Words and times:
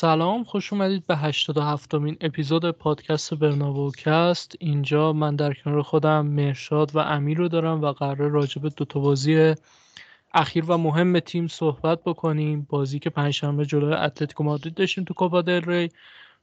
سلام 0.00 0.44
خوش 0.44 0.72
اومدید 0.72 1.06
به 1.06 1.16
87 1.16 1.94
مین 1.94 2.16
اپیزود 2.20 2.70
پادکست 2.70 3.34
برناووکست 3.34 4.56
اینجا 4.60 5.12
من 5.12 5.36
در 5.36 5.54
کنار 5.54 5.82
خودم 5.82 6.26
مرشاد 6.26 6.96
و 6.96 6.98
امیر 6.98 7.38
رو 7.38 7.48
دارم 7.48 7.82
و 7.82 7.92
قرار 7.92 8.30
راجع 8.30 8.62
به 8.62 8.68
دوتا 8.68 9.00
بازی 9.00 9.54
اخیر 10.34 10.64
و 10.64 10.76
مهم 10.78 11.20
تیم 11.20 11.48
صحبت 11.48 12.04
بکنیم. 12.04 12.66
بازی 12.70 12.98
که 12.98 13.10
پنجشنبه 13.10 13.66
جلوی 13.66 13.94
اتلتیکو 13.94 14.44
مادرید 14.44 14.74
داشتیم 14.74 15.04
تو 15.04 15.14
کوپا 15.14 15.42
دل 15.42 15.60
ری 15.60 15.88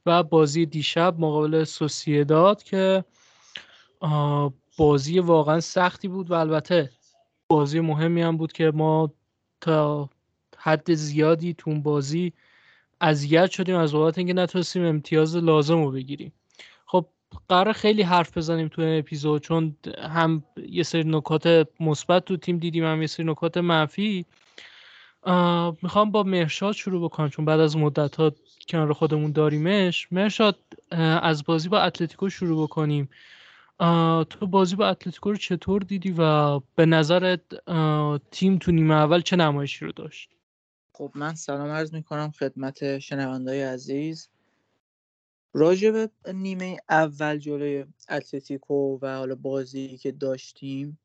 و 0.06 0.22
بازی 0.22 0.66
دیشب 0.66 1.14
مقابل 1.18 1.64
سوسیداد 1.64 2.62
که 2.62 3.04
بازی 4.76 5.18
واقعا 5.18 5.60
سختی 5.60 6.08
بود 6.08 6.30
و 6.30 6.34
البته 6.34 6.90
بازی 7.48 7.80
مهمی 7.80 8.22
هم 8.22 8.36
بود 8.36 8.52
که 8.52 8.70
ما 8.74 9.12
تا 9.60 10.10
حد 10.56 10.94
زیادی 10.94 11.54
تو 11.54 11.74
بازی 11.74 12.32
اذیت 13.00 13.50
شدیم 13.50 13.76
از 13.76 13.92
بابت 13.92 14.18
اینکه 14.18 14.32
نتونستیم 14.32 14.84
امتیاز 14.84 15.36
لازم 15.36 15.82
رو 15.84 15.90
بگیریم. 15.90 16.32
خب 16.86 17.06
قرار 17.48 17.72
خیلی 17.72 18.02
حرف 18.02 18.36
بزنیم 18.36 18.68
تو 18.68 18.82
این 18.82 18.98
اپیزود 18.98 19.42
چون 19.42 19.76
هم 19.98 20.44
یه 20.68 20.82
سری 20.82 21.04
نکات 21.06 21.68
مثبت 21.80 22.24
تو 22.24 22.36
تیم 22.36 22.58
دیدیم 22.58 22.84
هم 22.84 23.00
یه 23.00 23.06
سری 23.06 23.26
نکات 23.26 23.56
منفی. 23.56 24.26
می‌خوام 25.82 26.10
با 26.10 26.22
مرشاد 26.22 26.74
شروع 26.74 27.04
بکنم 27.04 27.28
چون 27.28 27.44
بعد 27.44 27.60
از 27.60 27.76
مدت 27.76 28.16
ها 28.16 28.32
کنار 28.68 28.92
خودمون 28.92 29.32
داریمش. 29.32 30.08
مرشاد 30.12 30.58
از 31.22 31.44
بازی 31.44 31.68
با 31.68 31.80
اتلتیکو 31.80 32.30
شروع 32.30 32.62
بکنیم. 32.62 33.08
تو 34.30 34.46
بازی 34.46 34.76
با 34.76 34.88
اتلتیکو 34.88 35.30
رو 35.30 35.36
چطور 35.36 35.82
دیدی 35.82 36.14
و 36.18 36.58
به 36.74 36.86
نظرت 36.86 37.40
تیم 38.30 38.58
تو 38.58 38.72
نیمه 38.72 38.94
اول 38.94 39.20
چه 39.20 39.36
نمایشی 39.36 39.84
رو 39.84 39.92
داشت؟ 39.92 40.30
خب 40.98 41.12
من 41.14 41.34
سلام 41.34 41.70
عرض 41.70 41.94
می 41.94 42.02
کنم 42.02 42.30
خدمت 42.30 42.98
شنوندای 42.98 43.62
عزیز. 43.62 44.28
راجع 45.52 45.90
به 45.90 46.10
نیمه 46.32 46.76
اول 46.88 47.38
جلوی 47.38 47.84
اتلتیکو 48.08 48.98
و 49.02 49.16
حالا 49.16 49.34
بازی 49.34 49.96
که 49.96 50.12
داشتیم 50.12 50.98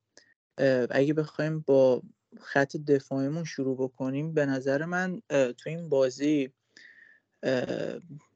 اگه 0.89 1.14
بخوایم 1.14 1.59
با 1.59 2.02
خط 2.39 2.77
دفاعیمون 2.77 3.43
شروع 3.43 3.77
بکنیم 3.77 4.33
به 4.33 4.45
نظر 4.45 4.86
من 4.86 5.21
تو 5.30 5.70
این 5.70 5.89
بازی 5.89 6.53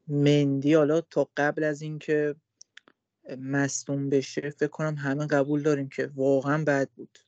مندی 0.08 0.74
حالا 0.74 1.02
تا 1.02 1.30
قبل 1.38 1.64
از 1.64 1.82
اینکه 1.82 2.36
مصدوم 3.38 4.10
بشه 4.10 4.50
فکر 4.50 4.68
کنم 4.68 4.96
همه 4.96 5.28
قبول 5.28 5.64
داریم 5.64 5.90
که 5.90 6.10
واقعا 6.16 6.64
بد 6.64 6.90
بود. 6.90 7.20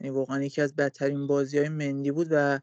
یعنی 0.00 0.16
واقعا 0.16 0.42
یکی 0.42 0.60
از 0.60 0.76
بدترین 0.76 1.26
بازی 1.26 1.58
های 1.58 1.68
مندی 1.68 2.10
بود 2.10 2.28
و 2.30 2.60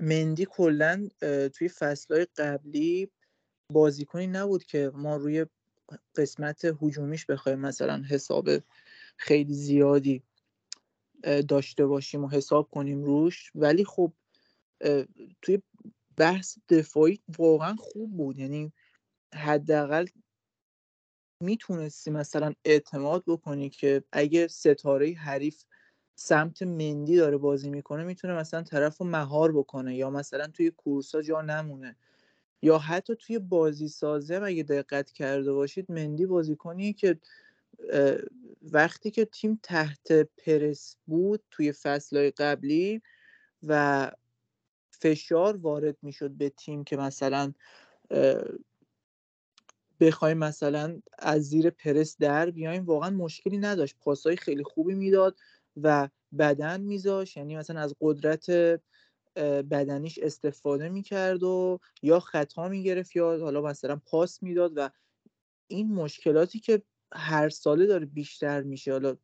مندی 0.00 0.46
کلا 0.50 1.08
توی 1.54 1.68
فصلهای 1.68 2.26
قبلی 2.36 3.10
بازیکنی 3.72 4.26
نبود 4.26 4.64
که 4.64 4.90
ما 4.94 5.16
روی 5.16 5.46
قسمت 6.16 6.64
هجومیش 6.82 7.26
بخوایم 7.26 7.58
مثلا 7.58 8.02
حساب 8.10 8.48
خیلی 9.16 9.54
زیادی 9.54 10.22
داشته 11.48 11.86
باشیم 11.86 12.24
و 12.24 12.28
حساب 12.28 12.70
کنیم 12.70 13.04
روش. 13.04 13.50
ولی 13.54 13.84
خب 13.84 14.12
توی 15.42 15.62
بحث 16.16 16.58
دفاعی 16.68 17.20
واقعا 17.38 17.74
خوب 17.74 18.16
بود. 18.16 18.38
یعنی 18.38 18.72
حداقل 19.34 20.06
می‌تونستی 21.42 22.10
مثلا 22.10 22.52
اعتماد 22.64 23.24
بکنی 23.26 23.70
که 23.70 24.04
اگه 24.12 24.48
ستاره 24.48 25.12
حریف 25.12 25.64
سمت 26.22 26.62
مندی 26.62 27.16
داره 27.16 27.36
بازی 27.36 27.70
می‌کنه 27.70 28.04
می‌تونه 28.04 28.34
مثلا 28.34 28.62
طرف 28.62 28.96
رو 28.98 29.06
مهار 29.06 29.52
بکنه 29.52 29.96
یا 29.96 30.10
مثلا 30.10 30.46
توی 30.46 30.70
کورسا 30.70 31.22
جا 31.22 31.42
نمونه. 31.42 31.96
یا 32.62 32.78
حتی 32.78 33.16
توی 33.16 33.38
بازی 33.38 33.88
سازه 33.88 34.40
اگه 34.44 34.62
دقت 34.62 35.10
کرده 35.12 35.52
باشید 35.52 35.92
مندی 35.92 36.26
بازیکنیه 36.26 36.92
که 36.92 37.18
وقتی 38.62 39.10
که 39.10 39.24
تیم 39.24 39.60
تحت 39.62 40.12
پرس 40.12 40.96
بود 41.06 41.42
توی 41.50 41.72
فصلهای 41.72 42.30
قبلی 42.30 43.02
و 43.66 44.10
فشار 44.90 45.56
وارد 45.56 45.96
می‌شد 46.02 46.30
به 46.30 46.48
تیم 46.50 46.84
که 46.84 46.96
مثلا 46.96 47.52
بخوایم 50.00 50.38
مثلا 50.38 51.00
از 51.18 51.42
زیر 51.42 51.70
پرس 51.70 52.16
در 52.18 52.50
بیایم 52.50 52.84
واقعا 52.84 53.10
مشکلی 53.10 53.58
نداشت. 53.58 53.96
پاسهای 54.00 54.36
خیلی 54.36 54.64
خوبی 54.64 54.94
می‌داد. 54.94 55.36
و 55.76 56.08
بدن 56.38 56.80
میذاش 56.80 57.36
یعنی 57.36 57.56
مثلا 57.56 57.80
از 57.80 57.94
قدرت 58.00 58.46
بدنیش 59.70 60.18
استفاده 60.18 60.88
می‌کرد 60.88 61.42
و 61.42 61.78
یا 62.02 62.20
خطا 62.20 62.68
می‌گرفت 62.68 63.16
یا 63.16 63.38
حالا 63.40 63.62
مثلا 63.62 64.00
پاس 64.06 64.42
می‌داد 64.42 64.72
و 64.76 64.90
این 65.68 65.94
مشکلاتی 65.94 66.60
که 66.60 66.82
هر 67.14 67.48
ساله 67.48 67.86
داره 67.86 68.06
بیشتر 68.06 68.62
میشه. 68.62 68.92
حالا 68.92 69.16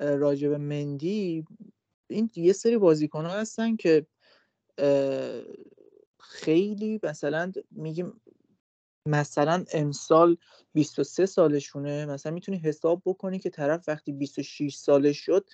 راجب 0.00 0.52
مندی 0.52 1.44
این 2.10 2.30
یه 2.36 2.52
سری 2.52 2.78
بازیکن 2.78 3.26
هستن 3.26 3.76
که 3.76 4.06
خیلی 6.20 7.00
مثلا 7.02 7.52
میگیم 7.70 8.22
مثلا 9.08 9.64
امسال 9.72 10.36
23 10.74 11.26
سالشونه 11.26 12.06
مثلا 12.06 12.32
می‌تونی 12.32 12.58
حساب 12.58 13.02
بکنی 13.04 13.38
که 13.38 13.50
طرف 13.50 13.88
وقتی 13.88 14.12
26 14.12 14.74
سالش 14.74 15.18
شد 15.18 15.48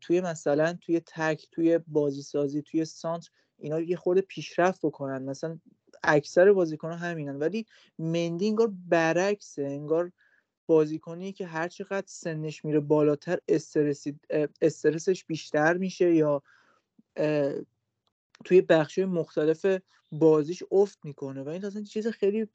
توی 0.00 0.20
مثلا 0.20 0.78
توی 0.80 1.00
تک 1.06 1.46
توی 1.50 1.78
بازی 1.78 2.22
سازی 2.22 2.62
توی 2.62 2.84
سانتر 2.84 3.30
اینا 3.58 3.80
یه 3.80 3.96
خورده 3.96 4.20
پیشرفت 4.20 4.86
بکنن. 4.86 5.22
مثلا 5.22 5.58
اکثر 6.02 6.52
بازیکن 6.52 6.92
همینن. 6.92 7.36
ولی 7.36 7.66
مندی 7.98 8.48
انگار 8.48 8.72
برعکسه. 8.88 9.62
انگار 9.62 10.12
بازیکنی 10.66 11.32
که 11.32 11.46
هر 11.46 11.68
چقدر 11.68 12.06
سنش 12.06 12.64
میره 12.64 12.80
بالاتر 12.80 13.38
استرسش 14.62 15.24
بیشتر 15.24 15.76
میشه 15.76 16.14
یا 16.14 16.42
توی 18.44 18.60
بخش 18.60 18.98
مختلف 18.98 19.66
بازیش 20.12 20.62
افت 20.72 20.98
می‌کنه 21.04 21.42
و 21.42 21.48
این 21.48 21.64
اصلا 21.64 21.82
چیز 21.82 22.06
خیلی 22.08 22.46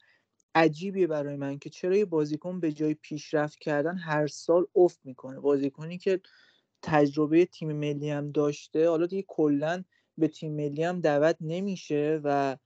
عجیبیه 0.55 1.07
برای 1.07 1.35
من 1.35 1.59
که 1.59 1.69
چرا 1.69 1.95
یه 1.97 2.05
بازیکن 2.05 2.59
به 2.59 2.71
جای 2.71 2.93
پیشرفت 2.93 3.59
کردن 3.59 3.97
هر 3.97 4.27
سال 4.27 4.67
افت 4.75 4.99
می‌کنه. 5.05 5.39
بازیکنی 5.39 5.97
که 5.97 6.21
تجربه 6.83 7.45
تیم 7.45 7.73
ملی 7.73 8.09
هم 8.09 8.31
داشته 8.31 8.89
حالا 8.89 9.05
دیگه 9.05 9.25
کلا 9.27 9.83
به 10.17 10.27
تیم 10.27 10.53
ملی 10.55 10.83
هم 10.83 11.01
دعوت 11.01 11.37
نمیشه 11.41 12.21
و 12.23 12.57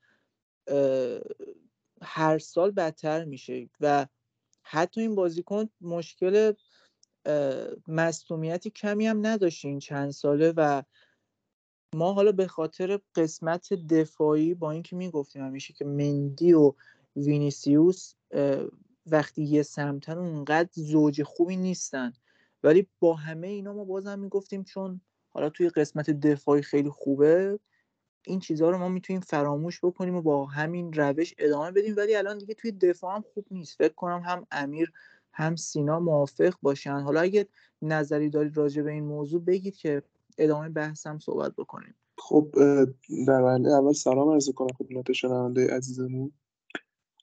هر 2.02 2.40
سال 2.40 2.72
بدتر 2.72 3.26
میشه 3.26 3.70
و 3.82 4.08
حتی 4.64 5.02
این 5.02 5.16
بازیکن 5.16 5.70
مشکل 5.82 6.54
مصومیتی 7.88 8.70
کمی 8.70 9.08
هم 9.08 9.28
نداشته 9.28 9.68
این 9.68 9.80
چند 9.80 10.12
ساله 10.12 10.54
و 10.58 10.84
ما 11.96 12.14
حالا 12.14 12.32
به 12.32 12.48
خاطر 12.48 13.00
قسمت 13.16 13.74
دفاعی 13.74 14.54
با 14.54 14.72
اینکه 14.72 14.96
می‌گفتیم 14.96 15.46
همیشه 15.46 15.74
که 15.74 15.86
مندی 15.86 16.54
و 16.54 16.74
وینیسیوس 17.16 18.14
وقتی 19.06 19.44
یه 19.44 19.64
سمتن 19.64 20.18
اونقدر 20.18 20.70
زوج 20.74 21.24
خوبی 21.24 21.56
نیستن. 21.56 22.14
ولی 22.64 22.88
با 23.00 23.14
همه 23.14 23.48
اینا 23.48 23.74
ما 23.74 23.84
بازم 23.84 24.20
می‌گفتیم 24.20 24.64
چون 24.64 25.02
حالا 25.30 25.50
توی 25.50 25.70
قسمت 25.70 26.10
دفاعی 26.10 26.62
خیلی 26.62 26.90
خوبه 26.90 27.60
این 28.26 28.40
چیزها 28.40 28.70
رو 28.70 28.78
ما 28.78 28.90
می‌تونیم 28.90 29.22
فراموش 29.22 29.80
بکنیم 29.84 30.16
و 30.16 30.22
با 30.22 30.46
همین 30.46 30.94
روش 30.94 31.34
ادامه 31.38 31.72
بدیم. 31.72 31.96
ولی 31.98 32.16
الان 32.16 32.38
دیگه 32.38 32.54
توی 32.54 32.72
دفاع 32.72 33.16
هم 33.16 33.24
خوب 33.34 33.46
نیست. 33.52 33.78
فکر 33.78 33.94
کنم 33.94 34.22
هم 34.26 34.48
امیر 34.52 34.92
هم 35.34 35.56
سینا 35.56 36.00
موافق 36.00 36.54
باشن. 36.62 37.00
حالا 37.00 37.22
اگه 37.22 37.48
نظری 37.82 38.30
دارید 38.30 38.58
راجع 38.58 38.82
به 38.82 38.92
این 38.92 39.04
موضوع 39.04 39.42
بگید 39.42 39.76
که 39.76 40.04
ادامه 40.38 40.70
بحث 40.70 41.08
هم 41.08 41.20
صحبت 41.20 41.56
بکنیم. 41.56 41.96
خب 42.18 42.50
در 43.28 43.42
اول 43.42 43.94
سلام 43.94 44.30
عرض 44.30 44.50
کنم 44.50 44.74
خدمت 44.78 45.12
شنونده 45.12 45.76
عزیزمون. 45.76 46.32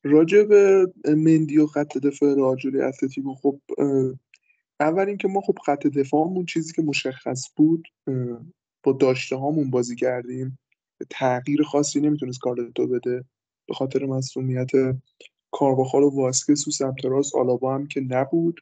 راجع 0.03 0.43
به 0.43 0.93
مندی 1.07 1.59
و 1.59 1.67
خط 1.67 1.99
دفاع 1.99 2.35
راجولی 2.35 2.81
اتلتیکو 2.81 3.35
خب 3.35 3.61
اول 4.81 5.09
اینکه 5.09 5.29
ما 5.29 5.41
خب 5.41 5.59
خط 5.67 5.87
دفاعمون 5.87 6.47
چیزی 6.47 6.73
که 6.73 6.83
مشخص 6.83 7.49
بود 7.57 7.89
با 8.83 8.93
داشته 8.93 9.37
هامون 9.37 9.71
بازی 9.71 9.97
کردیم. 9.97 10.59
تغییر 11.11 11.63
خاصی 11.63 12.01
نمی‌تونست 12.01 12.39
کارلتو 12.39 12.87
بده. 12.87 13.25
به 13.69 13.75
خاطر 13.75 14.07
مسئولیت 14.07 14.71
کارواخال 15.53 16.03
و 16.03 16.11
واسکس 16.11 16.69
و 16.69 16.71
سمت 16.71 17.05
راست 17.05 17.35
آلابا 17.35 17.75
هم 17.75 17.87
که 17.87 18.01
نبود. 18.01 18.61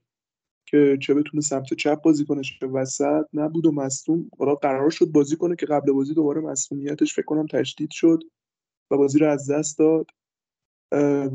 که 0.73 0.99
چه 1.01 1.15
بتونه 1.15 1.41
سمت 1.41 1.75
چپ 1.75 2.03
بازی 2.03 2.25
کنه 2.25 2.43
چه 2.43 2.67
وسط 2.67 3.25
نبود 3.33 3.67
و 3.67 3.73
مصدوم 3.73 4.31
حالا 4.39 4.55
قرار 4.55 4.91
شد 4.91 5.07
بازی 5.07 5.37
کنه 5.37 5.57
که 5.57 5.67
قبل 5.67 5.93
بازی 5.93 6.15
دوباره 6.15 6.41
مسئولیتش 6.41 7.15
فکر 7.15 7.25
کنم 7.25 7.47
تشدید 7.47 7.91
شد 7.91 8.23
و 8.91 8.97
بازی 8.97 9.19
رو 9.19 9.31
از 9.31 9.51
دست 9.51 9.79
داد. 9.79 10.07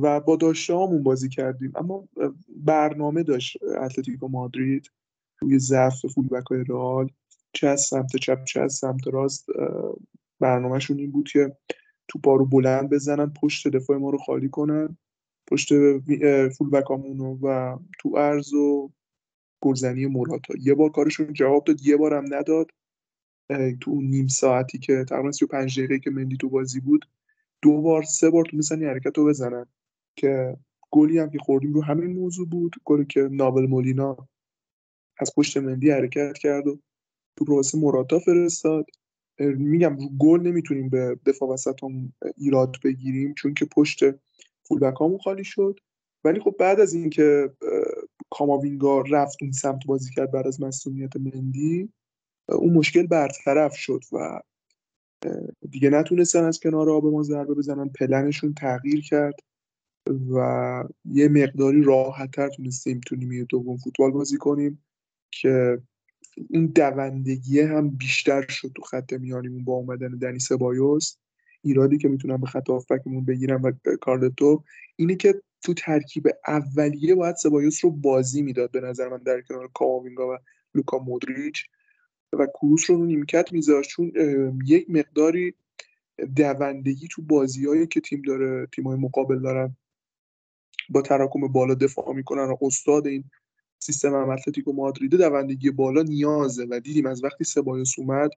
و 0.02 0.20
با 0.20 0.36
داشته 0.36 0.74
هامون 0.74 1.04
بازی 1.04 1.30
کردیم. 1.30 1.72
اما 1.76 2.08
برنامه 2.50 3.24
داشت 3.24 3.64
اتلتیکو 3.64 4.28
مادرید 4.28 4.92
روی 5.40 5.60
ضعف 5.60 6.06
فولبک 6.06 6.48
های 6.48 6.64
رئال. 6.64 7.10
چه 7.54 7.68
از 7.68 7.82
سمت 7.82 8.16
چپ 8.16 8.44
چه 8.44 8.62
از 8.62 8.74
سمت 8.74 9.08
راست 9.08 9.48
برنامهشون 10.40 11.00
این 11.00 11.12
بود 11.12 11.28
که 11.28 11.58
تو 12.08 12.38
رو 12.38 12.46
بلند 12.46 12.90
بزنن 12.90 13.34
پشت 13.42 13.68
دفاع 13.68 13.98
ما 13.98 14.10
رو 14.10 14.18
خالی 14.18 14.50
کنن. 14.50 14.98
پشت 15.48 15.70
فول 16.50 16.70
بکامونو 16.70 17.38
و 17.42 17.78
تو 18.00 18.16
ارز 18.18 18.54
و 18.54 18.92
گلزنی 19.62 20.06
موراتا 20.06 20.54
یه 20.60 20.74
بار 20.74 20.90
کارشون 20.90 21.34
جواب 21.34 21.64
داد 21.64 21.82
یه 21.86 21.98
بارم 21.98 22.34
نداد. 22.34 22.72
تو 23.82 23.92
اون 23.92 24.04
نیم 24.04 24.28
ساعتی 24.28 24.78
که 24.78 25.06
تقریبا 25.10 25.32
35 25.32 25.80
دقیقه 25.80 26.00
که 26.00 26.10
مندی 26.10 26.38
تو 26.38 26.50
بازی 26.50 26.80
بود 26.80 27.06
دو 27.62 27.82
بار 27.82 28.04
سه 28.04 28.30
بار 28.30 28.46
تونستن 28.46 28.80
این 28.80 28.90
حرکت 28.90 29.18
رو 29.18 29.26
بزنن. 29.26 29.66
که 30.16 30.58
گلی 30.92 31.20
هم 31.20 31.30
که 31.30 31.40
خوردیم 31.40 31.74
رو 31.74 31.84
همین 31.84 32.14
موضوع 32.14 32.48
بود 32.48 32.76
گلی 32.86 33.06
که 33.06 33.22
نابل 33.32 33.66
مولینا 33.66 34.28
از 35.20 35.32
پشت 35.38 35.58
مندی 35.58 35.92
حرکت 35.92 36.38
کرد 36.38 36.68
و 36.68 36.80
تو 37.36 37.46
واسه 37.56 37.78
موراتا 37.78 38.20
فرستاد. 38.20 38.86
میگم 39.40 39.98
رو 39.98 40.10
گل 40.20 40.42
نمی‌تونیم 40.42 40.90
به 40.90 41.20
دفاع 41.26 41.50
وسط 41.50 41.84
هم 41.84 42.14
ایراد 42.38 42.76
بگیریم 42.84 43.34
چون 43.34 43.54
که 43.54 43.66
پشت 43.66 44.00
فولبک 44.64 44.98
خالی 45.24 45.44
شد. 45.44 45.80
ولی 46.24 46.40
خب 46.40 46.56
بعد 46.60 46.80
از 46.80 46.94
اینکه 46.94 47.50
کاماوینگا 48.30 49.02
رفت 49.02 49.38
اون 49.42 49.52
سمت 49.52 49.86
بازی 49.86 50.12
کرد 50.14 50.32
بعد 50.32 50.48
از 50.48 50.62
مسئولیت 50.62 51.18
مندی. 51.18 51.90
اون 52.50 52.74
مشکل 52.74 53.08
برطرف 53.08 53.76
شد 53.76 54.04
و 54.12 54.42
دیگه 55.70 55.90
نتونستن 55.90 56.44
از 56.44 56.60
کنار 56.60 56.90
آب 56.90 57.06
ما 57.06 57.24
ضربه 57.24 57.54
بزنن. 57.54 57.90
پلنشون 57.90 58.54
تغییر 58.54 59.02
کرد 59.02 59.36
و 60.32 60.84
یه 61.06 61.28
مقداری 61.28 61.84
راحتتر 61.84 62.50
تونستیم 62.50 63.02
تو 63.06 63.16
نیمه 63.16 63.44
دوم 63.44 63.78
فوتبال 63.78 64.12
بازی 64.12 64.38
کنیم 64.38 64.84
که 65.32 65.82
این 66.50 66.66
دوندگی 66.66 67.62
هم 67.62 67.90
بیشتر 67.90 68.48
شد 68.48 68.72
تو 68.76 68.82
خط 68.82 69.14
میانیمون 69.14 69.64
با 69.64 69.74
اومدن 69.74 70.18
دنی 70.18 70.40
سبایوس 70.40 71.18
ایرادی 71.62 71.98
که 71.98 72.08
می‌تونم 72.08 72.42
به 72.42 72.48
خط 72.48 72.70
هافبکمون 72.70 73.26
بگیرم 73.26 73.64
و 73.64 73.72
کارلتو 74.02 74.64
اینه 74.96 75.16
که 75.16 75.42
تو 75.68 75.74
ترکیب 75.74 76.28
اولیه 76.48 77.16
باید 77.16 77.36
سبایوس 77.36 77.86
رو 77.86 77.92
بازی 77.92 78.42
می‌داد 78.42 78.72
به 78.72 78.82
نظر 78.82 79.08
من 79.10 79.18
در 79.18 79.42
کنار 79.42 79.70
کاماوینگا 79.74 80.34
و 80.34 80.38
لوکا 80.76 80.98
مودریچ 80.98 81.66
و 82.34 82.46
کروس 82.46 82.90
رو 82.90 83.06
نیمکت 83.06 83.54
میذاشت. 83.54 83.90
چون 83.90 84.12
یک 84.66 84.90
مقداری 84.90 85.54
دوندگی 86.36 87.08
تو 87.08 87.22
بازیهایی 87.22 87.88
که 87.88 88.02
تیم 88.02 88.22
داره 88.22 88.68
تیمای 88.76 88.98
مقابل 88.98 89.40
دارن 89.40 89.76
با 90.90 91.02
تراکم 91.02 91.48
بالا 91.48 91.74
دفاع 91.74 92.14
می‌کنن 92.14 92.44
و 92.44 92.58
استاد 92.62 93.08
این 93.08 93.24
سیستم 93.80 94.14
هم 94.14 94.30
اتلتیکو 94.30 94.74
مادرید 94.74 95.12
دوندگی 95.12 95.72
بالا 95.72 96.02
نیازه. 96.02 96.68
و 96.70 96.80
دیدیم 96.80 97.06
از 97.06 97.24
وقتی 97.24 97.44
سبایوس 97.44 98.00
اومد 98.00 98.32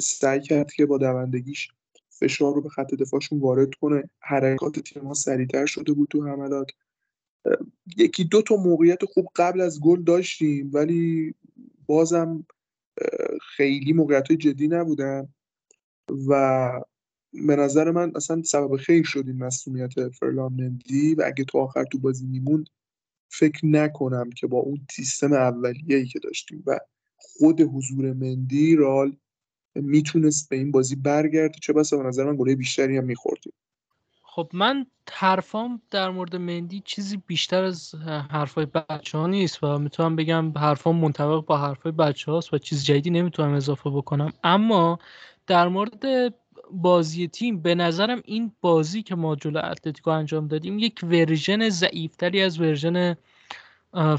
سعی 0.00 0.40
کرد 0.40 0.72
که 0.72 0.86
با 0.86 0.98
دوندگیش 0.98 1.68
فشار 2.18 2.54
رو 2.54 2.62
به 2.62 2.68
خط 2.68 2.94
دفاعشون 2.94 3.40
وارد 3.40 3.74
کنه. 3.74 4.10
حرکات 4.20 4.78
تیم 4.78 5.04
ها 5.04 5.14
سریعتر 5.14 5.66
شده 5.66 5.92
بود 5.92 6.08
تو 6.08 6.26
حملات. 6.26 6.70
یکی 7.96 8.24
دو 8.24 8.42
تا 8.42 8.56
موقعیت 8.56 9.04
خوب 9.04 9.28
قبل 9.36 9.60
از 9.60 9.80
گل 9.80 10.02
داشتیم 10.02 10.70
ولی 10.74 11.34
بازم 11.86 12.46
خیلی 13.56 13.92
موقعیت 13.92 14.32
جدی 14.32 14.68
نبودن. 14.68 15.28
و 16.28 16.70
به 17.32 17.56
نظر 17.56 17.90
من 17.90 18.12
اصلا 18.16 18.42
سبب 18.42 18.76
خیر 18.76 19.04
شد 19.04 19.24
این 19.26 19.38
مسئولیت 19.38 20.08
فرلان 20.08 20.52
مندی. 20.52 21.14
و 21.14 21.22
اگه 21.26 21.44
تو 21.44 21.58
آخر 21.58 21.84
تو 21.84 21.98
بازی 21.98 22.26
میموند 22.26 22.68
فکر 23.28 23.66
نکنم 23.66 24.30
که 24.30 24.46
با 24.46 24.58
اون 24.58 24.86
سیستم 24.90 25.32
اولیه‌ای 25.32 26.06
که 26.06 26.18
داشتیم 26.18 26.62
و 26.66 26.78
خود 27.16 27.60
حضور 27.60 28.12
مندی 28.12 28.76
رئال 28.76 29.16
می‌تونست 29.82 30.48
به 30.48 30.56
این 30.56 30.70
بازی 30.70 30.96
برگرده 30.96 31.58
چه 31.62 31.72
بسا 31.72 31.96
به 31.96 32.02
نظر 32.02 32.24
من 32.24 32.36
گله 32.36 32.56
بیشتری 32.56 32.96
هم 32.96 33.04
میخوردیم. 33.04 33.52
خب 34.22 34.50
من 34.52 34.86
حرفام 35.12 35.82
در 35.90 36.10
مورد 36.10 36.36
مندی 36.36 36.82
چیزی 36.84 37.22
بیشتر 37.26 37.64
از 37.64 37.94
حرفای 38.30 38.66
بچه 38.66 39.18
ها 39.18 39.26
نیست 39.26 39.64
و 39.64 39.78
می‌تونم 39.78 40.16
بگم 40.16 40.58
حرفام 40.58 40.96
منطبق 40.96 41.44
با 41.44 41.58
حرفای 41.58 41.92
بچه 41.92 42.32
هاست 42.32 42.54
و 42.54 42.58
چیز 42.58 42.84
جدیدی 42.84 43.10
نمی‌تونم 43.10 43.52
اضافه 43.52 43.90
بکنم. 43.90 44.32
اما 44.44 44.98
در 45.46 45.68
مورد 45.68 46.34
بازی 46.70 47.28
تیم 47.28 47.60
به 47.60 47.74
نظرم 47.74 48.22
این 48.24 48.52
بازی 48.60 49.02
که 49.02 49.14
ما 49.14 49.36
جلو 49.36 49.60
اتلتیکو 49.64 50.10
انجام 50.10 50.48
دادیم 50.48 50.78
یک 50.78 51.00
version 51.02 51.68
ضعیفتری 51.68 52.42
از 52.42 52.60
version 52.60 53.16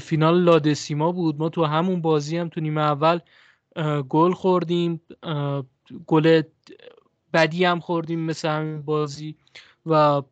فینال 0.00 0.42
لادسیما 0.42 1.12
بود. 1.12 1.38
ما 1.38 1.48
تو 1.48 1.64
همون 1.64 2.00
بازی 2.00 2.36
هم 2.36 2.48
تو 2.48 2.60
نیمه 2.60 2.80
اول 2.80 3.18
گل 4.08 4.32
خوردیم 4.32 5.00
گل 6.06 6.42
بدی 7.32 7.64
هم 7.64 7.80
خوردیم 7.80 8.20
مثل 8.20 8.48
همین 8.48 8.82
بازی 8.82 9.36
و 9.86 10.22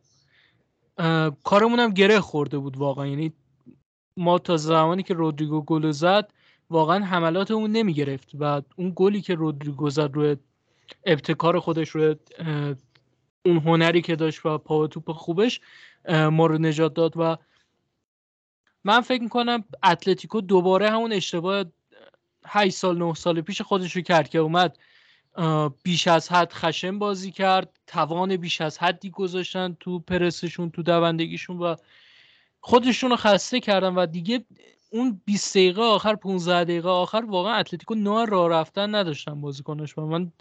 کارمون 1.44 1.80
هم 1.80 1.90
گره 1.90 2.20
خورده 2.20 2.58
بود 2.58 2.76
واقعا. 2.76 3.06
یعنی 3.06 3.32
ما 4.16 4.38
تا 4.38 4.56
زمانی 4.56 5.02
که 5.02 5.14
رودریگو 5.14 5.62
گل 5.62 5.90
زد 5.90 6.32
واقعا 6.70 7.04
حملاتمون 7.04 7.70
نمی 7.72 7.94
گرفت 7.94 8.30
و 8.40 8.62
اون 8.76 8.92
گلی 8.96 9.20
که 9.20 9.34
رودریگو 9.34 9.90
زد 9.90 10.14
روی 10.14 10.36
ابتکار 11.04 11.60
خودش 11.60 11.88
روی 11.88 12.16
اون 13.44 13.58
هنری 13.58 14.02
که 14.02 14.16
داشت 14.16 14.46
و 14.46 14.58
پا 14.58 14.86
توپ 14.86 15.12
خوبش 15.12 15.60
ما 16.08 16.46
رو 16.46 16.58
نجات 16.58 16.94
داد 16.94 17.12
و 17.16 17.36
من 18.84 19.00
فکر 19.00 19.22
می‌کنم 19.22 19.64
اتلتیکو 19.84 20.40
دوباره 20.40 20.90
همون 20.90 21.12
اشتباه 21.12 21.64
8 22.46 22.74
سال 22.74 22.98
9 22.98 23.14
سال 23.14 23.40
پیش 23.40 23.62
خودش 23.62 23.96
رو 23.96 24.02
کرد 24.02 24.28
که 24.28 24.38
اومد 24.38 24.78
بیش 25.82 26.08
از 26.08 26.32
حد 26.32 26.52
خشم 26.52 26.98
بازی 26.98 27.32
کرد 27.32 27.78
توان 27.86 28.36
بیش 28.36 28.60
از 28.60 28.78
حدی 28.78 29.10
گذاشتن 29.10 29.76
تو 29.80 29.98
پرسشون 29.98 30.70
تو 30.70 30.82
دوندگیشون 30.82 31.58
و 31.58 31.74
خودشون 32.60 33.10
رو 33.10 33.16
خسته 33.16 33.60
کردن 33.60 33.94
و 33.94 34.06
دیگه 34.06 34.44
اون 34.90 35.20
20 35.24 35.54
دقیقه 35.56 35.82
آخر 35.82 36.14
15 36.14 36.64
دقیقه 36.64 36.88
آخر 36.88 37.24
واقعا 37.28 37.54
اتلتیکو 37.54 37.94
نوع 37.94 38.24
راه 38.28 38.50
رفتن 38.50 38.94
نداشتن 38.94 39.40
بازیکنش 39.40 39.98
و 39.98 40.06
من 40.06 40.32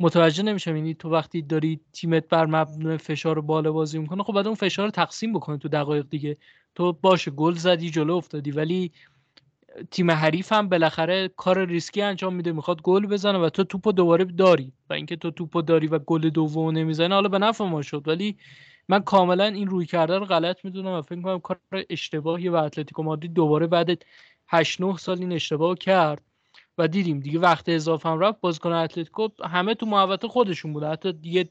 متوجه 0.00 0.42
نمیشم 0.42 0.76
یعنی 0.76 0.94
تو 0.94 1.10
وقتی 1.10 1.42
داری 1.42 1.80
تیمت 1.92 2.28
بر 2.28 2.46
مبنای 2.46 2.98
فشار 2.98 3.40
بالا 3.40 3.72
بازی 3.72 3.98
می‌کنه 3.98 4.22
خب 4.22 4.32
بعد 4.32 4.46
اون 4.46 4.54
فشار 4.54 4.84
رو 4.84 4.90
تقسیم 4.90 5.32
بکنه 5.32 5.58
تو 5.58 5.68
دقایق 5.68 6.06
دیگه. 6.10 6.36
تو 6.74 6.92
باشه 6.92 7.30
گل 7.30 7.54
زدی 7.54 7.90
جلو 7.90 8.14
افتادی 8.14 8.50
ولی 8.50 8.92
تیم 9.90 10.10
حریف 10.10 10.52
هم 10.52 10.68
بالاخره 10.68 11.28
کار 11.36 11.64
ریسکی 11.64 12.02
انجام 12.02 12.34
میده 12.34 12.52
می‌خواد 12.52 12.82
گل 12.82 13.06
بزنه 13.06 13.38
و 13.38 13.48
تو 13.48 13.64
توپو 13.64 13.92
دوباره 13.92 14.24
داری 14.24 14.72
و 14.90 14.92
اینکه 14.92 15.16
تو 15.16 15.30
توپو 15.30 15.62
داری 15.62 15.86
و 15.86 15.98
گل 15.98 16.30
دوم 16.30 16.70
نمی‌زنه 16.70 17.14
حالا 17.14 17.28
به 17.28 17.38
نفع 17.38 17.64
ما 17.64 17.82
شد. 17.82 18.08
ولی 18.08 18.36
من 18.88 19.00
کاملا 19.00 19.44
این 19.44 19.68
روی 19.68 19.86
کرده 19.86 20.18
رو 20.18 20.24
غلط 20.24 20.64
می‌دونم 20.64 20.92
و 20.92 21.02
فکر 21.02 21.14
می‌کنم 21.14 21.40
کار 21.40 21.58
اشتباهی 21.90 22.48
و 22.48 22.54
اتلتیکو 22.54 23.02
مادرید 23.02 23.32
دوباره 23.32 23.66
بعد 23.66 24.02
8 24.48 24.80
9 24.80 24.96
سال 24.96 25.18
این 25.18 25.32
اشتباه 25.32 25.74
کرد 25.74 26.22
و 26.78 26.88
دیدیم 26.88 27.20
دیگه 27.20 27.38
وقت 27.38 27.68
اضافه 27.68 28.08
هم 28.08 28.18
رفت. 28.18 28.40
بازیکن 28.40 28.72
اتلتیکو 28.72 29.28
همه 29.44 29.74
تو 29.74 29.86
محوطه 29.86 30.28
خودشون 30.28 30.72
بود 30.72 30.82
حتی 30.82 31.12
دیگه 31.12 31.48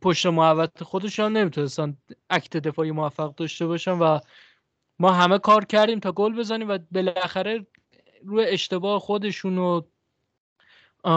پشت 0.00 0.26
محوطه 0.26 0.84
خودشون 0.84 1.32
نمی‌تونستن 1.32 1.96
اکت 2.30 2.56
دفاعی 2.56 2.90
موفق 2.90 3.34
داشته 3.34 3.66
باشن 3.66 3.92
و 3.92 4.18
ما 5.00 5.12
همه 5.12 5.38
کار 5.38 5.64
کردیم 5.64 5.98
تا 6.00 6.12
گل 6.12 6.36
بزنیم 6.36 6.68
و 6.68 6.78
بالاخره 6.92 7.66
روی 8.24 8.44
اشتباه 8.44 9.00
خودشون 9.00 9.58
و 9.58 9.80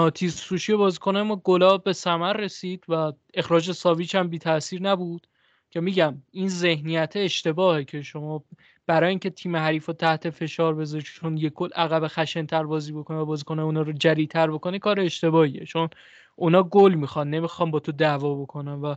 تیز 0.10 0.36
سوشی 0.36 0.76
بازیکنان 0.76 1.28
ما 1.28 1.36
گلا 1.36 1.78
به 1.78 1.94
ثمر 1.94 2.34
رسید 2.34 2.84
و 2.88 3.12
اخراج 3.34 3.72
ساویچ 3.72 4.16
هم 4.16 4.28
بی 4.28 4.40
تاثیر 4.40 4.82
نبود. 4.82 5.28
که 5.70 5.80
میگم 5.82 6.22
این 6.32 6.50
ذهنیت 6.50 7.14
اشتباهه 7.16 7.84
که 7.84 8.02
شما 8.02 8.44
برای 8.88 9.10
اینکه 9.10 9.30
تیم 9.30 9.56
حریف 9.56 9.86
رو 9.86 9.94
تحت 9.94 10.30
فشار 10.30 10.76
بذاری 10.76 11.04
چون 11.04 11.38
یک 11.38 11.54
گل 11.54 11.70
عقب 11.76 12.08
خشنتر 12.08 12.64
بازی 12.64 12.92
بکنه 12.92 13.18
و 13.18 13.26
بازیکن 13.26 13.60
اونا 13.60 13.82
رو 13.82 13.94
جریتر 13.94 14.52
بکنه 14.52 14.80
کار 14.80 15.00
اشتباهیه. 15.00 15.66
چون 15.66 15.90
اونا 16.36 16.64
گل 16.64 16.94
می‌خوان 16.94 17.30
نمی‌خوان 17.30 17.72
با 17.72 17.80
تو 17.80 17.92
دعوا 17.92 18.36
بکنن 18.36 18.74
و 18.82 18.96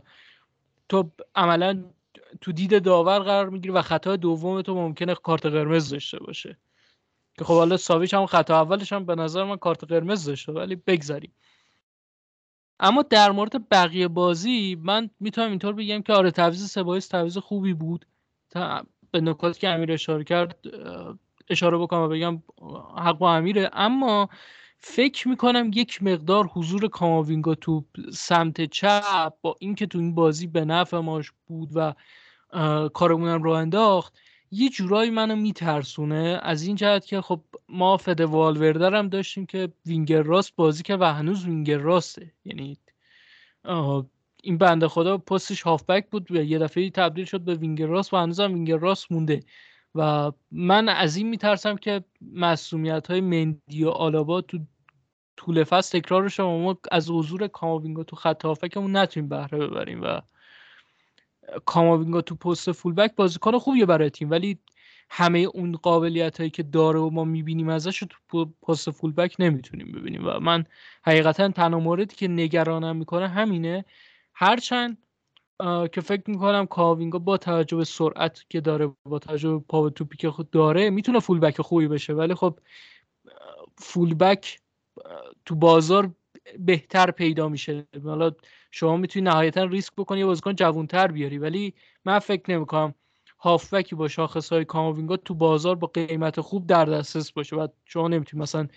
تو 0.89 1.11
عملا 1.35 1.83
تو 2.41 2.51
دید 2.51 2.83
داور 2.83 3.19
قرار 3.19 3.49
می‌گیری 3.49 3.73
و 3.73 3.81
خطا 3.81 4.15
دوم 4.15 4.61
تو 4.61 4.75
ممکنه 4.75 5.15
کارت 5.15 5.45
قرمز 5.45 5.89
داشته 5.89 6.19
باشه. 6.19 6.57
که 7.37 7.45
خب 7.45 7.53
حالا 7.53 7.77
ساویچ 7.77 8.13
هم 8.13 8.25
خطا 8.25 8.61
اولش 8.61 8.93
هم 8.93 9.05
به 9.05 9.15
نظر 9.15 9.43
من 9.43 9.57
کارت 9.57 9.83
قرمز 9.83 10.25
داشته 10.25 10.51
ولی 10.51 10.75
بگذاریم. 10.75 11.31
اما 12.79 13.01
در 13.01 13.31
مورد 13.31 13.69
بقیه 13.69 14.07
بازی 14.07 14.77
من 14.81 15.09
می‌تونم 15.19 15.49
اینطور 15.49 15.73
بگم 15.73 16.01
که 16.01 16.13
آره 16.13 16.31
تعویض 16.31 16.69
سبایس 16.69 17.07
تعویض 17.07 17.37
خوبی 17.37 17.73
بود. 17.73 18.05
به 19.11 19.21
نکاتی 19.21 19.59
که 19.59 19.69
امیر 19.69 19.91
اشاره 19.91 20.23
کرد 20.23 20.65
اشاره 21.49 21.77
بکنم 21.77 22.01
و 22.01 22.07
بگم 22.07 22.43
حق 22.97 23.17
با 23.17 23.35
امیره 23.35 23.69
اما 23.73 24.29
فکر 24.79 25.27
می‌کنم 25.27 25.71
یک 25.73 26.03
مقدار 26.03 26.47
حضور 26.47 26.87
کاماوینگا 26.87 27.55
تو 27.55 27.85
سمت 28.13 28.61
چپ 28.61 29.33
با 29.41 29.55
اینکه 29.59 29.85
تو 29.85 29.99
این 29.99 30.15
بازی 30.15 30.47
به 30.47 30.65
نفع 30.65 30.97
ماش 30.97 31.31
بود 31.47 31.69
و 31.75 31.93
کارمونم 32.89 33.43
رو 33.43 33.51
انداخت 33.51 34.17
یه 34.51 34.69
جورایی 34.69 35.09
منو 35.09 35.35
میترسونه. 35.35 36.39
از 36.43 36.63
این 36.63 36.75
جهت 36.75 37.05
که 37.05 37.21
خب 37.21 37.41
ما 37.69 37.97
فد 37.97 38.21
والوردر 38.21 38.95
هم 38.95 39.09
داشتیم 39.09 39.45
که 39.45 39.69
وینگر 39.85 40.21
راست 40.21 40.55
بازی 40.55 40.83
که 40.83 40.95
و 40.95 41.03
هنوز 41.03 41.45
وینگر 41.45 41.77
راسته. 41.77 42.31
یعنی 42.45 42.77
این 44.43 44.57
بنده 44.57 44.87
خدا 44.87 45.17
پستش 45.17 45.61
هافبک 45.61 46.09
بود 46.09 46.31
و 46.31 46.35
یه 46.35 46.59
دفعه 46.59 46.89
تبدیل 46.89 47.25
شد 47.25 47.41
به 47.41 47.55
وینگر 47.55 47.85
راست 47.85 48.13
و 48.13 48.17
هنوزم 48.17 48.53
وینگر 48.53 48.77
راست 48.77 49.11
مونده. 49.11 49.39
و 49.95 50.31
من 50.51 50.89
از 50.89 51.15
این 51.15 51.29
میترسم 51.29 51.75
که 51.75 52.03
مسئولیت 52.33 53.07
های 53.07 53.21
مندی 53.21 53.83
و 53.83 53.89
آلابا 53.89 54.41
تو 54.41 54.59
طول 55.37 55.63
فصل 55.63 55.99
تکرار 55.99 56.33
و 56.39 56.43
ما 56.43 56.77
از 56.91 57.09
حضور 57.09 57.47
کاماوینگا 57.47 58.03
تو 58.03 58.15
خط 58.15 58.45
هافکمون 58.45 58.95
نتونیم 58.95 59.29
بهره 59.29 59.57
ببریم 59.57 60.01
و 60.01 60.21
کاماوینگا 61.65 62.21
تو 62.21 62.35
پست 62.35 62.71
فولبک 62.71 63.15
بازیکن 63.15 63.57
خوبیه 63.57 63.85
برای 63.85 64.09
تیم 64.09 64.29
ولی 64.29 64.59
همه 65.09 65.39
اون 65.39 65.71
قابلیت 65.71 66.37
هایی 66.37 66.49
که 66.49 66.63
داره 66.63 66.99
و 66.99 67.09
ما 67.09 67.23
می‌بینیم 67.23 67.69
ازش 67.69 68.03
تو 68.29 68.45
پست 68.45 68.91
فولبک 68.91 69.35
نمی‌تونیم 69.39 69.91
ببینیم 69.91 70.25
و 70.25 70.39
من 70.39 70.65
حقیقتا 71.03 71.49
تنها 71.49 71.79
موردی 71.79 72.15
که 72.15 72.27
نگرانم 72.27 72.95
می‌کنه 72.95 73.27
همینه 73.27 73.85
هرچند 74.33 74.97
که 75.91 76.01
فکر 76.01 76.23
می‌کنم 76.27 76.65
کاوینگا 76.65 77.19
با 77.19 77.37
توجه 77.37 77.77
به 77.77 77.83
سرعت 77.83 78.45
که 78.49 78.61
داره 78.61 78.91
با 79.05 79.19
توجه 79.19 79.49
به 79.49 79.59
پا 79.69 79.89
توپی 79.89 80.17
که 80.17 80.31
خود 80.31 80.49
داره 80.49 80.89
می‌تونه 80.89 81.19
فولبک 81.19 81.61
خوبی 81.61 81.87
بشه. 81.87 82.13
ولی 82.13 82.35
خب 82.35 82.59
فولبک 83.77 84.59
تو 85.45 85.55
بازار 85.55 86.11
بهتر 86.59 87.11
پیدا 87.11 87.49
میشه. 87.49 87.87
حالا 88.03 88.31
شما 88.71 88.97
می‌تونی 88.97 89.23
نهایتا 89.23 89.63
ریسک 89.63 89.93
بکنی 89.97 90.19
یه 90.19 90.25
بازیکن 90.25 90.55
جوانتر 90.55 91.07
بیاری. 91.07 91.37
ولی 91.37 91.73
من 92.05 92.19
فکر 92.19 92.51
نمی‌کنم 92.51 92.93
هافبکی 93.39 93.95
با 93.95 94.07
شاخص 94.07 94.53
های 94.53 94.65
کاماوینگا 94.65 95.17
تو 95.17 95.33
بازار 95.33 95.75
با 95.75 95.87
قیمت 95.87 96.41
خوب 96.41 96.67
در 96.67 96.85
دسترس 96.85 97.31
باشه. 97.31 97.55
و 97.55 97.67
شما 97.85 98.07
نمی‌تونی 98.07 98.43
مثلا 98.43 98.67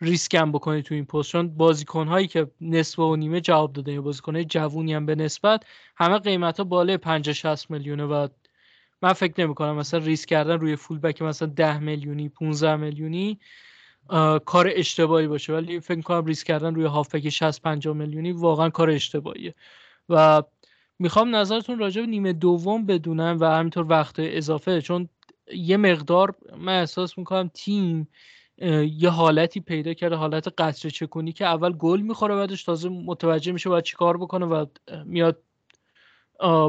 ریسک 0.00 0.34
هم 0.34 0.52
بکنی 0.52 0.82
تو 0.82 0.94
این 0.94 1.04
پست 1.04 1.30
چون 1.30 1.48
بازیکن 1.48 2.08
هایی 2.08 2.26
که 2.26 2.50
نصف 2.60 2.98
و 2.98 3.16
نیمه 3.16 3.40
جواب 3.40 3.72
داده 3.72 3.92
یا 3.92 4.02
بازیکن 4.02 4.34
های 4.34 4.44
جوونی 4.44 4.94
هم 4.94 5.06
به 5.06 5.14
نسبت 5.14 5.64
همه 5.96 6.18
قیمت 6.18 6.58
ها 6.58 6.64
بالای 6.64 6.96
50 6.96 7.34
60 7.34 7.70
میلیونه 7.70 8.04
و 8.04 8.28
من 9.02 9.12
فکر 9.12 9.44
نمی 9.44 9.54
کنم 9.54 9.76
مثلا 9.76 10.00
ریسک 10.00 10.28
کردن 10.28 10.60
روی 10.60 10.76
فول 10.76 10.98
بک 10.98 11.22
مثلا 11.22 11.48
10 11.48 11.78
میلیونی 11.78 12.28
15 12.28 12.76
میلیونی 12.76 13.38
کار 14.44 14.70
اشتباهی 14.74 15.26
باشه. 15.26 15.52
ولی 15.52 15.80
فکر 15.80 16.00
کنم 16.00 16.24
ریسک 16.24 16.46
کردن 16.46 16.74
روی 16.74 16.84
هافبک 16.84 17.28
60 17.28 17.62
50 17.62 17.94
میلیونی 17.94 18.32
واقعا 18.32 18.70
کار 18.70 18.90
اشتباهیه. 18.90 19.54
و 20.08 20.42
می‌خوام 20.98 21.36
نظرتون 21.36 21.78
راجع 21.78 22.00
به 22.00 22.06
نیمه 22.06 22.32
دوم 22.32 22.86
بدونم 22.86 23.36
و 23.40 23.44
همینطور 23.44 23.86
وقت 23.88 24.14
اضافه 24.18 24.80
چون 24.80 25.08
یه 25.54 25.76
مقدار 25.76 26.34
من 26.58 26.80
احساس 26.80 27.18
می‌کنم 27.18 27.50
تیم 27.54 28.08
یه 28.58 29.08
حالتی 29.08 29.60
پیدا 29.60 29.94
کرده 29.94 30.16
حالت 30.16 30.48
قطره 30.58 30.90
چکونی 30.90 31.32
که 31.32 31.46
اول 31.46 31.72
گل 31.72 32.00
می‌خوره 32.00 32.34
بعدش 32.36 32.64
تازه 32.64 32.88
متوجه 32.88 33.52
میشه 33.52 33.68
باید 33.68 33.84
چیکار 33.84 34.16
بکنه 34.16 34.46
و 34.46 34.66
میاد 35.04 35.42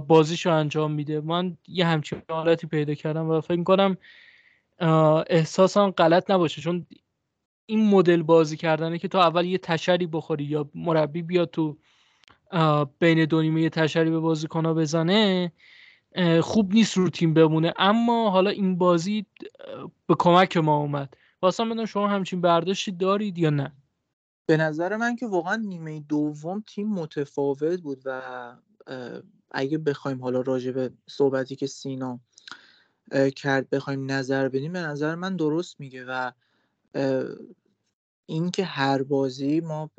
بازیشو 0.08 0.52
انجام 0.52 0.92
میده. 0.92 1.22
من 1.22 1.58
یه 1.68 1.86
همچین 1.86 2.22
حالتی 2.30 2.68
پیدا 2.68 2.94
کردم 2.94 3.30
و 3.30 3.42
فکر 3.42 3.64
کنم 3.64 3.98
احساسم 5.30 5.92
غلط 5.92 6.32
نباشه. 6.32 6.62
چون 6.62 6.86
این 7.66 7.90
مدل 7.90 8.24
بازی 8.24 8.58
کردنه 8.58 8.98
که 8.98 9.08
تو 9.08 9.18
اول 9.18 9.46
یه 9.46 9.58
تشری 9.58 10.08
بخوری 10.08 10.44
یا 10.44 10.70
مربی 10.76 11.22
بیاد 11.22 11.50
تو 11.50 11.78
بین 13.00 13.26
دو 13.26 13.42
نیمه 13.42 13.62
یه 13.62 13.70
تشری 13.70 14.10
به 14.10 14.20
بازیکنها 14.20 14.74
بزنه 14.74 15.52
خوب 16.42 16.74
نیست 16.74 16.98
رو 16.98 17.10
تیم 17.10 17.34
بمونه. 17.34 17.74
اما 17.78 18.30
حالا 18.30 18.50
این 18.50 18.78
بازی 18.78 19.26
به 20.08 20.16
کمک 20.20 20.58
ما 20.58 20.78
اومد. 20.78 21.14
واسه 21.42 21.66
بدونم 21.66 21.86
شما 21.86 22.08
همچین 22.08 22.42
برداشتی 22.42 22.92
دارید 22.92 23.38
یا 23.38 23.50
نه؟ 23.50 23.72
به 24.46 24.58
نظر 24.58 24.98
من 24.98 25.16
که 25.16 25.28
واقعا 25.28 25.56
نیمه 25.56 26.00
دوم 26.00 26.64
تیم 26.68 26.88
متفاوت 26.88 27.82
بود 27.82 28.02
و 28.06 28.22
اگه 29.52 29.78
بخوایم 29.78 30.22
حالا 30.22 30.42
راجع 30.42 30.72
به 30.72 30.92
صحبتی 31.10 31.56
که 31.56 31.68
سینا 31.68 32.20
کرد 33.36 33.70
بخوایم 33.70 34.12
نظر 34.12 34.50
بدیم 34.50 34.74
به 34.74 34.80
نظر 34.80 35.16
من 35.16 35.36
درست 35.36 35.80
میگه 35.80 36.06
و 36.06 36.32
اینکه 38.26 38.64
هر 38.64 39.04
بازی 39.04 39.60
ما 39.60 39.92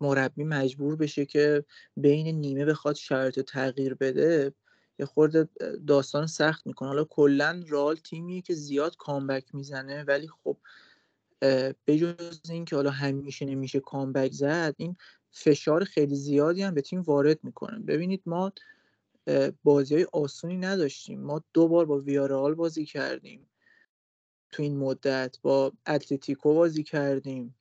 مربی 0.00 0.44
مجبور 0.44 0.96
بشه 0.96 1.26
که 1.26 1.64
بین 1.96 2.40
نیمه 2.40 2.64
بخواد 2.64 2.94
شرایط 2.94 3.40
تغییر 3.40 3.94
بده 3.94 4.52
یه 5.00 5.06
خورده 5.06 5.48
داستان 5.86 6.26
سخت 6.26 6.66
می‌کنه. 6.66 6.88
حالا 6.88 7.04
کلا 7.04 7.64
رال 7.68 7.96
تیمیه 7.96 8.42
که 8.42 8.54
زیاد 8.54 8.96
کامبک 8.96 9.54
می‌زنه 9.54 10.04
ولی 10.04 10.28
خب 10.28 10.56
بجز 11.86 12.50
اینکه 12.50 12.76
حالا 12.76 12.90
همیشه 12.90 13.44
نمیشه 13.46 13.80
کامبک 13.80 14.32
زد 14.32 14.74
این 14.76 14.96
فشار 15.30 15.84
خیلی 15.84 16.14
زیادی 16.14 16.62
هم 16.62 16.74
به 16.74 16.82
تیم 16.82 17.00
وارد 17.00 17.44
می‌کنه. 17.44 17.78
ببینید 17.78 18.22
ما 18.26 18.52
بازی 19.64 19.94
های 19.94 20.06
آسونی 20.12 20.56
نداشتیم. 20.56 21.20
ما 21.20 21.42
دو 21.52 21.68
بار 21.68 21.86
با 21.86 21.98
ویارال 21.98 22.54
بازی 22.54 22.84
کردیم. 22.84 23.50
تو 24.52 24.62
این 24.62 24.76
مدت 24.76 25.36
با 25.42 25.72
اتلتیکو 25.86 26.54
بازی 26.54 26.82
کردیم. 26.82 27.54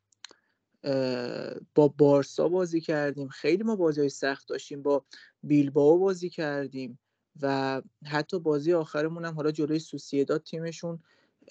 با 1.76 1.88
بارسا 1.98 2.50
بازی 2.50 2.82
کردیم. 2.82 3.28
خیلی 3.28 3.64
ما 3.64 3.76
بازی 3.76 4.00
های 4.00 4.10
سخت 4.10 4.48
داشتیم. 4.48 4.82
با 4.82 5.06
بیلباو 5.44 6.00
بازی 6.00 6.30
کردیم. 6.30 7.00
و 7.42 7.82
حتی 8.06 8.40
بازی 8.40 8.74
آخرمون 8.74 9.26
هم 9.26 9.36
حالا 9.36 9.52
جلوی 9.52 9.80
سوسیداد 9.80 10.44
تیمشون 10.44 11.00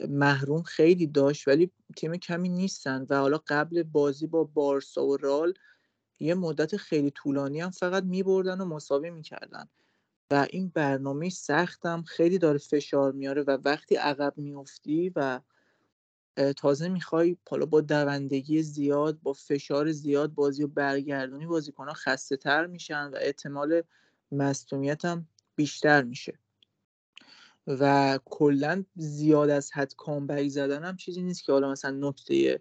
محروم 0.08 0.62
خیلی 0.62 1.06
داشت 1.06 1.48
ولی 1.48 1.70
تیم 1.96 2.16
کمی 2.16 2.48
نیستن 2.48 3.06
و 3.10 3.16
حالا 3.16 3.40
قبل 3.46 3.82
بازی 3.82 4.26
با 4.26 4.44
بارسا 4.44 5.06
و 5.06 5.16
رال 5.16 5.54
یه 6.20 6.34
مدت 6.34 6.76
خیلی 6.76 7.10
طولانی 7.10 7.60
هم 7.60 7.70
فقط 7.70 8.04
میبردن 8.04 8.60
و 8.60 8.64
مساوی 8.64 9.10
می‌کردن. 9.10 9.68
و 10.32 10.46
این 10.50 10.68
برنامه 10.74 11.30
سختم 11.30 12.02
خیلی 12.02 12.38
داره 12.38 12.58
فشار 12.58 13.12
میاره 13.12 13.42
و 13.42 13.58
وقتی 13.64 13.96
عقب 13.96 14.34
میفتی 14.36 15.12
و 15.16 15.40
تازه 16.56 16.88
می‌خوای 16.88 17.36
حالا 17.50 17.66
با 17.66 17.80
دوندگی 17.80 18.62
زیاد 18.62 19.20
با 19.22 19.32
فشار 19.32 19.92
زیاد 19.92 20.34
بازی 20.34 20.62
و 20.62 20.68
برگردونی 20.68 21.46
بازیکنها 21.46 21.94
خسته 21.94 22.36
تر 22.36 22.66
میشن 22.66 23.04
و 23.10 23.16
احتمال 23.20 23.82
مصومیت 24.32 25.04
هم 25.04 25.28
بیشتر 25.58 26.02
میشه. 26.02 26.38
و 27.66 28.18
کلا 28.24 28.84
زیاد 28.96 29.50
از 29.50 29.70
حد 29.72 29.94
کامبک 29.94 30.48
زدن 30.48 30.84
هم 30.84 30.96
چیزی 30.96 31.22
نیست 31.22 31.44
که 31.44 31.52
حالا 31.52 31.70
مثلا 31.70 32.08
نکته 32.08 32.60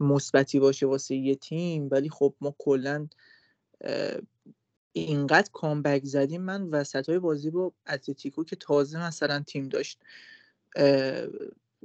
مثبتی 0.00 0.60
باشه 0.60 0.86
واسه 0.86 1.14
یه 1.14 1.34
تیم 1.34 1.88
ولی 1.90 2.10
خب 2.10 2.34
ما 2.40 2.54
کلا 2.58 3.08
اینقدر 4.92 5.48
کامبک 5.52 6.04
زدیم 6.04 6.42
من 6.42 6.62
وسط 6.62 7.08
های 7.08 7.18
بازی 7.18 7.50
با 7.50 7.72
اتلتیکو 7.86 8.44
که 8.44 8.56
تازه 8.56 9.06
مثلا 9.06 9.44
تیم 9.46 9.68
داشت. 9.68 9.98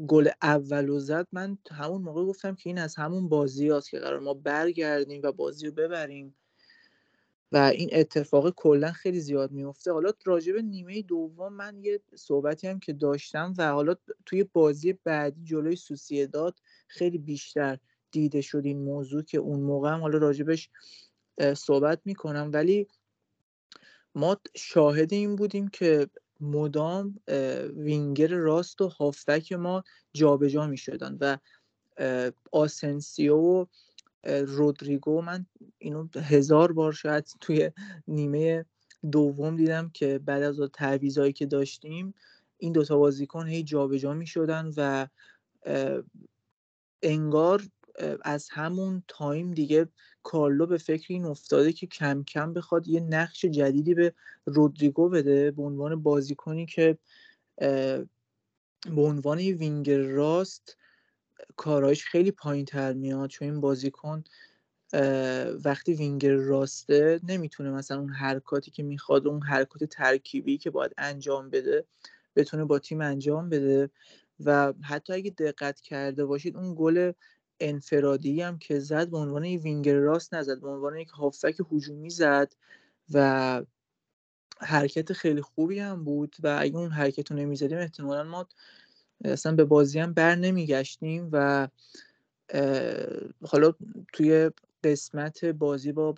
گل 0.08 0.30
اول 0.42 0.90
و 0.90 1.00
زد 1.00 1.28
من 1.32 1.58
همون 1.72 2.02
موقع 2.02 2.26
گفتم 2.26 2.56
که 2.56 2.70
این 2.70 2.78
از 2.78 2.96
همون 2.96 3.30
بازی 3.30 3.70
هست 3.70 3.90
که 3.90 4.00
قرار 4.00 4.20
ما 4.20 4.34
برگردیم 4.34 5.22
و 5.24 5.32
بازی 5.32 5.66
رو 5.66 5.72
ببریم. 5.72 6.36
و 7.52 7.58
این 7.58 7.90
اتفاق 7.92 8.50
کلا 8.50 8.92
خیلی 8.92 9.20
زیاد 9.20 9.52
میفته 9.52 9.92
حالا 9.92 10.12
راجع 10.26 10.54
به 10.54 10.62
نیمه 10.62 11.02
دوم 11.02 11.54
من 11.54 11.84
یه 11.84 12.02
صحبتی 12.16 12.68
هم 12.68 12.80
که 12.80 12.94
داشتم 12.94 13.54
و 13.58 13.72
حالا 13.72 13.96
توی 14.26 14.44
بازی 14.44 14.94
بعدی 14.94 15.44
جلوی 15.44 15.76
سوسیداد 15.76 16.60
خیلی 16.88 17.18
بیشتر 17.18 17.78
دیده 18.12 18.42
شد 18.42 18.62
این 18.66 18.80
موضوع 18.84 19.24
که 19.24 19.38
اون 19.38 19.60
موقع 19.60 19.90
هم 19.90 20.02
حالا 20.02 20.18
راجبش 20.18 20.70
صحبت 21.54 22.02
می‌کنم. 22.06 22.50
ولی 22.54 22.88
ما 24.16 24.38
شاهد 24.56 25.14
این 25.14 25.36
بودیم 25.36 25.68
که 25.68 26.10
مدام 26.40 27.20
وینگر 27.76 28.28
راست 28.28 28.82
و 28.82 28.88
هافبک 28.88 29.54
ما 29.54 29.84
جابجا 30.14 30.48
جا 30.48 30.68
می 30.68 30.78
شدن 30.78 31.18
و 31.22 31.38
آسنسیو 32.52 33.38
و 33.38 33.66
رودریگو 34.24 35.22
من 35.22 35.46
اینو 35.78 36.08
هزار 36.16 36.72
بار 36.72 36.94
شاید 36.94 37.28
توی 37.42 37.72
نیمه 38.08 38.66
دوم 39.12 39.56
دیدم 39.56 39.90
که 39.94 40.20
بعد 40.20 40.44
از 40.44 40.60
تعویضایی 40.74 41.34
که 41.34 41.46
داشتیم 41.46 42.14
این 42.58 42.74
دوتا 42.74 42.98
بازیکن 42.98 43.48
هی 43.48 43.64
جابجا 43.64 44.14
می 44.14 44.28
شدن 44.28 44.72
و 44.78 45.08
انگار 47.02 47.64
از 48.22 48.50
همون 48.52 49.04
time 49.08 49.52
دیگه 49.52 49.88
کارلو 50.24 50.66
به 50.66 50.78
فکر 50.78 51.14
این 51.14 51.26
افتاده 51.26 51.74
که 51.74 51.88
کم 51.88 52.24
کم 52.24 52.54
بخواد 52.54 52.88
یه 52.88 53.00
نقش 53.00 53.46
جدیدی 53.46 53.94
به 53.94 54.14
رودریگو 54.46 55.10
بده 55.10 55.52
به 55.52 55.64
عنوان 55.64 56.02
بازیکنی 56.04 56.66
که 56.66 56.98
به 58.96 59.02
عنوان 59.02 59.38
وینگر 59.38 59.98
راست 59.98 60.78
کارایش 61.56 62.06
خیلی 62.06 62.32
پایین 62.32 62.66
تر 62.66 62.94
میاد 62.94 63.30
چون 63.30 63.48
این 63.50 63.62
بازیکن 63.62 64.24
وقتی 65.66 65.94
وینگر 65.94 66.34
راسته 66.36 67.20
نمی‌تونه 67.24 67.72
مثلا 67.72 68.00
اون 68.00 68.10
حرکاتی 68.14 68.72
که 68.72 68.84
می‌خواد 68.84 69.28
اون 69.28 69.42
حرکات 69.42 69.84
ترکیبی 69.84 70.58
که 70.58 70.70
باید 70.70 70.94
انجام 70.98 71.50
بده 71.50 71.86
بتونه 72.36 72.66
با 72.66 72.80
تیم 72.80 73.02
انجام 73.02 73.50
بده 73.50 73.90
و 74.46 74.74
حتی 74.84 75.14
اگه 75.14 75.32
دقت 75.32 75.82
کرده 75.82 76.26
باشید 76.26 76.58
اون 76.58 76.76
گل 76.78 77.12
انفرادی 77.60 78.42
هم 78.42 78.60
که 78.60 78.80
زد 78.80 79.10
به 79.10 79.18
عنوان 79.18 79.44
وینگر 79.44 79.96
راست 79.96 80.34
نزد 80.34 80.62
به 80.62 80.70
عنوان 80.70 80.98
یک 80.98 81.10
هافک 81.10 81.56
هجومی 81.72 82.10
زد 82.10 82.54
و 83.14 83.64
حرکت 84.62 85.14
خیلی 85.14 85.42
خوبی 85.42 85.80
هم 85.80 86.04
بود 86.04 86.36
و 86.44 86.58
اگه 86.62 86.78
اون 86.78 86.92
حرکت 86.92 87.32
رو 87.32 87.38
نمی‌زدیم 87.38 87.78
احتمالا 87.78 88.24
ما 88.24 88.48
اصلا 89.26 89.56
به 89.56 89.66
بازی 89.66 90.00
هم 90.00 90.14
بر 90.14 90.36
نمیگشتیم 90.36 91.30
و 91.32 91.68
حالا 93.48 93.74
توی 94.14 94.52
قسمت 94.84 95.46
بازی 95.46 95.92
با 95.92 96.16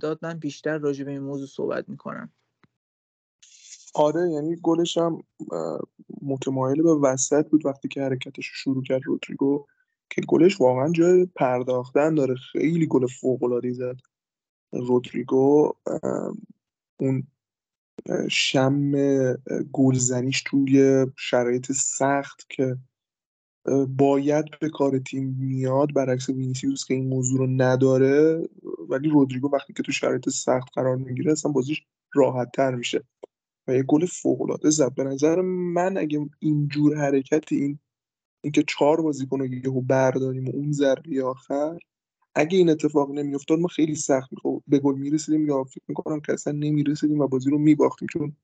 داد 0.00 0.18
من 0.22 0.38
بیشتر 0.38 0.78
راجع 0.78 1.04
به 1.04 1.10
این 1.10 1.22
موضوع 1.22 1.46
صحبت 1.46 1.88
می‌کنم. 1.88 2.32
آره 3.94 4.30
یعنی 4.30 4.56
گلش 4.62 4.98
هم 4.98 5.22
متمایل 6.22 6.82
به 6.82 6.94
وسط 6.94 7.48
بود 7.48 7.66
وقتی 7.66 7.88
که 7.88 8.02
حرکتش 8.02 8.46
رو 8.46 8.54
شروع 8.54 8.82
کرد 8.82 9.02
رودریگو 9.04 9.66
که 10.10 10.22
گلش 10.28 10.60
واقعا 10.60 10.92
جای 10.92 11.26
پرداختن 11.36 12.14
داره. 12.14 12.34
خیلی 12.34 12.86
گل 12.86 13.06
فوق 13.06 13.70
زد. 13.72 13.96
رودریگو 14.72 15.72
اون 16.96 17.26
شم 18.30 18.92
گلزنیش 19.72 20.42
توی 20.46 21.06
شرایط 21.16 21.72
سخت 21.72 22.46
که 22.48 22.76
باید 23.88 24.44
به 24.60 24.70
کار 24.70 24.98
تیم 24.98 25.36
میاد. 25.38 25.94
برعکس 25.94 26.28
وینیسیوس 26.28 26.84
که 26.84 26.94
این 26.94 27.08
موضوع 27.08 27.38
رو 27.38 27.46
نداره 27.46 28.48
ولی 28.88 29.08
رودریگو 29.08 29.50
وقتی 29.52 29.72
که 29.72 29.82
تو 29.82 29.92
شرایط 29.92 30.28
سخت 30.28 30.68
قرار 30.74 30.96
می‌گیره 30.96 31.32
اصلا 31.32 31.52
بازیش 31.52 31.82
راحت 32.14 32.52
تر 32.52 32.74
میشه. 32.74 33.04
و 33.68 33.74
یه 33.74 33.82
گل 33.82 34.06
فوق 34.06 34.42
العاده 34.42 34.70
زد 34.70 34.94
به 34.94 35.04
نظر 35.04 35.40
من 35.40 35.96
اگه 35.96 36.30
اینجور 36.38 36.96
حرکت 36.96 37.52
این 37.52 37.78
اینکه 38.44 38.62
چهار 38.62 39.02
بازیکن 39.02 39.38
رو 39.38 39.46
یهو 39.46 39.80
برداریم 39.80 40.48
و 40.48 40.50
اون 40.54 40.72
ضربه 40.72 41.24
آخر 41.24 41.78
اگه 42.34 42.58
این 42.58 42.70
اتفاق 42.70 43.10
نمیافتاد 43.10 43.58
ما 43.58 43.68
خیلی 43.68 43.94
سخت 43.94 44.30
به 44.66 44.78
گل 44.78 44.98
می‌رسیدیم 44.98 45.46
یا 45.46 45.64
فکر 45.64 45.84
می‌کنم 45.88 46.20
که 46.20 46.32
اصلا 46.32 46.52
نمی‌رسیدیم 46.52 47.20
و 47.20 47.28
بازی 47.28 47.50
رو 47.50 47.58
میباختیم. 47.58 48.08
چون 48.12 48.36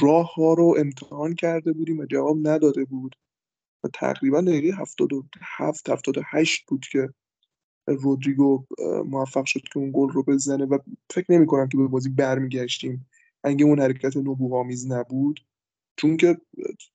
راه 0.00 0.34
ها 0.34 0.54
رو 0.54 0.74
امتحان 0.78 1.34
کرده 1.34 1.72
بودیم 1.72 1.98
و 1.98 2.06
جواب 2.06 2.48
نداده 2.48 2.84
بود. 2.84 3.16
و 3.84 3.88
تقریبا 3.94 4.40
دقیقه 4.40 4.76
77 4.76 5.88
78 5.90 6.66
بود 6.66 6.86
که 6.92 7.08
رودریگو 7.86 8.64
موفق 9.04 9.44
شد 9.44 9.60
که 9.60 9.78
اون 9.78 9.90
گل 9.94 10.08
رو 10.08 10.22
بزنه 10.22 10.64
و 10.64 10.78
فکر 11.10 11.32
نمی 11.32 11.46
کنم 11.46 11.68
که 11.68 11.76
به 11.76 11.86
بازی 11.86 12.08
برمیگشتیم. 12.08 13.06
اگه 13.44 13.64
اون 13.64 13.80
حرکت 13.80 14.16
نبوغامیز 14.16 14.90
نبود 14.90 15.40
چون 15.96 16.16
که 16.16 16.38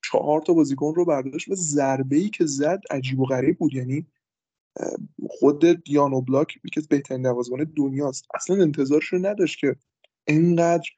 چهار 0.04 0.42
تا 0.42 0.54
بازیکن 0.54 0.96
رو 0.96 1.06
برداشت 1.06 1.50
و 1.50 1.56
ضربه 1.56 2.16
ای 2.16 2.30
که 2.30 2.46
زد 2.46 2.82
عجیب 2.92 3.20
و 3.20 3.26
غریب 3.26 3.58
بود. 3.58 3.74
یعنی 3.74 4.08
خود 5.30 5.84
یان 5.84 6.22
اوبلاک 6.22 6.58
یکی 6.66 6.80
از 6.80 6.88
بهترین 6.88 7.26
دروازه‌بانان 7.26 7.74
دنیاست. 7.76 8.26
اصلا 8.36 8.62
انتظارش 8.62 9.06
رو 9.06 9.20
نداشت 9.20 9.60
که 9.60 9.76
انقدر 10.28 10.90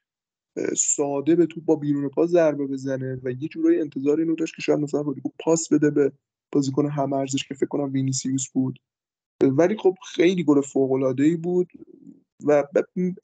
ساده 0.78 1.36
به 1.36 1.46
توپ 1.46 1.66
با 1.66 1.76
بیرون 1.76 2.10
پا 2.10 2.26
ضربه 2.26 2.68
بزنه 2.68 3.20
و 3.24 3.32
یه 3.32 3.48
جورایی 3.48 3.82
انتظار 3.82 4.20
اینو 4.20 4.36
داشت 4.36 4.56
که 4.56 4.62
شاید 4.62 4.80
مثلا 4.80 5.04
پاس 5.40 5.74
بده 5.74 5.90
به 5.90 6.12
بازیکن 6.52 6.90
هم 6.90 7.14
عرضش 7.14 7.48
که 7.48 7.54
فکر 7.54 7.66
کنم 7.66 7.94
وینیسیوس 7.94 8.50
بود. 8.50 8.80
ولی 9.44 9.78
خب 9.78 9.96
خیلی 10.16 10.44
گل 10.44 10.62
فوق 10.62 10.92
العاده 10.92 11.24
ای 11.24 11.36
بود 11.36 11.72
و 12.44 12.64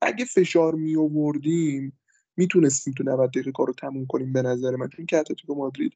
اگه 0.01 0.25
فشار 0.25 0.75
می 0.75 0.95
آوردیم 0.95 1.99
می‌تونستیم 2.37 2.93
تو 2.93 3.03
90 3.03 3.29
دقیقه 3.29 3.51
کارو 3.51 3.73
تموم 3.73 4.05
کنیم 4.05 4.33
به 4.33 4.41
نظر 4.41 4.75
من. 4.75 4.89
چون 4.89 5.05
که 5.05 5.17
اتلتیکو 5.17 5.55
مادرید 5.55 5.93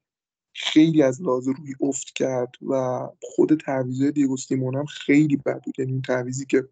خیلی 0.56 1.04
از 1.04 1.22
لحاظ 1.22 1.48
روی 1.48 1.76
افت 1.82 2.10
کرد 2.16 2.56
و 2.70 3.00
خود 3.22 3.60
تعویض 3.60 4.04
دیگو 4.04 4.38
سیمون 4.38 4.76
هم 4.76 4.86
خیلی 4.86 5.38
بد 5.38 5.62
بود. 5.64 5.80
یعنی 5.80 5.92
اون 5.92 6.02
تعویزی 6.02 6.46
که 6.46 6.70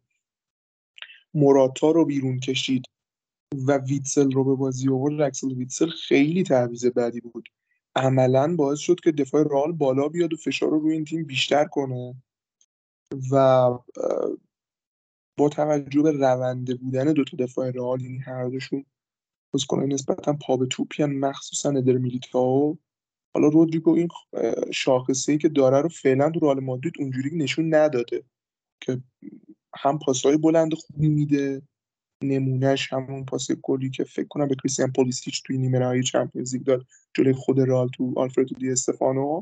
موراتا 1.33 1.91
رو 1.91 2.05
بیرون 2.05 2.39
کشید 2.39 2.85
و 3.67 3.77
ویتسل 3.77 4.31
رو 4.31 4.43
به 4.43 4.55
بازی 4.55 4.89
آورد 4.89 5.21
رکسل 5.21 5.51
ویتسل 5.51 5.89
خیلی 5.89 6.43
تعویض 6.43 6.85
بدی 6.85 7.21
بود. 7.21 7.49
عملا 7.95 8.55
باعث 8.55 8.79
شد 8.79 8.99
که 8.99 9.11
دفاع 9.11 9.43
رال 9.43 9.71
بالا 9.71 10.07
بیاد 10.07 10.33
و 10.33 10.37
فشار 10.37 10.69
رو 10.69 10.79
روی 10.79 10.93
این 10.93 11.05
تیم 11.05 11.23
بیشتر 11.25 11.65
کنه 11.65 12.15
و 13.31 13.69
با 15.37 15.49
توجه 15.49 16.01
به 16.01 16.11
رونده 16.11 16.75
بودن 16.75 17.13
دو 17.13 17.23
تا 17.23 17.37
دفاع 17.37 17.71
رئال 17.71 18.01
یعنی 18.01 18.17
هر 18.17 18.49
دوشون 18.49 18.85
بازیکنای 19.51 19.87
نسبتا 19.87 20.33
پا 20.33 20.57
به 20.57 20.65
توپی 20.65 21.05
مخصوصا 21.05 21.69
ادر 21.69 21.93
میلیتائو 21.93 22.75
حالا 23.33 23.47
رودریگو 23.47 23.95
این 23.95 24.07
شاخصه 24.73 25.31
ای 25.31 25.37
که 25.37 25.49
داره 25.49 25.81
رو 25.81 25.89
فعلا 25.89 26.29
تو 26.29 26.39
رئال 26.39 26.59
مادرید 26.59 26.93
اونجوری 26.99 27.37
نشون 27.37 27.73
نداده 27.73 28.23
که 28.81 29.01
هم 29.75 29.99
پاسهای 29.99 30.37
بلند 30.37 30.73
خوبی 30.73 31.07
میده 31.07 31.61
نمونهش 32.23 32.93
همون 32.93 33.25
پاس 33.25 33.51
گلی 33.51 33.89
که 33.89 34.03
فکر 34.03 34.27
کنم 34.27 34.47
به 34.47 34.55
کریستیان 34.55 34.91
پولیستیچ 34.91 35.43
توی 35.45 35.57
نیمه 35.57 35.79
نهایی 35.79 36.03
چمپیونز 36.03 36.53
لیگ 36.53 36.63
داد 36.63 36.85
جلوی 37.13 37.33
خود 37.33 37.59
رئال 37.59 37.89
تو 37.89 38.13
آلفردو 38.17 38.55
دی 38.55 38.71
استفانو. 38.71 39.41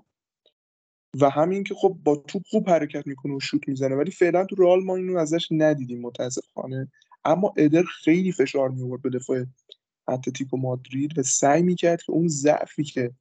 و 1.21 1.29
همین 1.29 1.63
که 1.63 1.75
خب 1.75 1.97
با 2.03 2.15
توپ 2.15 2.41
خوب 2.45 2.69
حرکت 2.69 3.07
می‌کنه 3.07 3.35
و 3.35 3.39
شوت 3.39 3.67
می‌زنه 3.67 3.95
ولی 3.95 4.11
فعلا 4.11 4.45
تو 4.45 4.55
رئال 4.55 4.83
ما 4.83 4.95
اینو 4.95 5.17
ازش 5.17 5.47
ندیدیم 5.51 6.01
متاسفانه. 6.01 6.91
اما 7.25 7.53
ادر 7.57 7.83
خیلی 7.83 8.31
فشار 8.31 8.69
می‌آورد 8.69 8.97
به 8.97 9.09
دفاع 9.09 9.45
اتلتیکو 10.07 10.57
مادرید 10.57 11.19
و 11.19 11.23
سعی 11.23 11.61
می‌کرد 11.61 12.01
که 12.01 12.11
اون 12.11 12.27
ضعفی 12.27 12.83
که 12.83 13.11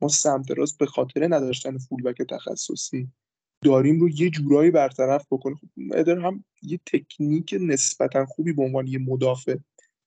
ما 0.00 0.08
سمت 0.08 0.50
راست 0.50 0.78
به 0.78 0.86
خاطر 0.86 1.34
نداشتن 1.34 1.78
فولبک 1.78 2.22
تخصصی 2.22 3.08
داریم 3.64 4.00
رو 4.00 4.08
یه 4.08 4.30
جورایی 4.30 4.70
برطرف 4.70 5.26
بکنه 5.30 5.54
خب 5.54 5.68
ادر 5.94 6.18
هم 6.18 6.44
یه 6.62 6.80
تکنیک 6.86 7.54
نسبتا 7.60 8.26
خوبی 8.26 8.52
به 8.52 8.62
عنوان 8.62 8.86
یه 8.86 8.98
مدافع 8.98 9.56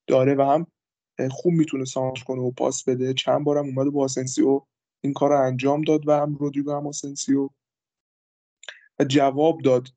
داره 0.07 0.35
و 0.35 0.41
هم 0.41 0.67
خوب 1.31 1.53
می‌تونه 1.53 1.85
سانتر 1.85 2.23
کنه 2.23 2.41
و 2.41 2.51
پاس 2.51 2.83
بده. 2.83 3.13
چند 3.13 3.43
بارم 3.43 3.65
اومد 3.65 3.87
با 3.91 4.03
آسنسیو 4.03 4.61
این 5.03 5.13
کار 5.13 5.29
رو 5.29 5.45
انجام 5.45 5.81
داد 5.81 6.07
و 6.07 6.11
هم 6.11 6.35
رودریگو 6.35 6.71
هم 6.71 6.87
آسنسیو 6.87 7.49
و 8.99 9.03
جواب 9.03 9.61
داد 9.61 9.87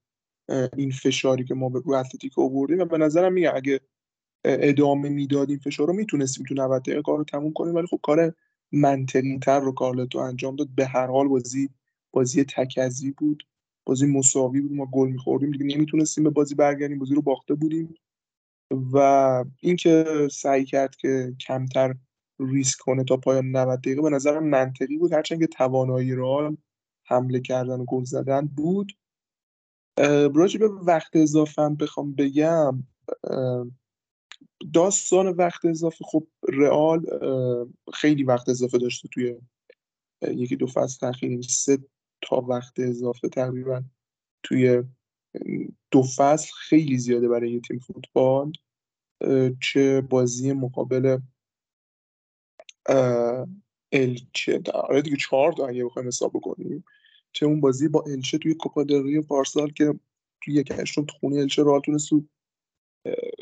این 0.76 0.90
فشاری 0.90 1.44
که 1.44 1.54
ما 1.54 1.68
به 1.68 1.80
روی 1.84 1.96
اتلتیکو 1.96 2.42
آوردیم 2.42 2.78
و 2.78 2.84
به 2.84 2.98
نظرم 2.98 3.32
میگه 3.32 3.54
اگه 3.54 3.80
ادامه 4.44 5.08
می‌دادیم 5.08 5.58
فشار 5.58 5.86
رو 5.86 5.92
می‌تونستیم 5.92 6.44
تو 6.48 6.54
90 6.54 6.82
دقیقه 6.82 7.02
کار 7.02 7.18
رو 7.18 7.24
تموم 7.24 7.52
کنیم. 7.52 7.74
ولی 7.74 7.86
خب 7.86 8.00
کار 8.02 8.34
منطقی 8.74 9.38
تر 9.38 9.60
رو 9.60 9.72
کارلتو 9.72 10.18
انجام 10.18 10.56
داد 10.56 10.68
به 10.76 10.86
هر 10.86 11.06
حال 11.06 11.28
بازی 11.28 11.70
بازی 12.12 12.44
تکزی 12.44 13.10
بود 13.10 13.46
بازی 13.86 14.06
مساوی 14.06 14.60
بود 14.60 14.72
ما 14.72 14.86
گل 14.86 15.08
میخوردیم 15.08 15.50
دیگه 15.50 15.76
نمی‌تونستیم 15.76 16.24
به 16.24 16.30
بازی 16.30 16.54
برگردیم 16.54 16.98
بازی 16.98 17.14
رو 17.14 17.22
باخته 17.22 17.54
بودیم 17.54 17.94
و 18.92 18.98
اینکه 19.60 20.04
سعی 20.30 20.64
کرد 20.64 20.96
که 20.96 21.34
کمتر 21.40 21.94
ریسک 22.38 22.78
کنه 22.78 23.04
تا 23.04 23.16
پایان 23.16 23.50
90 23.50 23.80
دقیقه 23.80 24.02
به 24.02 24.10
نظرم 24.10 24.48
منطقی 24.48 24.98
بود. 24.98 25.12
هرچند 25.12 25.40
که 25.40 25.46
توانایی 25.46 26.14
رئال 26.14 26.56
حمله 27.04 27.40
کردن 27.40 27.80
و 27.80 27.84
گل 27.84 28.04
زدن 28.04 28.46
بود. 28.46 28.92
راجع 30.34 30.58
به 30.60 30.68
وقت 30.68 31.16
اضافه 31.16 31.68
بخوام 31.68 32.14
بگم 32.14 32.84
داستان 34.72 35.28
وقت 35.28 35.64
اضافه 35.64 36.04
خب 36.04 36.26
رئال 36.48 37.06
خیلی 37.94 38.22
وقت 38.22 38.48
اضافه 38.48 38.78
داشته 38.78 39.08
توی 39.08 39.36
یکی 40.22 40.56
دو 40.56 40.66
فصل 40.66 41.06
اخیر 41.06 41.42
سه 41.42 41.78
تا 42.22 42.36
وقت 42.36 42.80
اضافه 42.80 43.28
تقریبا 43.28 43.82
توی 44.42 44.82
دو 45.90 46.02
فصل 46.02 46.50
خیلی 46.56 46.98
زیاده 46.98 47.28
برای 47.28 47.52
یه 47.52 47.60
تیم 47.60 47.78
فوتبال 47.78 48.52
چه 49.60 50.00
بازی 50.00 50.52
مقابل 50.52 51.18
الچه. 53.92 54.62
آره 54.74 55.02
دیگه 55.02 55.16
چهار 55.16 55.52
تا 55.52 55.66
اگه 55.66 55.84
بخوایم 55.84 56.08
حساب 56.08 56.32
بکنیم 56.32 56.84
چه 57.32 57.46
اون 57.46 57.60
بازی 57.60 57.88
با 57.88 58.04
الچه 58.06 58.38
توی 58.38 58.54
کوپا 58.54 58.84
دل 58.84 59.20
پارسال 59.20 59.70
که 59.72 59.94
توی 60.40 60.54
یک 60.54 60.70
هشتم 60.70 61.06
خونه 61.20 61.36
الچه 61.36 61.62
رئال 61.62 61.80
تونست 61.80 62.12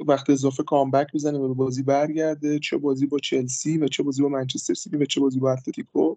وقت 0.07 0.31
اضافه 0.31 0.63
کامبک 0.63 1.07
بزنه 1.15 1.39
و 1.39 1.49
به 1.49 1.55
بازی 1.55 1.83
برگرده 1.83 2.59
چه 2.59 2.77
بازی 2.77 3.07
با 3.07 3.19
چلسی 3.19 3.79
و 3.79 3.89
چه 3.89 4.03
بازی 4.03 4.23
با 4.23 4.29
منچستر 4.29 4.75
سیتی 4.75 4.97
و 4.97 5.05
چه 5.05 5.21
بازی 5.21 5.41
با 5.41 5.53
اتلتیکو. 5.53 6.17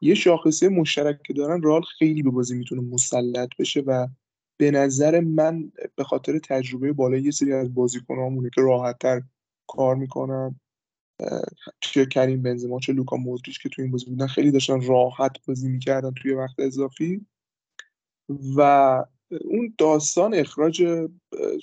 یه 0.00 0.14
شاخصه 0.14 0.68
مشترک 0.68 1.22
که 1.22 1.32
دارن 1.32 1.62
رال 1.62 1.82
خیلی 1.98 2.22
به 2.22 2.30
بازی 2.30 2.58
می‌تونه 2.58 2.82
مسلط 2.82 3.48
بشه 3.58 3.80
و 3.80 4.08
به 4.56 4.70
نظر 4.70 5.20
من 5.20 5.72
به 5.96 6.04
خاطر 6.04 6.38
تجربه 6.38 6.92
بالای 6.92 7.22
یه 7.22 7.30
سری 7.30 7.52
از 7.52 7.74
بازیکنامونه 7.74 8.50
که 8.54 8.60
راحتتر 8.60 9.22
کار 9.66 9.96
می‌کنن 9.96 10.60
چه 11.80 12.06
کریم 12.06 12.42
بنزما 12.42 12.80
چه 12.80 12.92
لوکا 12.92 13.16
مودریچ 13.16 13.62
که 13.62 13.68
توی 13.68 13.82
این 13.82 13.92
بازی 13.92 14.06
بودن 14.06 14.26
خیلی 14.26 14.50
داشتن 14.50 14.80
راحت 14.80 15.46
بازی 15.46 15.68
می‌کردن 15.68 16.10
توی 16.22 16.32
وقت 16.32 16.60
اضافی. 16.60 17.26
و 18.56 19.04
اون 19.40 19.74
داستان 19.78 20.34
اخراج 20.34 21.08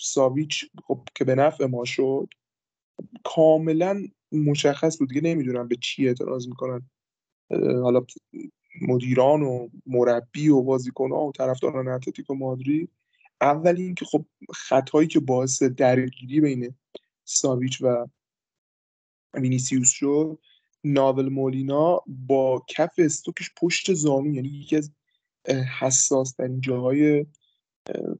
ساویچ 0.02 0.66
خب 0.84 1.04
که 1.16 1.26
به 1.26 1.36
نفع 1.36 1.66
ما 1.66 1.86
شد 1.86 2.30
کاملا 3.24 4.08
مشخص 4.32 4.98
بود. 4.98 5.10
دیگه 5.10 5.22
نمی‌دونم 5.22 5.68
به 5.68 5.76
چی 5.82 6.08
اعتراض 6.08 6.48
می‌کنن. 6.48 6.90
حالا 7.84 8.06
مدیران 8.82 9.42
و 9.42 9.70
مربی 9.86 10.50
و 10.50 10.62
بازیکن 10.62 11.12
و 11.12 11.32
طرفداران 11.32 11.88
اتلتیکو 11.88 12.34
مادرید. 12.34 12.92
اول 13.42 13.76
اینکه 13.78 14.06
خب 14.06 14.26
خطایی 14.54 15.08
که 15.08 15.20
باعث 15.20 15.64
درگیری 15.64 16.42
بین 16.42 16.76
ساویچ 17.24 17.82
و 17.82 18.08
وینیسیوس 19.34 19.90
شد 19.90 20.40
ناهوئل 20.84 21.30
مولینا 21.30 22.02
با 22.08 22.66
کف 22.68 22.94
استوکش 22.98 23.52
پشت 23.62 23.94
زانو 23.94 24.34
یعنی 24.34 24.48
یکی 24.48 24.76
از 24.76 24.92
حساس 25.80 26.32
ترین 26.32 26.62
جاهای 26.62 27.26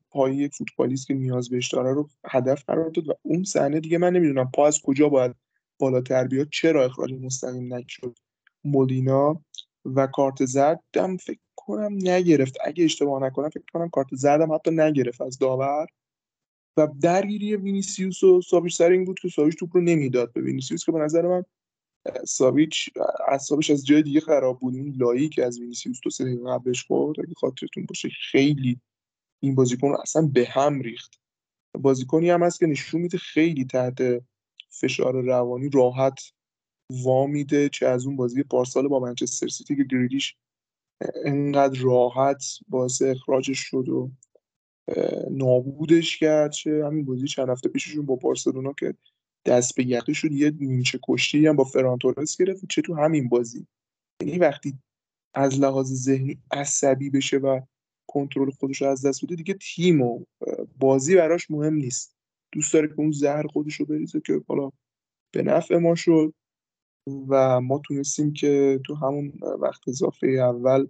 پای 0.10 0.36
یک 0.36 0.54
فوتبالیست 0.54 1.08
که 1.08 1.14
نیاز 1.14 1.50
بهش 1.50 1.68
داره 1.68 1.94
رو 1.94 2.10
هدف 2.26 2.64
قرار 2.68 2.90
داد 2.90 3.10
و 3.10 3.14
اون 3.22 3.44
صحنه 3.44 3.80
دیگه 3.80 3.98
من 3.98 4.14
نمی‌دونم 4.14 4.52
پا 4.56 4.68
از 4.68 4.82
کجا 4.82 5.10
باید 5.10 5.36
بالاتر 5.80 6.28
بیاد 6.28 6.50
چرا 6.52 6.86
اخراج 6.86 7.14
مستقیم 7.14 7.74
نشد؟ 7.74 8.20
مولینا 8.64 9.42
و 9.86 10.08
کارت 10.08 10.46
زردم 10.46 11.18
فکر 11.18 11.40
کنم 11.56 11.94
نگرفت. 11.94 12.58
اگه 12.66 12.84
اشتباه 12.84 13.24
نکنم 13.24 13.50
فکر 13.50 13.64
کنم 13.74 13.90
کارت 13.90 14.08
زردم 14.12 14.54
حتی 14.54 14.72
نگرفت 14.72 15.22
از 15.22 15.38
داور. 15.38 15.88
و 16.78 16.88
درگیری 17.02 17.56
وینیسیوس 17.56 18.24
و 18.24 18.42
ساویچ 18.42 18.76
سر 18.76 18.90
این 18.92 19.06
بود 19.06 19.20
که 19.20 19.30
ساویچ 19.30 19.56
توپ 19.56 19.70
رو 19.74 19.82
نمی‌داد 19.82 20.34
به 20.34 20.42
وینیسیوس 20.42 20.86
که 20.86 20.92
به 20.92 21.00
نظر 21.00 21.28
من 21.28 21.44
ساویچ 22.28 22.90
اعصابش 23.28 23.70
از 23.70 23.86
جای 23.86 24.02
دیگه 24.02 24.20
خراب 24.20 24.60
بود. 24.60 24.76
این 24.76 24.96
لایی 24.98 25.30
که 25.30 25.46
از 25.46 25.60
وینیسیوس 25.60 26.00
تو 26.04 26.10
سری 26.10 26.40
قبلش 26.48 26.84
خورد 26.84 27.20
اگه 27.20 27.34
خاطرتون 27.38 27.86
باشه 27.86 28.10
خیلی 28.32 28.80
این 29.40 29.56
بازیکن 29.56 29.90
رو 29.90 29.98
اصلا 30.02 30.30
به 30.34 30.46
هم 30.46 30.82
ریخت. 30.82 31.20
بازیکنی 31.74 32.30
هم 32.30 32.44
هست 32.44 32.60
که 32.60 32.66
نشون 32.66 33.02
میده 33.02 33.18
خیلی 33.18 33.66
تحت 33.66 34.24
فشار 34.70 35.22
روانی 35.22 35.70
راحت 35.74 36.20
وا 36.90 37.28
میده 37.28 37.70
چه 37.70 37.88
از 37.88 38.06
اون 38.06 38.16
بازی 38.16 38.44
پارسال 38.44 38.88
با 38.88 39.00
منچستر 39.00 39.48
سیتی 39.48 39.76
که 39.76 39.84
گریلیش 39.84 40.36
انقدر 41.26 41.80
راحت 41.80 42.44
باعث 42.68 43.02
اخراجش 43.02 43.60
شد 43.60 43.90
و 43.90 44.12
نابودش 45.32 46.18
کرد 46.18 46.52
چه 46.52 46.86
همین 46.86 47.06
بازی 47.06 47.28
چند 47.28 47.50
هفته 47.50 47.70
پیششون 47.70 48.06
با 48.06 48.16
بارسلونا 48.16 48.74
که 48.74 48.94
دست 49.46 49.76
به 49.76 49.88
یقه 49.88 50.14
شد 50.14 50.32
یه 50.32 50.52
نیمچه 50.60 51.00
کشتی 51.08 51.48
هم 51.48 51.56
با 51.56 51.64
فرانتورس 51.64 52.38
گرفت 52.38 52.66
چه 52.70 52.82
تو 52.82 52.96
همین 52.96 53.30
بازی. 53.30 53.68
یعنی 54.22 54.38
وقتی 54.38 54.80
از 55.34 55.60
لحاظ 55.60 55.94
ذهنی 55.94 56.42
عصبی 56.52 57.10
بشه 57.10 57.38
و 57.38 57.62
کنترل 58.10 58.52
خودش 58.52 58.82
رو 58.82 58.88
از 58.88 59.06
دست 59.06 59.26
بده 59.26 59.36
دیگه 59.36 59.54
تیم 59.54 60.02
و 60.02 60.26
بازی 60.80 61.16
براش 61.16 61.52
مهم 61.52 61.74
نیست. 61.74 62.16
دوست 62.52 62.74
داره 62.74 62.88
که 62.88 62.94
اون 62.98 63.12
زهر 63.12 63.48
خودش 63.48 63.76
رو 63.76 63.86
بریزه 63.86 64.22
که 64.26 64.42
حالا 64.48 64.70
به 65.34 65.44
نفع 65.44 65.78
ما 65.78 65.96
شد 65.96 66.34
و 67.30 67.62
ما 67.62 67.82
تونستیم 67.86 68.34
که 68.34 68.80
تو 68.86 68.96
همون 68.96 69.34
وقت 69.60 69.88
اضافه 69.88 70.28
اول 70.28 70.88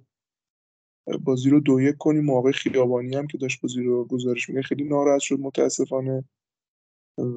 بازی 1.23 1.49
رو 1.49 1.59
دو 1.59 1.81
یک 1.81 1.97
کنیم 1.97 2.25
موقع 2.25 2.51
خیابانی 2.51 3.15
هم 3.15 3.27
که 3.27 3.37
داشت 3.37 3.61
بازی 3.61 3.83
رو 3.83 4.05
گزارش 4.05 4.49
میگه 4.49 4.61
خیلی 4.61 4.83
ناراحت 4.83 5.21
شد 5.21 5.39
متاسفانه. 5.39 6.23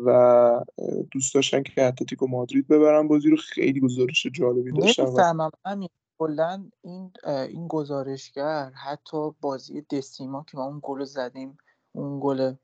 و 0.06 0.64
دوست 1.10 1.34
داشتن 1.34 1.62
که 1.62 1.82
اتلتیکو 1.82 2.26
مادرید 2.26 2.68
ببرن 2.68 3.08
بازی 3.08 3.30
رو 3.30 3.36
خیلی 3.36 3.80
گزارش 3.80 4.26
جالبی 4.26 4.72
داشتن 4.72 5.02
نمی‌فهمم 5.02 5.50
همین 5.64 5.88
کلا 6.22 6.70
این 6.82 7.12
این 7.24 7.68
گزارشگر 7.68 8.70
حتی 8.70 9.30
بازی 9.40 9.82
دسیما 9.82 10.44
که 10.48 10.58
ما 10.58 10.64
اون 10.64 10.80
گل 10.82 11.04
زدیم 11.04 11.58
اون 11.92 12.20
گل 12.22 12.54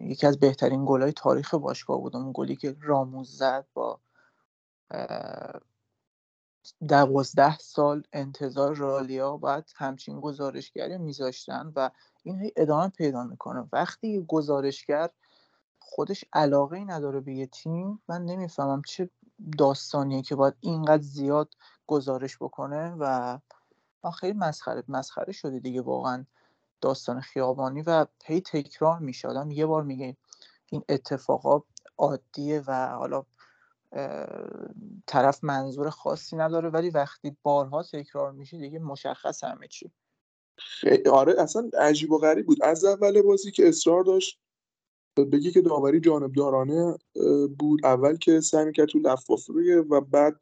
یکی 0.00 0.26
از 0.26 0.40
بهترین 0.40 0.84
گلهای 0.88 1.12
تاریخ 1.12 1.54
باشگاه 1.54 2.00
بود 2.00 2.16
اون 2.16 2.30
گلی 2.34 2.56
که 2.56 2.76
راموز 2.80 3.36
زد 3.38 3.66
با 3.74 4.00
دوازده 6.88 7.58
سال 7.58 8.02
انتظار 8.12 8.76
رالیا 8.76 9.36
باید 9.36 9.64
همچین 9.76 10.20
گزارشگری 10.20 10.98
میذاشتن 10.98 11.72
و 11.76 11.90
این 12.24 12.50
ادامه 12.56 12.88
پیدا 12.88 13.24
می‌کنه. 13.24 13.68
وقتی 13.72 14.24
گزارشگر 14.28 15.10
خودش 15.80 16.24
علاقه 16.32 16.76
ای 16.76 16.84
نداره 16.84 17.20
به 17.20 17.34
یه 17.34 17.46
تیم 17.46 18.02
من 18.08 18.24
نمی‌فهمم 18.24 18.82
چه 18.88 19.10
داستانیه 19.58 20.22
که 20.22 20.34
باید 20.34 20.54
اینقدر 20.60 21.02
زیاد 21.02 21.54
گزارش 21.86 22.36
بکنه 22.36 22.96
و 22.98 23.38
خیلی 24.20 24.38
مسخره 24.38 24.84
مسخره 24.88 25.32
شده 25.32 25.58
دیگه 25.58 25.80
واقعا 25.80 26.24
داستان 26.80 27.20
خیابانی 27.20 27.82
و 27.82 28.06
هی 28.24 28.40
تکرار 28.40 28.98
میشه. 28.98 29.28
آدم 29.28 29.50
یه 29.50 29.66
بار 29.66 29.82
میگه 29.82 30.16
این 30.70 30.82
اتفاقا 30.88 31.62
عادیه 31.98 32.62
و 32.66 32.88
حالا 32.88 33.24
طرف 35.06 35.44
منظور 35.44 35.90
خاصی 35.90 36.36
نداره 36.36 36.68
ولی 36.68 36.90
وقتی 36.90 37.36
بارها 37.42 37.82
تکرار 37.82 38.32
میشه 38.32 38.58
دیگه 38.58 38.78
مشخص 38.78 39.44
همه 39.44 39.68
چی. 39.68 39.92
آره 41.12 41.34
اصلا 41.38 41.70
عجیب 41.78 42.12
و 42.12 42.18
غریب 42.18 42.46
بود. 42.46 42.62
از 42.62 42.84
اول 42.84 43.22
بازی 43.22 43.50
که 43.50 43.68
اصرار 43.68 44.04
داشت 44.04 44.40
بگی 45.24 45.50
که 45.50 45.60
داوری 45.60 46.00
جانبدارانه 46.00 46.98
بود. 47.58 47.86
اول 47.86 48.16
که 48.16 48.40
سعی 48.40 48.64
می‌کرد 48.64 48.88
تو 48.88 48.98
لفافه 48.98 49.52
بگه 49.52 49.80
و 49.80 50.00
بعد 50.00 50.36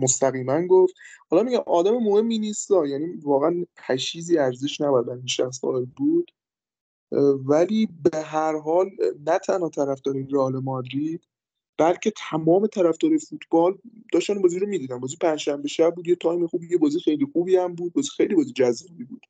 مستقیما 0.00 0.66
گفت. 0.66 0.94
حالا 1.30 1.42
میگم 1.42 1.62
آدم 1.66 1.96
مهمی 1.96 2.38
نیست 2.38 2.70
یعنی 2.70 3.06
واقعا 3.22 3.64
پشیزی 3.76 4.38
ارزش 4.38 4.80
نباید 4.80 5.08
این 5.08 5.26
شخص 5.26 5.60
بود. 5.96 6.30
ولی 7.46 7.88
به 8.12 8.18
هر 8.18 8.58
حال 8.58 8.90
نه 9.26 9.38
تنها 9.38 9.68
طرفدار 9.68 10.14
رئال 10.32 10.58
مادرید 10.58 11.26
بلکه 11.78 12.12
تمام 12.30 12.66
طرفدار 12.66 13.16
فوتبال 13.16 13.78
داشتن 14.12 14.42
بازی 14.42 14.58
رو 14.58 14.66
می‌دیدن. 14.68 15.00
بازی 15.00 15.16
پنجشنبه 15.20 15.68
شب 15.68 15.94
بود 15.94 16.08
یه 16.08 16.14
تایم 16.16 16.46
خوبی 16.46 16.70
یه 16.70 16.78
بازی 16.78 17.00
خیلی 17.00 17.26
خوبی 17.32 17.56
هم 17.56 17.74
بود. 17.74 17.92
بازی 17.92 18.08
خیلی 18.16 18.34
بازی 18.34 18.52
جذابی 18.52 19.04
بود. 19.04 19.26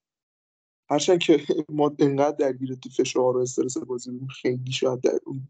هرچند 0.92 1.18
که 1.18 1.40
ما 1.68 1.94
انقدر 1.98 2.36
درگیر 2.36 2.78
فشار 2.96 3.36
و 3.36 3.40
استرس 3.40 3.78
بازی 3.78 4.10
بودیم 4.10 4.28
خیلی 4.28 4.72
شاید 4.72 5.00
در 5.00 5.18
اون 5.26 5.48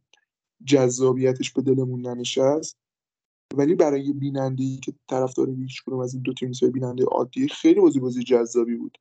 جذابیتش 0.64 1.52
به 1.52 1.62
دلمون 1.62 2.06
ننشست. 2.06 2.78
ولی 3.54 3.74
برای 3.74 4.12
بیننده 4.12 4.64
ای 4.64 4.76
که 4.76 4.92
طرفدار 5.08 5.50
هیچ 5.50 5.88
از 6.02 6.14
این 6.14 6.22
دو 6.22 6.32
تیم 6.32 6.52
بیننده 6.72 7.04
عادی 7.04 7.48
خیلی 7.48 7.80
بازی 7.80 8.00
بازی 8.00 8.22
جذابی 8.22 8.76
بود. 8.76 8.98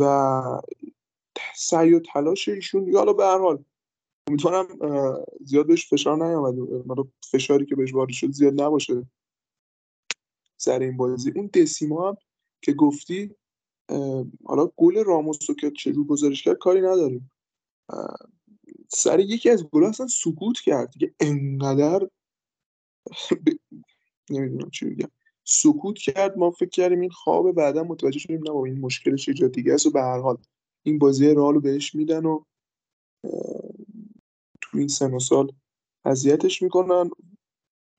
و 0.00 0.62
سعی 1.54 1.94
و 1.94 2.00
تلاش 2.00 2.48
ایشون 2.48 2.94
حالا 2.94 3.12
به 3.12 3.24
هر 3.24 3.38
حال 3.38 3.64
امیدوارم 4.28 4.66
زیاد 5.44 5.66
بهش 5.66 5.88
فشار 5.90 6.26
نیامده. 6.26 6.84
حالا 6.88 7.04
فشاری 7.30 7.66
که 7.66 7.76
بهش 7.76 7.94
وارد 7.94 8.10
شد 8.10 8.30
زیاد 8.30 8.60
نباشه 8.60 9.06
سر 10.56 10.78
این 10.78 10.96
بازی. 10.96 11.32
اون 11.36 11.46
دسیما 11.46 12.08
هم 12.08 12.16
که 12.62 12.72
گفتی 12.72 13.34
حالا 14.44 14.70
گل 14.76 15.04
راموس 15.04 15.38
که 15.60 15.70
چجور 15.70 16.06
گزارش 16.06 16.42
کرد 16.42 16.58
کاری 16.58 16.80
نداریم 16.80 17.30
سر 18.88 19.20
یکی 19.20 19.50
از 19.50 19.64
گل 19.64 19.84
اصلا 19.84 20.06
سکوت 20.06 20.60
کرد. 20.60 20.90
دیگه 20.90 21.14
انقدر 21.20 22.08
نمی‌دونم 24.30 24.70
چی 24.70 24.86
بگم 24.90 25.08
سکوت 25.44 25.98
کرد. 25.98 26.38
ما 26.38 26.50
فکر 26.50 26.68
کردیم 26.70 27.00
این 27.00 27.10
خواب 27.10 27.52
بعدا 27.52 27.84
متوجه 27.84 28.18
شدیم 28.18 28.42
نه 28.44 28.56
این 28.56 28.80
مشکلش 28.80 29.28
یه 29.28 29.34
جا 29.34 29.48
دیگه 29.48 29.74
است 29.74 29.86
و 29.86 29.90
به 29.90 30.00
هر 30.00 30.20
حال 30.20 30.36
این 30.82 30.98
بازی 30.98 31.30
رو 31.30 31.60
بهش 31.60 31.94
میدن 31.94 32.26
و 32.26 32.42
تو 34.60 34.78
این 34.78 34.88
سن 34.88 35.14
و 35.14 35.18
سال 35.18 35.52
اذیتش 36.04 36.62
می‌کنن. 36.62 37.10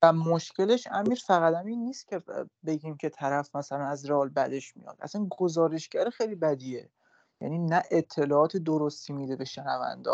و 0.03 0.13
مشکلش 0.13 0.87
امیر 0.91 1.19
فقط 1.27 1.65
این 1.65 1.83
نیست 1.83 2.07
که 2.07 2.21
بگیم 2.65 2.97
که 2.97 3.09
طرف 3.09 3.55
مثلا 3.55 3.85
از 3.85 4.05
رئال 4.05 4.29
بدش 4.29 4.77
میاد. 4.77 4.97
اصلا 4.99 5.27
گزارشگر 5.29 6.09
خیلی 6.09 6.35
بدیه. 6.35 6.89
یعنی 7.41 7.57
نه 7.57 7.83
اطلاعات 7.91 8.57
درستی 8.57 9.13
میده 9.13 9.35
به 9.35 9.45
شنونده 9.45 10.11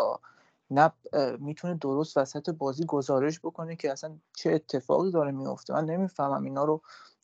نه 0.70 0.92
می‌تونه 1.38 1.74
درست 1.74 2.16
وسط 2.16 2.50
بازی 2.50 2.84
گزارش 2.86 3.40
بکنه 3.40 3.76
که 3.76 3.92
اصلا 3.92 4.16
چه 4.36 4.50
اتفاقی 4.50 5.10
داره 5.10 5.30
میفته. 5.30 5.72
من 5.72 5.84
نمی‌فهمم 5.84 6.44
اینا 6.44 6.64
رو 6.64 6.80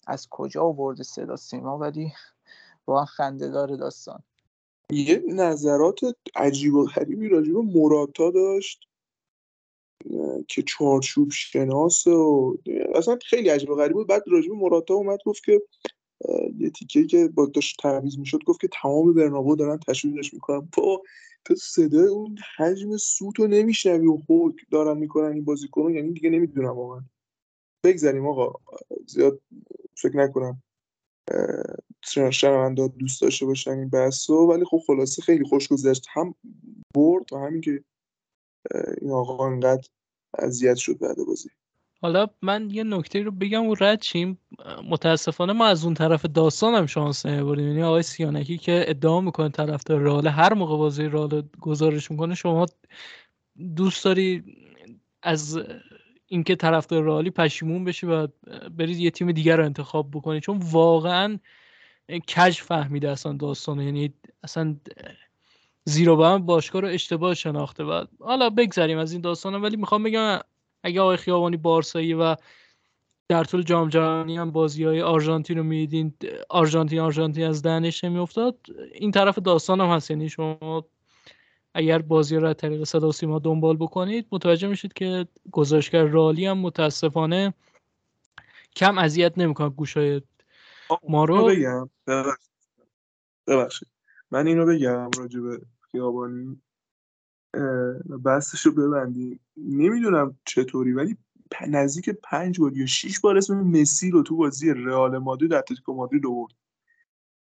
از 0.06 0.28
کجا 0.30 0.62
آورده 0.62 1.02
صدا 1.02 1.36
سیما 1.36 1.78
ولی 1.78 2.12
واقعا 2.86 3.04
خنده 3.04 3.48
داره 3.48 3.76
داستان. 3.76 4.22
یه 4.90 5.22
نظرات 5.28 6.00
عجیب 6.36 6.74
و 6.74 6.86
غریبی 6.86 7.28
راجع 7.28 7.52
به 7.52 7.60
موراتا 7.60 8.30
داشت. 8.30 8.88
که 10.48 10.62
چارچوب 10.62 11.30
شناس 11.30 12.06
و 12.06 12.56
اصلا 12.94 13.18
خیلی 13.26 13.48
عجیب 13.48 13.70
و 13.70 13.74
غریب 13.74 13.92
بود. 13.92 14.06
بعد 14.06 14.22
راجب 14.26 14.52
مراتا 14.52 14.94
اومد 14.94 15.18
گفت 15.26 15.44
که 15.44 15.62
یه 16.58 16.70
تیکه 16.70 17.06
که 17.06 17.28
با 17.28 17.46
داشت 17.46 17.76
تعویض 17.82 18.18
می‌شد 18.18 18.44
گفت 18.46 18.60
که 18.60 18.68
تمام 18.82 19.14
برنابو 19.14 19.56
دارن 19.56 19.78
تشویقش 19.88 20.34
می‌کنن. 20.34 20.68
با 20.76 21.02
تو 21.44 21.54
صدای 21.54 22.06
اون 22.06 22.38
حجم 22.56 22.96
سوت 22.96 23.38
رو 23.38 23.46
نمیشنوی 23.46 24.06
و 24.06 24.16
خوک 24.16 24.54
دارن 24.70 24.98
می‌کنن 24.98 25.32
این 25.32 25.44
بازیکن 25.44 25.94
یعنی 25.94 26.12
دیگه 26.12 26.30
نمی‌دونم 26.30 26.76
واقعا. 26.76 27.00
بگذاریم 27.84 28.26
آقا. 28.26 28.52
زیاد 29.06 29.40
فکر 29.96 30.16
نکنم 30.16 30.62
شنونده 32.30 32.88
دوست 32.88 33.22
داشته 33.22 33.46
باشن 33.46 33.70
این 33.70 33.88
بحثو. 33.88 34.34
ولی 34.34 34.64
خب 34.64 34.80
خلاصه 34.86 35.22
خیلی 35.22 35.44
خوش 35.44 35.68
گذشت 35.68 36.06
هم 36.12 36.34
برد 36.94 37.32
و 37.32 37.36
همین 37.36 37.60
که 37.60 37.84
این 39.00 39.10
آقا 39.10 39.46
انقدر 39.46 39.88
اذیت 40.38 40.76
شد 40.76 40.98
بعد 40.98 41.16
بازی. 41.26 41.48
حالا 42.02 42.26
من 42.42 42.70
یه 42.70 42.84
نکته 42.84 43.22
رو 43.22 43.30
بگم 43.30 43.66
و 43.66 43.74
رد 43.80 44.00
چیم 44.00 44.38
متاسفانه 44.88 45.52
ما 45.52 45.66
از 45.66 45.84
اون 45.84 45.94
طرف 45.94 46.24
داستان 46.24 46.74
هم 46.74 46.86
شانس 46.86 47.26
نمی‌بریم 47.26 47.68
یعنی 47.68 47.82
آقای 47.82 48.02
سیانکی 48.02 48.58
که 48.58 48.84
ادعا 48.88 49.20
می‌کنه 49.20 49.48
طرفدار 49.48 50.00
راله 50.00 50.30
هر 50.30 50.54
موقع 50.54 50.76
بازی 50.76 51.04
راله 51.04 51.42
گزارش 51.60 52.10
می‌کنه 52.10 52.34
شما 52.34 52.66
دوست 53.76 54.04
داری 54.04 54.44
از 55.22 55.60
اینکه 56.26 56.56
طرفدار 56.56 57.02
رالی 57.02 57.30
پشیمون 57.30 57.84
بشی 57.84 58.06
و 58.06 58.28
برید 58.76 58.98
یه 58.98 59.10
تیم 59.10 59.32
دیگر 59.32 59.56
رو 59.56 59.64
انتخاب 59.64 60.10
بکنی. 60.10 60.40
چون 60.40 60.58
واقعا 60.62 61.38
کج 62.36 62.60
فهمیده 62.60 63.10
اصلا 63.10 63.32
داستان 63.32 63.80
یعنی 63.80 64.14
اصلا 64.42 64.76
زیرو 65.84 66.16
به 66.16 66.38
باشگاه 66.38 66.82
رو 66.82 66.88
اشتباه 66.88 67.34
شناخته 67.34 67.84
و 67.84 68.04
حالا 68.20 68.50
بگذریم 68.50 68.98
از 68.98 69.12
این 69.12 69.20
داستان 69.20 69.54
ولی 69.54 69.76
می‌خوام 69.76 70.02
بگم 70.02 70.38
اگه 70.82 71.00
آقای 71.00 71.16
خیابانی 71.16 71.56
بارسایی 71.56 72.14
و 72.14 72.36
در 73.28 73.44
طول 73.44 73.62
جام 73.62 73.88
جهانی 73.88 74.36
هم 74.36 74.50
بازی 74.50 74.84
های 74.84 75.02
آرژانتین 75.02 75.58
رو 75.58 75.64
میدین 75.64 76.14
آرژانتین 76.48 77.00
آرژانتین 77.00 77.44
از 77.44 77.62
دهنش 77.62 78.04
نمیافتاد 78.04 78.58
این 78.92 79.10
طرف 79.10 79.38
داستان 79.38 79.80
هم 79.80 79.86
هست. 79.86 80.10
یعنی 80.10 80.28
شما 80.28 80.84
اگر 81.74 81.98
بازی 81.98 82.36
رو 82.36 82.48
از 82.48 82.56
طریق 82.56 82.84
صدا 82.84 83.08
و 83.08 83.12
سیما 83.12 83.38
دنبال 83.38 83.76
بکنید 83.76 84.26
متوجه 84.32 84.68
میشید 84.68 84.92
که 84.92 85.28
گزارشگر 85.52 86.04
رالی 86.04 86.46
هم 86.46 86.58
متاسفانه 86.58 87.54
کم 88.76 88.98
اذیت 88.98 89.38
نمی‌کنه 89.38 89.68
گوشای 89.68 90.22
ما 91.08 91.24
رو. 91.24 91.46
بگم. 91.46 91.90
ببخشید. 93.46 93.88
من 94.30 94.46
اینو 94.46 94.66
بگم 94.66 95.10
راجع 95.18 95.40
به 95.40 95.60
خیابانی 95.94 96.62
بستش 98.24 98.66
رو 98.66 98.72
ببندیم. 98.72 99.40
نمی‌دونم 99.56 100.38
چطوری 100.44 100.92
ولی 100.92 101.16
نزدیک 101.68 102.10
پنج 102.22 102.60
بار 102.60 102.76
یا 102.76 102.86
شیش 102.86 103.20
بار 103.20 103.36
اسم 103.36 103.60
مسی 103.60 104.10
رو 104.10 104.22
تو 104.22 104.36
بازی 104.36 104.70
رئال 104.70 105.18
مادرید 105.18 105.52
اتلتیکو 105.54 105.94
مادرید 105.94 106.26
آورد. 106.26 106.52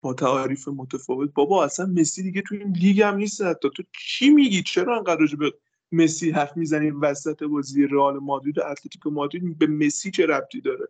با 0.02 0.14
تعریف 0.14 0.68
متفاوت. 0.68 1.30
بابا 1.34 1.64
اصلا 1.64 1.86
مسی 1.86 2.22
دیگه 2.22 2.42
تو 2.42 2.54
این 2.54 2.72
لیگ 2.72 3.00
هم 3.00 3.16
نیست 3.16 3.42
حتی. 3.42 3.70
تو 3.76 3.82
چی 3.98 4.30
میگی؟ 4.30 4.62
چرا 4.62 4.96
انقدر 4.96 5.36
به 5.38 5.54
مسی 5.92 6.30
حرف 6.30 6.56
می‌زنی؟ 6.56 6.90
وسط 6.90 7.42
بازی 7.42 7.86
رئال 7.86 8.18
مادرید 8.18 8.58
و 8.58 8.62
اتلتیکو 8.64 9.10
مادرید 9.10 9.58
به 9.58 9.66
مسی 9.66 10.10
چه 10.10 10.26
ربطی 10.26 10.60
داره؟ 10.60 10.88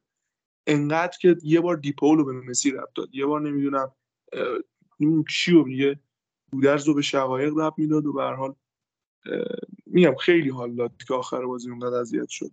انقدر 0.66 1.18
که 1.20 1.36
یه 1.42 1.60
بار 1.60 1.76
دیپولو 1.76 2.24
به 2.24 2.32
مسی 2.32 2.70
ربط 2.70 2.92
داد. 2.94 3.14
یه 3.14 3.26
بار 3.26 3.40
نمی‌دونم 3.40 3.92
چی 4.98 5.24
چیو 5.28 5.64
میگه؟ 5.64 6.00
گودرز 6.52 6.88
رو 6.88 6.94
به 6.94 7.02
شقایق 7.02 7.52
ربط 7.56 7.74
می‌داد 7.76 8.06
و 8.06 8.12
به 8.12 8.22
حال 8.22 8.54
میگم 9.86 10.14
خیلی 10.14 10.48
حال 10.48 10.74
داد 10.74 10.92
که 11.08 11.14
آخر 11.14 11.46
بازی 11.46 11.70
اونقدر 11.70 11.96
اذیت 11.96 12.28
شد. 12.28 12.50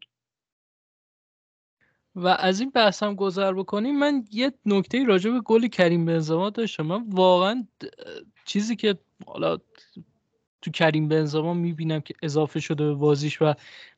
و 2.16 2.28
از 2.28 2.60
این 2.60 2.70
بحث 2.70 3.04
هم 3.04 3.16
گذر 3.16 3.54
بکنیم 3.54 4.00
من 4.00 4.26
یه 4.32 4.54
نکته 4.66 5.06
راجع 5.06 5.32
به 5.32 5.42
گل 5.42 5.68
کریم 5.68 6.06
بنزما 6.06 6.50
داشتم. 6.50 6.84
من 6.84 7.10
واقعا 7.10 7.68
چیزی 8.46 8.76
که 8.76 8.98
حالا 9.26 9.58
تو 10.62 10.72
کریم 10.72 11.08
بنزما 11.08 11.54
می‌بینم 11.54 12.00
که 12.00 12.14
اضافه 12.22 12.60
شده 12.60 12.86
به 12.86 12.94
بازیش 12.94 13.42
و 13.42 13.54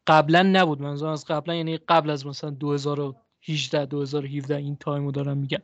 قبلا 0.08 0.44
نبود. 0.44 0.82
منظورم 0.82 1.12
از 1.12 1.26
قبلا 1.26 1.56
یعنی 1.56 1.78
قبل 1.78 2.10
از 2.10 2.26
مثلا 2.26 2.50
2018 2.50 3.86
2017 3.86 4.56
این 4.56 4.76
time 4.76 5.05
و 5.05 5.12
دارم 5.12 5.38
میگم. 5.38 5.62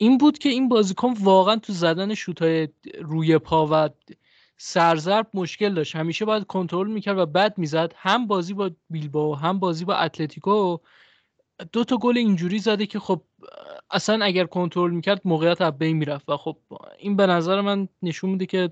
این 0.00 0.18
بود 0.18 0.38
که 0.38 0.48
این 0.48 0.68
بازیکن 0.68 1.14
واقعا 1.20 1.56
تو 1.56 1.72
زدن 1.72 2.14
شوتای 2.14 2.68
روی 3.00 3.38
پا 3.38 3.68
و 3.70 3.88
سرضرب 4.56 5.26
مشکل 5.34 5.74
داشت. 5.74 5.96
همیشه 5.96 6.24
باید 6.24 6.44
کنترل 6.46 6.90
می‌کرد 6.90 7.18
و 7.18 7.26
بد 7.26 7.58
می‌زد. 7.58 7.92
هم 7.96 8.26
بازی 8.26 8.54
با 8.54 8.70
بیلباو 8.90 9.36
هم 9.36 9.58
بازی 9.58 9.84
با 9.84 9.94
اتلتیکو. 9.94 10.78
دو 11.72 11.84
تا 11.84 11.96
گل 11.96 12.18
اینجوری 12.18 12.58
زده 12.58 12.86
که 12.86 12.98
خب 12.98 13.22
اصلا 13.90 14.24
اگر 14.24 14.44
کنترل 14.44 14.90
می‌کرد 14.90 15.20
موقعیت 15.24 15.60
از 15.60 15.78
بین 15.78 15.96
می‌رفت 15.96 16.28
و 16.28 16.36
خب 16.36 16.56
این 16.98 17.16
به 17.16 17.26
نظر 17.26 17.60
من 17.60 17.88
نشون 18.02 18.30
میده 18.30 18.46
که 18.46 18.70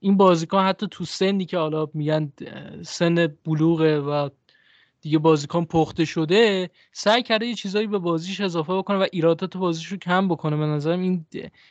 این 0.00 0.16
بازیکن 0.16 0.62
حتی 0.62 0.86
تو 0.90 1.04
سنی 1.04 1.44
که 1.46 1.58
حالا 1.58 1.88
میگن 1.94 2.32
سن 2.82 3.26
بلوغه 3.44 4.00
و 4.00 4.28
دیگه 5.00 5.18
بازیکن 5.18 5.64
پخته 5.64 6.04
شده 6.04 6.70
سعی 6.92 7.22
کرده 7.22 7.46
یه 7.46 7.54
چیزایی 7.54 7.86
به 7.86 7.98
بازیش 7.98 8.40
اضافه 8.40 8.74
بکنه 8.74 8.98
و 8.98 9.06
ایرادات 9.12 9.56
بازیش 9.56 9.86
رو 9.86 9.96
کم 9.96 10.28
بکنه. 10.28 10.56
به 10.56 10.66
نظرم 10.66 11.00
این 11.00 11.26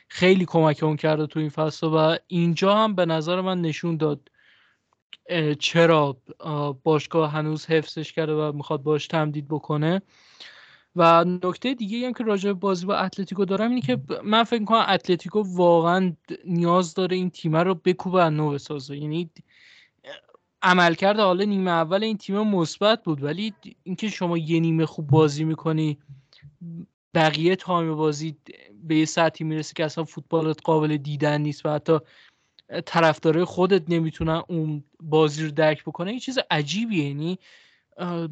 خیلی 0.08 0.44
کمک 0.44 0.82
اون 0.82 0.96
کرده 0.96 1.26
تو 1.26 1.40
این 1.40 1.48
فصل 1.48 1.86
و 1.86 2.16
اینجا 2.26 2.76
هم 2.76 2.94
به 2.94 3.06
نظر 3.06 3.40
من 3.40 3.60
نشون 3.60 3.96
داد 3.96 4.30
چرا 5.58 6.16
باشگاه 6.82 7.32
هنوز 7.32 7.66
حفظش 7.66 8.12
کرده 8.12 8.32
و 8.32 8.52
می‌خواد 8.52 8.82
باش 8.82 9.06
تمدید 9.06 9.48
بکنه. 9.48 10.02
و 10.96 11.24
نکته 11.24 11.74
دیگه 11.74 12.06
هم 12.06 12.12
که 12.12 12.24
راجع 12.24 12.52
بازی 12.52 12.86
با 12.86 12.96
اتلتیکو 12.96 13.44
دارم 13.44 13.68
اینه 13.68 13.80
که 13.80 14.00
من 14.24 14.44
فکر 14.44 14.64
کنم 14.64 14.86
اتلتیکو 14.88 15.42
واقعا 15.46 16.12
نیاز 16.44 16.94
داره 16.94 17.16
این 17.16 17.30
تیم 17.30 17.56
رو 17.56 17.74
بکوبه 17.74 18.22
از 18.22 18.32
نو 18.32 18.50
بسازه 18.50 18.96
یعنی 18.96 19.30
عملکرد 20.62 21.18
حالا 21.18 21.44
نیمه 21.44 21.70
اول 21.70 22.04
این 22.04 22.16
تیم 22.16 22.40
مثبت 22.42 23.02
بود 23.02 23.22
ولی 23.22 23.54
اینکه 23.82 24.08
شما 24.08 24.38
یه 24.38 24.60
نیمه 24.60 24.86
خوب 24.86 25.06
بازی 25.06 25.44
می‌کنی 25.44 25.98
بقیه 27.14 27.56
time 27.56 27.94
بازی 27.94 28.36
به 28.84 28.96
یه 28.96 29.04
سطحی 29.04 29.44
می‌رسه 29.46 29.72
که 29.76 29.84
اصلا 29.84 30.04
فوتبالت 30.04 30.58
قابل 30.64 30.96
دیدن 30.96 31.40
نیست 31.40 31.66
و 31.66 31.70
حتی 31.70 31.98
طرفدارای 32.86 33.44
خودت 33.44 33.82
نمی‌تونن 33.88 34.42
اون 34.48 34.84
بازی 35.00 35.44
رو 35.44 35.50
درک 35.50 35.82
بکنه 35.82 36.10
این 36.10 36.20
چیز 36.20 36.38
عجیبیه. 36.50 37.04
یعنی 37.08 37.38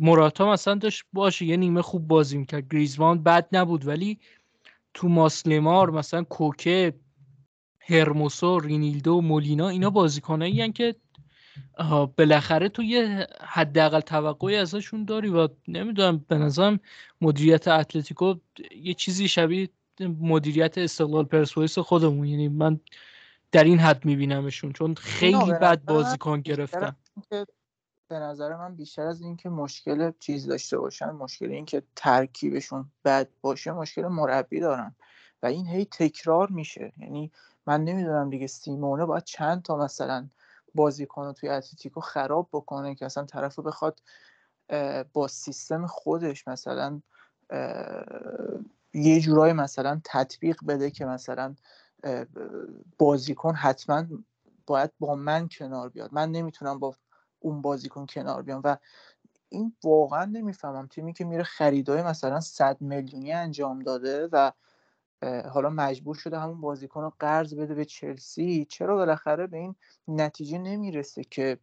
مراتا 0.00 0.52
مثلا 0.52 0.74
داشت 0.74 1.04
باشه 1.12 1.44
یه 1.44 1.56
نیمه 1.56 1.82
خوب 1.82 2.08
بازی 2.08 2.38
می‌کرد. 2.38 2.68
گریزوان 2.72 3.22
بد 3.22 3.48
نبود 3.52 3.86
ولی 3.86 4.18
تو 4.94 5.08
ماسلمار 5.08 5.90
مثلا 5.90 6.24
کوکه 6.24 6.94
هرموسو 7.80 8.58
رینیلدو 8.58 9.20
مولینا 9.20 9.68
اینا 9.68 9.90
بازیکنایی 9.90 10.72
که 10.72 10.94
بالاخره 12.16 12.68
تو 12.68 12.82
یه 12.82 13.26
حداقل 13.40 14.00
توقعی 14.00 14.56
ازشون 14.56 15.04
داری 15.04 15.28
و 15.28 15.48
نمی‌دونم 15.68 16.18
به 16.28 16.38
نظرم 16.38 16.80
مدیریت 17.20 17.68
اتلتیکو 17.68 18.34
یه 18.76 18.94
چیزی 18.94 19.28
شبیه 19.28 19.68
مدیریت 20.20 20.78
استقلال 20.78 21.24
پرسپولیس 21.24 21.78
خودمون. 21.78 22.26
یعنی 22.26 22.48
من 22.48 22.80
در 23.52 23.64
این 23.64 23.78
حد 23.78 24.04
میبینمشون 24.04 24.72
چون 24.72 24.94
خیلی 24.94 25.52
بد 25.52 25.84
بازیکن 25.84 26.40
گرفتن. 26.40 26.96
به 28.08 28.18
نظر 28.18 28.56
من 28.56 28.74
بیشتر 28.74 29.02
از 29.02 29.22
اینکه 29.22 29.48
مشکل 29.48 30.12
چیز 30.20 30.46
داشته 30.46 30.78
باشن 30.78 31.10
مشکل 31.10 31.50
اینکه 31.50 31.82
ترکیبشون 31.96 32.90
بد 33.04 33.28
باشه 33.40 33.72
مشکل 33.72 34.06
مربی 34.06 34.60
دارن 34.60 34.94
و 35.42 35.46
این 35.46 35.66
هی 35.66 35.84
تکرار 35.84 36.50
میشه. 36.50 36.92
یعنی 36.98 37.30
من 37.66 37.84
نمی‌دونم 37.84 38.30
دیگه 38.30 38.46
سیمونه 38.46 39.04
باید 39.04 39.24
چند 39.24 39.62
تا 39.62 39.76
مثلا 39.76 40.28
بازیکن 40.74 41.32
توی 41.32 41.48
اتلتیکو 41.48 42.00
خراب 42.00 42.48
بکنه 42.52 42.94
که 42.94 43.06
اصلا 43.06 43.24
طرف 43.24 43.58
بخواد 43.58 44.02
با 45.12 45.28
سیستم 45.28 45.86
خودش 45.86 46.48
مثلا 46.48 47.02
یه 48.94 49.20
جورای 49.20 49.52
مثلا 49.52 50.00
تطبیق 50.04 50.56
بده 50.68 50.90
که 50.90 51.04
مثلا 51.04 51.54
بازیکن 52.98 53.54
حتما 53.54 54.04
باید 54.66 54.90
با 55.00 55.14
من 55.14 55.48
کنار 55.48 55.88
بیاد. 55.88 56.14
من 56.14 56.30
نمی‌تونم 56.30 56.78
با 56.78 56.94
اون 57.38 57.62
بازیکن 57.62 58.06
کنار 58.06 58.42
بیام 58.42 58.60
و 58.64 58.76
این 59.48 59.76
واقعا 59.84 60.24
نمی‌فهمم. 60.24 60.86
تیمی 60.86 61.12
که 61.12 61.24
میره 61.24 61.42
خریدای 61.42 62.02
مثلا 62.02 62.40
100 62.40 62.80
میلیونی 62.80 63.32
انجام 63.32 63.78
داده 63.78 64.28
و 64.32 64.52
حالا 65.22 65.70
مجبور 65.70 66.14
شده 66.14 66.38
همون 66.38 66.60
بازیکن 66.60 67.02
رو 67.02 67.12
قرض 67.20 67.54
بده 67.54 67.74
به 67.74 67.84
چلسی. 67.84 68.66
چرا 68.70 68.96
بالاخره 68.96 69.46
به 69.46 69.56
این 69.56 69.74
نتیجه 70.08 70.58
نمی‌رسه 70.58 71.24
که 71.24 71.58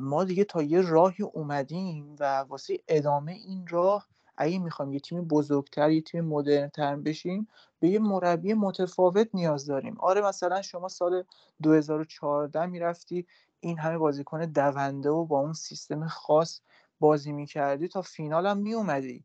ما 0.00 0.24
دیگه 0.24 0.44
تا 0.44 0.62
یه 0.62 0.80
راهی 0.80 1.24
اومدیم 1.24 2.16
و 2.20 2.38
واسه 2.38 2.78
ادامه 2.88 3.32
این 3.32 3.66
راه 3.66 4.08
اگه 4.36 4.58
می‌خوایم 4.58 4.92
یه 4.92 5.00
تیم 5.00 5.24
بزرگتر 5.24 5.90
یه 5.90 6.02
تیم 6.02 6.24
مدرنتر 6.24 6.96
بشیم 6.96 7.48
به 7.80 7.88
یه 7.88 7.98
مربی 7.98 8.54
متفاوت 8.54 9.28
نیاز 9.34 9.66
داریم. 9.66 9.96
آره 10.00 10.20
مثلا 10.20 10.62
شما 10.62 10.88
سال 10.88 11.24
2014 11.62 12.66
می‌رفتی 12.66 13.26
این 13.60 13.78
همه 13.78 13.98
بازیکن 13.98 14.46
دونده 14.46 15.10
و 15.10 15.24
با 15.26 15.40
اون 15.40 15.52
سیستم 15.52 16.06
خاص 16.08 16.60
بازی 17.00 17.32
می‌کردی 17.32 17.88
تا 17.88 18.02
فینال 18.02 18.46
هم 18.46 18.58
میومدی 18.58 19.24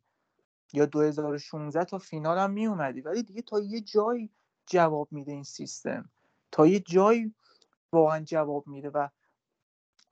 یا 0.73 0.85
2016 0.85 1.85
تا 1.85 1.97
فینال 1.97 2.37
هم 2.37 2.51
میومدی 2.51 3.01
ولی 3.01 3.23
دیگه 3.23 3.41
تا 3.41 3.59
یه 3.59 3.81
جایی 3.81 4.29
جواب 4.67 5.07
میده 5.11 5.31
این 5.31 5.43
سیستم. 5.43 6.09
تا 6.51 6.67
یه 6.67 6.79
جایی 6.79 7.35
واقعا 7.91 8.19
جواب 8.19 8.67
میده 8.67 8.89
و 8.89 9.07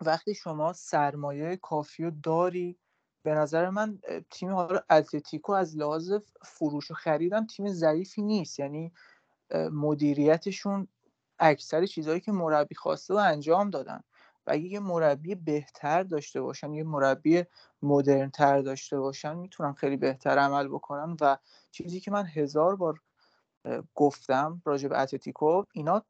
وقتی 0.02 0.36
شما 0.36 0.74
سرمایه 0.74 1.58
کافی 1.58 2.04
رو 2.04 2.12
داری 2.24 2.78
به 3.24 3.34
نظر 3.34 3.70
من 3.70 4.00
تیم 4.30 4.54
حالا 4.54 4.80
اتلتیکو 4.90 5.52
از 5.52 5.78
لحاظ 5.78 6.14
فروش 6.44 6.92
و 6.92 6.94
خریدم 6.94 7.46
تیم 7.46 7.68
ضعیفی 7.68 8.22
نیست. 8.22 8.60
یعنی 8.60 8.94
مدیریتشون 9.72 10.88
اکثر 11.40 11.86
چیزهایی 11.86 12.20
که 12.20 12.32
مربی 12.32 12.76
خواسته 12.76 13.14
و 13.14 13.18
انجام 13.18 13.70
دادن. 13.70 14.04
اگه 14.52 14.64
یه 14.64 14.80
مربی 14.80 15.36
بهتر 15.36 16.04
داشته 16.04 16.42
باشن 16.42 16.74
یه 16.74 16.84
مربی 16.84 17.44
مدرنتر 17.82 18.62
داشته 18.62 19.00
باشن 19.00 19.36
می‌تونن 19.38 19.74
خیلی 19.74 19.98
بهتر 19.98 20.38
عمل 20.40 20.68
بکنن. 20.68 21.18
و 21.22 21.38
چیزی 21.72 22.00
که 22.00 22.12
من 22.12 22.26
هزار 22.26 22.76
بار 22.76 23.00
گفتم 23.96 24.62
راجع 24.66 24.88
به 24.90 25.02
اتلتیکو 25.02 25.64
اینا 25.74 26.04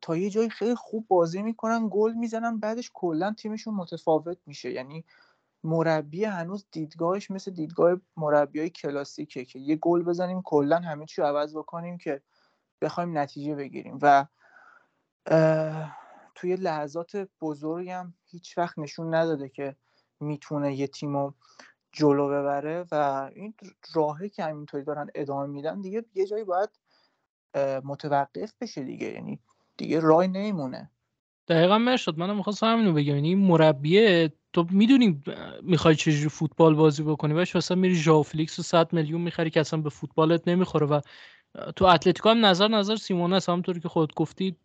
تا 0.00 0.16
یه 0.16 0.30
جایی 0.30 0.50
خیلی 0.50 0.74
خوب 0.74 1.06
بازی 1.08 1.42
می‌کنن 1.42 1.88
گل 1.92 2.12
می‌زنن 2.12 2.60
بعدش 2.60 2.90
کلا 2.94 3.34
تیمشون 3.38 3.74
متفاوت 3.74 4.38
میشه. 4.46 4.72
یعنی 4.72 5.04
مربی 5.64 6.24
هنوز 6.24 6.66
دیدگاهش 6.72 7.30
مثل 7.30 7.50
دیدگاه 7.50 7.96
مربی 8.16 8.60
های 8.60 8.70
کلاسیکه 8.70 9.44
که 9.44 9.58
یه 9.58 9.76
گل 9.76 10.02
بزنیم 10.02 10.42
کلا 10.42 10.76
همه 10.78 11.06
چی 11.06 11.22
عوض 11.22 11.56
بکنیم 11.56 11.98
که 11.98 12.22
بخوایم 12.82 13.18
نتیجه 13.18 13.54
بگیریم. 13.54 13.98
و 14.02 14.26
توی 16.40 16.56
لحظات 16.56 17.28
بزرگم 17.40 18.14
هیچ 18.30 18.58
وقت 18.58 18.78
نشون 18.78 19.14
نداده 19.14 19.48
که 19.48 19.76
می‌تونه 20.20 20.74
یه 20.74 20.86
تیم 20.86 21.34
جلو 21.92 22.28
ببره 22.28 22.84
و 22.92 23.30
این 23.34 23.54
راهی 23.94 24.28
که 24.28 24.44
همینطوری 24.44 24.84
دارن 24.84 25.10
ادامه 25.14 25.46
میدن 25.46 25.80
دیگه 25.80 26.04
یه 26.14 26.26
جایی 26.26 26.44
باید 26.44 26.70
متوقف 27.84 28.52
بشه 28.60 28.84
دیگه. 28.84 29.06
یعنی 29.06 29.38
دیگه 29.76 30.00
رای 30.00 30.28
نمیمونه. 30.28 30.90
دقیقا 31.48 31.78
مرشد 31.78 32.18
منم 32.18 32.36
می‌خواستم 32.36 32.66
همینو 32.66 32.92
بگم. 32.92 33.14
یعنی 33.14 33.34
مربیه 33.34 34.32
تو 34.52 34.66
می‌دونی 34.70 35.22
می‌خوای 35.62 35.94
چجوری 35.94 36.28
فوتبال 36.28 36.74
بازی 36.74 37.02
بکنی 37.02 37.34
باش 37.34 37.56
مثلا 37.56 37.76
میری 37.76 37.94
ژاو 37.94 38.22
فلیکس 38.22 38.58
و 38.58 38.62
100 38.62 38.92
میلیون 38.92 39.20
می‌خری 39.20 39.50
که 39.50 39.60
اصلا 39.60 39.80
به 39.80 39.90
فوتبالت 39.90 40.48
نمی‌خوره. 40.48 40.86
و 40.86 41.00
تو 41.76 41.84
اتلتیکو 41.84 42.28
هم 42.28 42.46
نظر 42.46 42.68
نظر 42.68 42.96
سیمونه 42.96 43.36
است 43.36 43.48
همونطوری 43.48 43.80
که 43.80 43.88
خود 43.88 44.14
گفتی 44.14 44.56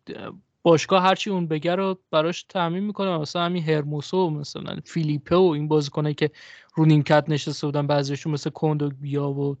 باشگاه 0.66 1.02
هرچی 1.02 1.30
اون 1.30 1.46
بگه 1.46 1.74
رو 1.74 1.98
براش 2.10 2.42
تعمین 2.42 2.82
می‌کنه. 2.82 3.18
مثلا 3.18 3.42
همین 3.42 3.62
هرموسو 3.62 4.30
مثلا 4.30 4.78
فیلیپه 4.84 5.36
و 5.36 5.42
این 5.42 5.68
بازیکنایی 5.68 6.14
که 6.14 6.30
رو 6.74 6.84
نیمکت 6.84 7.24
نشسته 7.28 7.66
بودن 7.66 7.86
بعضیشون 7.86 8.32
مثل 8.32 8.50
کوندو 8.50 8.90
بیا 8.90 9.28
و 9.28 9.56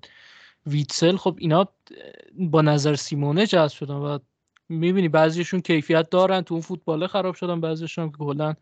ویتسل. 0.66 1.16
خب 1.16 1.36
اینا 1.38 1.68
با 2.38 2.62
نظر 2.62 2.94
سیمونه 2.94 3.46
جذب 3.46 3.76
شدن 3.76 3.94
و 3.94 4.18
می‌بینی 4.68 5.08
بعضیشون 5.08 5.60
کیفیت 5.60 6.10
دارن 6.10 6.40
تو 6.40 6.54
اون 6.54 6.62
فوتبال 6.62 7.06
خراب 7.06 7.34
شدن 7.34 7.60
بعضیشون 7.60 8.10
که 8.10 8.16
کلا 8.16 8.54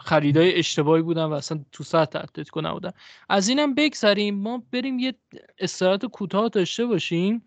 خریدای 0.00 0.58
اشتباهی 0.58 1.02
بودن 1.02 1.24
و 1.24 1.32
اصلا 1.32 1.64
تو 1.72 1.84
سطح 1.84 2.18
اتلتیکو 2.18 2.60
نبودن. 2.60 2.92
از 3.28 3.48
اینم 3.48 3.74
بگذریم. 3.74 4.34
ما 4.34 4.62
بریم 4.72 4.98
یه 4.98 5.14
استراحت 5.58 6.06
کوتاه 6.06 6.48
داشته 6.48 6.86
باشیم. 6.86 7.42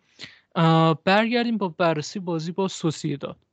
برگردیم 1.06 1.58
با 1.58 1.68
بررسی 1.70 2.20
بازی 2.20 2.52
با 2.52 2.68
سوسیداد. 2.68 3.45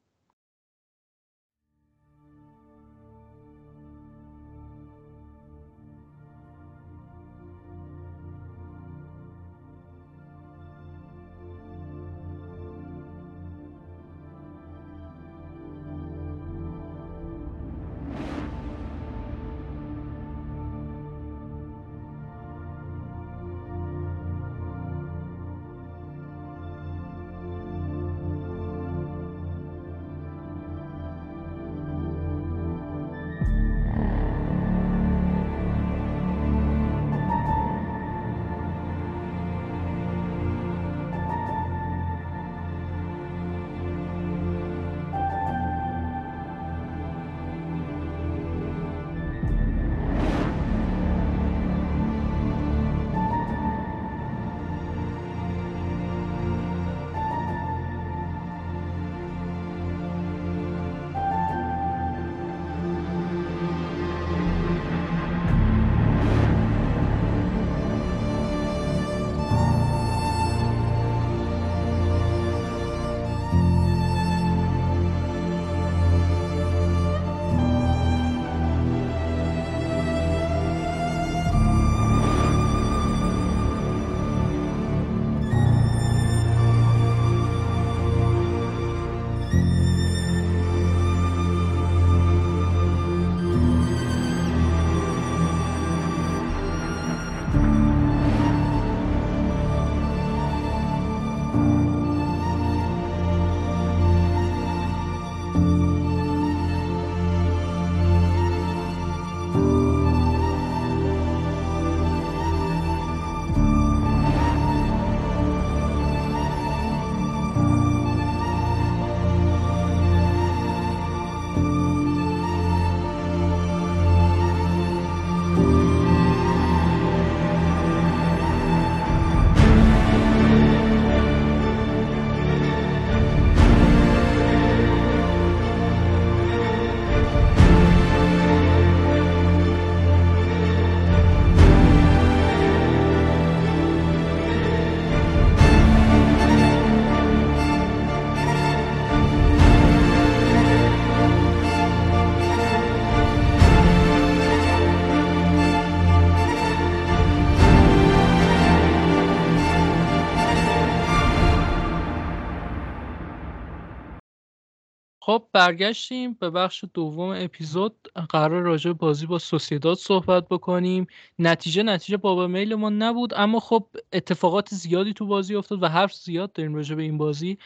برگشتیم 165.53 166.33
به 166.33 166.51
بخش 166.51 166.85
دوم 166.95 167.35
اپیزود. 167.39 168.09
قرار 168.29 168.63
راجع 168.63 168.93
بازی 168.93 169.27
با 169.27 169.39
سوسیداد 169.39 169.97
صحبت 169.97 170.49
بکنیم. 170.49 171.07
نتیجه 171.39 171.83
نتیجه 171.83 172.17
بابا 172.17 172.47
میل 172.47 172.75
ما 172.75 172.91
نبود 172.91 173.35
اما 173.35 173.61
خب 173.61 173.87
اتفاقات 174.13 174.75
زیادی 174.75 175.13
تو 175.13 175.27
بازی 175.27 175.55
افتاد 175.55 175.83
و 175.83 175.89
حرف 175.89 176.15
زیاد 176.15 176.53
داریم 176.53 176.75
راجع 176.75 176.95
به 176.95 177.03
این 177.03 177.19
بازی. 177.19 177.59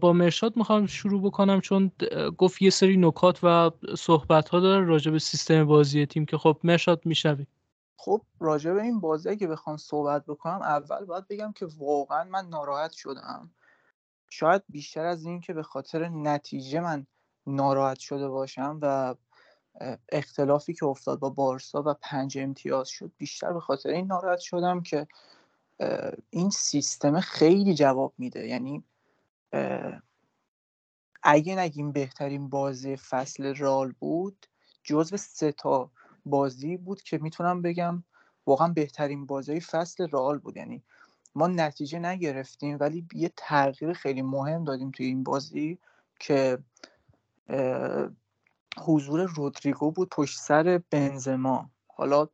با 0.00 0.12
مرشاد 0.14 0.56
می‌خوام 0.56 0.86
شروع 0.86 1.22
بکنم 1.22 1.60
چون 1.60 1.90
گفت 2.38 2.62
یه 2.62 2.70
سری 2.70 2.96
نکات 2.96 3.38
و 3.42 3.70
صحبت 3.98 4.48
ها 4.48 4.60
داره 4.60 4.84
راجع 4.84 5.10
به 5.10 5.18
سیستم 5.18 5.64
بازی 5.64 6.06
تیم 6.06 6.26
که 6.26 6.38
خب 6.38 6.58
مرشاد 6.64 7.00
میشنوی. 7.04 7.46
خب 7.96 8.22
راجع 8.40 8.72
به 8.72 8.82
این 8.82 9.00
بازی 9.00 9.36
که 9.36 9.46
بخوام 9.46 9.76
صحبت 9.76 10.26
بکنم 10.26 10.62
اول 10.62 11.04
باید 11.04 11.28
بگم 11.28 11.52
که 11.52 11.66
واقعا 11.78 12.24
من 12.24 12.48
ناراحت 12.48 12.92
شدم. 12.92 13.50
شاید 14.36 14.62
بیشتر 14.68 15.04
از 15.04 15.24
این 15.24 15.40
که 15.40 15.52
به 15.52 15.62
خاطر 15.62 16.08
نتیجه 16.08 16.80
من 16.80 17.06
ناراحت 17.46 17.98
شده 17.98 18.28
باشم 18.28 18.78
و 18.82 19.14
اختلافی 20.08 20.74
که 20.74 20.86
افتاد 20.86 21.18
با 21.18 21.30
بارسا 21.30 21.82
و 21.86 21.94
پنج 21.94 22.38
امتیاز 22.38 22.88
شد 22.88 23.12
بیشتر 23.18 23.52
به 23.52 23.60
خاطر 23.60 23.88
این 23.88 24.06
ناراحت 24.06 24.38
شدم 24.38 24.82
که 24.82 25.06
این 26.30 26.50
سیستم 26.50 27.20
خیلی 27.20 27.74
جواب 27.74 28.14
میده. 28.18 28.46
یعنی 28.46 28.84
اگه 31.22 31.56
نگیم 31.56 31.92
بهترین 31.92 32.48
بازی 32.48 32.96
فصل 32.96 33.54
رال 33.54 33.92
بود 33.92 34.46
جزو 34.82 35.16
سه 35.16 35.52
تا 35.52 35.90
بازی 36.26 36.76
بود 36.76 37.02
که 37.02 37.18
می‌تونم 37.18 37.62
بگم 37.62 38.04
واقعا 38.46 38.68
بهترین 38.68 39.26
بازی 39.26 39.60
فصل 39.60 40.08
رال 40.08 40.38
بود. 40.38 40.56
یعنی 40.56 40.84
ما 41.34 41.46
نتیجه 41.46 41.98
نگرفتیم 41.98 42.76
ولی 42.80 43.06
یه 43.14 43.32
تغییر 43.36 43.92
خیلی 43.92 44.22
مهم 44.22 44.64
دادیم 44.64 44.90
توی 44.90 45.06
این 45.06 45.22
بازی 45.22 45.78
که 46.20 46.58
حضور 48.78 49.22
رودریگو 49.22 49.90
بود 49.90 50.08
پشت 50.08 50.40
سر 50.40 50.82
بنزما. 50.90 51.70
حالا 51.86 52.28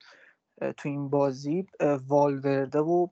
تو 0.77 0.89
این 0.89 1.09
بازی 1.09 1.67
والورده 2.07 2.79
و 2.81 3.09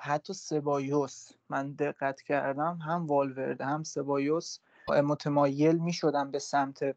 حتی 0.00 0.32
سبایوس. 0.32 1.28
من 1.48 1.72
دقت 1.72 2.20
کردم 2.20 2.76
هم 2.76 3.06
والورده 3.06 3.64
هم 3.64 3.82
سبایوس 3.82 4.58
متمایل 4.88 5.76
می 5.76 5.92
شدن 5.92 6.30
به 6.30 6.38
سمت 6.38 6.96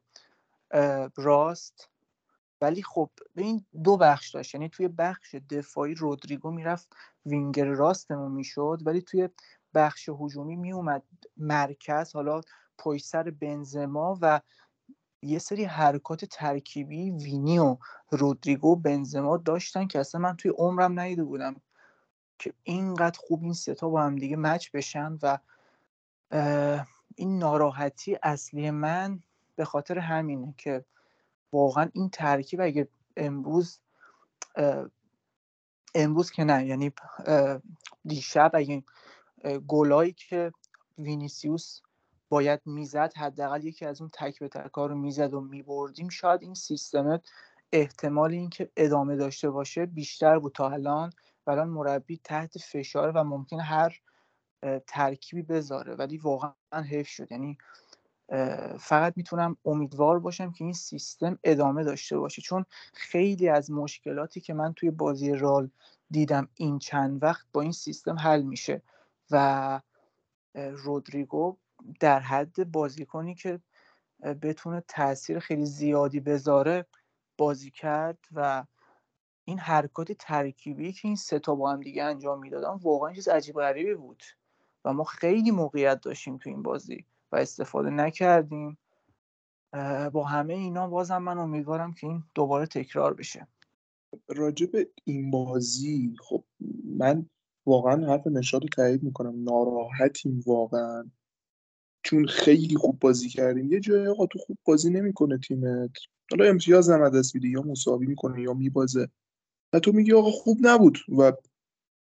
راست. 1.15 1.89
ولی 2.61 2.83
خب 2.83 3.09
این 3.35 3.65
دو 3.83 3.97
بخش 3.97 4.29
داشت. 4.29 4.55
یعنی 4.55 4.69
توی 4.69 4.87
بخش 4.87 5.35
دفاعی 5.35 5.93
رودریگو 5.93 6.51
می‌رفت 6.51 6.95
وینگر 7.25 7.65
راستمون 7.65 8.31
می‌شد 8.31 8.79
ولی 8.85 9.01
توی 9.01 9.29
بخش 9.73 10.09
هجومی 10.19 10.55
میومد 10.55 11.03
مرکز 11.37 12.13
حالا 12.13 12.41
پشت 12.77 13.05
سر 13.05 13.23
بنزما 13.29 14.17
و 14.21 14.41
یه 15.21 15.39
سری 15.39 15.63
حرکات 15.63 16.25
ترکیبی 16.25 17.11
وینی 17.11 17.59
و 17.59 17.77
رودریگو 18.11 18.75
بنزما 18.75 19.37
داشتن 19.37 19.87
که 19.87 19.99
اصلا 19.99 20.21
من 20.21 20.35
توی 20.35 20.51
عمرم 20.57 20.99
ندیده 20.99 21.23
بودم 21.23 21.61
که 22.39 22.53
اینقدر 22.63 23.19
خوب 23.19 23.43
این 23.43 23.53
ستا 23.53 23.89
با 23.89 24.03
هم 24.03 24.15
دیگه 24.15 24.35
مچ 24.35 24.71
بشن 24.71 25.17
و 25.21 25.37
این 27.15 27.37
ناراحتی 27.37 28.17
اصلی 28.23 28.71
من 28.71 29.19
به 29.55 29.65
خاطر 29.65 29.99
همینه 29.99 30.53
که 30.57 30.85
واقعا 31.53 31.89
این 31.93 32.09
ترکیب 32.09 32.61
اگه 32.61 32.87
امروز 33.17 33.79
امروز 35.95 36.31
که 36.31 36.45
نه 36.45 36.67
یعنی 36.67 36.91
دیشب 38.05 38.51
اگه 38.53 38.83
گلایی 39.67 40.13
که 40.13 40.51
وینیسیوس 40.97 41.81
باید 42.29 42.61
می‌زد 42.65 43.13
حداقل 43.17 43.65
یکی 43.65 43.85
از 43.85 44.01
اون 44.01 44.11
تک 44.13 44.39
به 44.39 44.47
تک 44.49 44.71
رو 44.75 44.95
می‌زد 44.95 45.35
و 45.35 45.41
میبردیم 45.41 46.09
شاید 46.09 46.43
این 46.43 46.53
سیستم 46.55 47.21
احتمال 47.73 48.31
اینکه 48.31 48.71
ادامه 48.77 49.15
داشته 49.15 49.49
باشه 49.49 49.85
بیشتر 49.85 50.39
بود 50.39 50.53
تا 50.53 50.69
الان. 50.69 51.11
و 51.47 51.51
الان 51.51 51.69
مربی 51.69 52.21
تحت 52.23 52.57
فشار 52.57 53.11
و 53.15 53.23
ممکن 53.23 53.61
هر 53.61 53.99
ترکیبی 54.87 55.41
بذاره 55.41 55.95
ولی 55.95 56.17
واقعا 56.17 56.83
حیف 56.89 57.07
شد. 57.07 57.31
یعنی 57.31 57.57
فقط 58.79 59.13
می‌تونم 59.17 59.57
امیدوار 59.65 60.19
باشم 60.19 60.51
که 60.51 60.63
این 60.63 60.73
سیستم 60.73 61.39
ادامه 61.43 61.83
داشته 61.83 62.17
باشه. 62.17 62.41
چون 62.41 62.65
خیلی 62.93 63.49
از 63.49 63.71
مشکلاتی 63.71 64.41
که 64.41 64.53
من 64.53 64.73
توی 64.73 64.91
بازی 64.91 65.31
رال 65.31 65.69
دیدم 66.11 66.47
این 66.55 66.79
چند 66.79 67.23
وقت 67.23 67.45
با 67.53 67.61
این 67.61 67.71
سیستم 67.71 68.15
حل 68.19 68.41
میشه 68.41 68.81
و 69.31 69.81
رودریگو 70.55 71.57
در 71.99 72.19
حد 72.19 72.71
بازیکنی 72.71 73.35
که 73.35 73.59
بتونه 74.41 74.83
تاثیر 74.87 75.39
خیلی 75.39 75.65
زیادی 75.65 76.19
بذاره 76.19 76.85
بازی 77.37 77.71
کرد 77.71 78.19
و 78.31 78.65
این 79.45 79.59
حرکات 79.59 80.11
ترکیبی 80.11 80.93
که 80.93 81.07
این 81.07 81.15
سه 81.15 81.39
تا 81.39 81.55
با 81.55 81.71
هم 81.71 81.81
دیگه 81.81 82.03
انجام 82.03 82.39
می‌دادن 82.39 82.73
واقعا 82.81 83.13
چیز 83.13 83.27
عجیب 83.27 83.55
غریبی 83.55 83.93
بود 83.93 84.23
و 84.85 84.93
ما 84.93 85.03
خیلی 85.03 85.51
موقعیت 85.51 86.01
داشتیم 86.01 86.37
تو 86.37 86.49
این 86.49 86.63
بازی. 86.63 87.05
استفاده 87.37 87.89
نکردیم. 87.89 88.77
با 90.13 90.23
همه 90.23 90.53
اینا 90.53 90.87
بازم 90.87 91.17
من 91.17 91.37
امیدوارم 91.37 91.93
که 91.93 92.07
این 92.07 92.23
دوباره 92.35 92.65
تکرار 92.65 93.13
بشه. 93.13 93.47
راجع 94.27 94.65
به 94.65 94.89
این 95.03 95.31
بازی 95.31 96.15
خب 96.19 96.43
من 96.85 97.29
واقعا 97.65 98.07
حرف 98.07 98.27
نشاد 98.27 98.61
رو 98.61 98.69
تایید 98.69 99.03
می‌کنم. 99.03 99.43
ناراحتیم 99.43 100.43
واقعا. 100.45 101.11
چون 102.03 102.25
خیلی 102.25 102.75
خوب 102.75 102.99
بازی 102.99 103.29
کردیم. 103.29 103.71
یه 103.71 103.79
جای 103.79 104.07
آقا 104.07 104.25
تو 104.25 104.39
خوب 104.39 104.57
بازی 104.65 104.89
نمی‌کنه 104.89 105.37
تیمت. 105.37 105.91
حالا 106.31 106.45
امتیاز 106.45 106.89
هم 106.89 107.09
دست 107.09 107.35
میده 107.35 107.47
یا 107.47 107.61
مساوی 107.61 108.05
می‌کنه 108.07 108.41
یا 108.41 108.53
میبازه. 108.53 109.09
و 109.73 109.79
تو 109.79 109.91
میگی 109.91 110.13
آقا 110.13 110.31
خوب 110.31 110.57
نبود. 110.61 110.97
و 111.17 111.31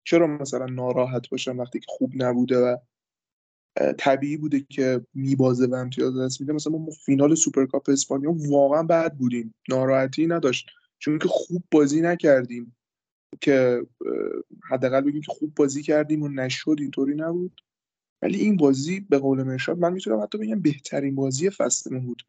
چرا 0.04 0.28
مثلا 0.28 0.66
ناراحت 0.66 1.30
باشم 1.30 1.60
وقتی 1.60 1.80
که 1.80 1.86
خوب 1.90 2.12
نبوده 2.16 2.58
و 2.58 2.78
طبیعی 3.98 4.38
بوده 4.38 4.66
که 4.70 5.06
میبازه 5.14 5.66
و 5.66 5.76
امتیاز 5.76 6.18
دست 6.18 6.42
میده 6.42 6.54
مثلا 6.54 6.78
ما 6.78 6.92
فینال 7.06 7.36
سوپرکاپ 7.36 7.90
اسپانیا 7.90 8.36
واقعا 8.50 8.84
بد 8.84 9.14
بودیم. 9.14 9.54
ناراحتی 9.70 10.28
نداشت. 10.28 10.70
چون 11.00 11.20
که 11.20 11.28
خوب 11.28 11.64
بازی 11.72 12.02
نکردیم 12.02 12.76
که 13.42 13.86
حداقل 14.70 15.02
بگیم 15.02 15.22
که 15.22 15.32
خوب 15.32 15.56
بازی 15.56 15.82
کردیم 15.82 16.24
و 16.24 16.28
نشد 16.28 16.76
اینطوری 16.80 17.16
نبود. 17.16 17.62
ولی 18.22 18.40
این 18.40 18.58
بازی 18.58 19.00
به 19.00 19.18
قول 19.18 19.44
مرشاد 19.44 19.78
من 19.78 19.94
می‌تونم 19.94 20.24
حتی 20.24 20.38
بگم 20.38 20.62
بهترین 20.62 21.16
بازی 21.16 21.50
فصلمون 21.50 22.06
بود. 22.06 22.22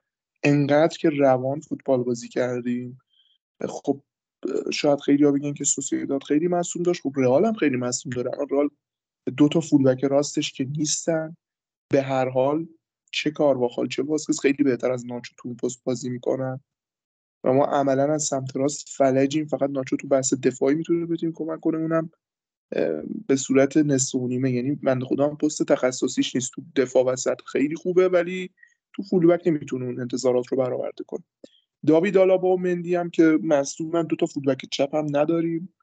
انقدر 0.43 0.99
که 0.99 1.11
روان 1.11 1.61
فوتبال 1.61 2.03
بازی 2.03 2.29
کردیم. 2.29 2.99
خب 3.69 4.01
شاید 4.73 5.01
خیلی 5.01 5.25
ها 5.25 5.33
بگن 5.33 5.55
که 5.55 5.65
سوسیداد 5.65 6.23
خیلی 6.23 6.49
مصوم 6.49 6.83
داشت. 6.83 7.03
خب 7.03 7.13
رئال 7.17 7.45
هم 7.45 7.55
خیلی 7.55 7.77
مصوم 7.77 8.13
داره. 8.13 8.31
رئال 8.51 8.69
دو 9.37 9.49
تا 9.49 9.61
فولبک 9.61 10.05
راستش 10.05 10.53
که 10.53 10.65
نیستن. 10.65 11.37
به 11.93 12.03
هر 12.03 12.29
حال 12.29 12.67
چه 13.13 13.31
کارواخال 13.31 13.89
چه 13.89 14.03
واسکس 14.03 14.41
خیلی 14.41 14.65
بهتر 14.65 14.93
از 14.93 15.07
ناچو 15.07 15.35
تو 15.39 15.55
پست 15.55 15.85
بازی 15.85 16.11
می‌کنن. 16.11 16.61
و 17.45 17.53
ما 17.53 17.65
عملا 17.65 18.15
از 18.15 18.23
سمت 18.23 18.57
راست 18.57 18.89
فلجیم 18.89 19.47
فقط 19.47 19.71
ناچو 19.71 19.97
تو 19.97 20.09
بحث 20.09 20.35
دفاعی 20.35 20.75
می‌تونه 20.75 21.07
بتونیم 21.07 21.35
کمک 21.35 21.61
کنه. 21.61 21.79
اونم 21.79 22.11
به 23.29 23.37
صورت 23.37 23.77
نصف 23.77 24.15
نیمه 24.15 24.51
یعنی 24.51 24.79
من 24.83 25.01
خدا 25.01 25.29
پست 25.29 25.63
تخصصیش 25.63 26.37
نیست. 26.37 26.53
تو 26.53 26.63
دفاع 26.77 27.05
وسط 27.05 27.41
خیلی 27.47 27.75
خوبه 27.75 28.09
ولی 28.09 28.51
تو 28.93 29.03
فولبک 29.03 29.43
نمی‌تونه 29.47 29.85
اون 29.85 30.01
انتظارات 30.01 30.47
رو 30.47 30.59
برآورده 30.59 31.05
کنه. 31.05 31.25
داوید 31.87 32.17
آلابا 32.17 32.49
و 32.49 32.61
مندی 32.61 32.95
هم 32.95 33.11
که 33.11 33.39
مصدومن 33.43 34.07
دو 34.07 34.17
تا 34.17 34.27
فولبک 34.27 34.67
چپ 34.71 34.95
هم 34.95 35.07
نداریم. 35.13 35.75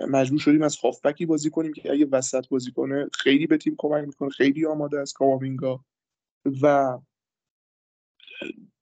مجبور 0.00 0.38
شدیم 0.38 0.62
از 0.62 0.76
هافبکی 0.76 1.26
بازی 1.26 1.50
کنیم 1.50 1.72
که 1.72 1.92
اگه 1.92 2.06
وسط 2.12 2.48
بازی 2.48 2.72
کنه 2.72 3.08
خیلی 3.12 3.46
به 3.46 3.56
تیم 3.56 3.74
کمک 3.78 4.04
می‌کنه 4.06 4.28
خیلی 4.28 4.66
آماده 4.66 5.00
است 5.00 5.14
کامامینگا 5.14 5.84
و 6.62 6.98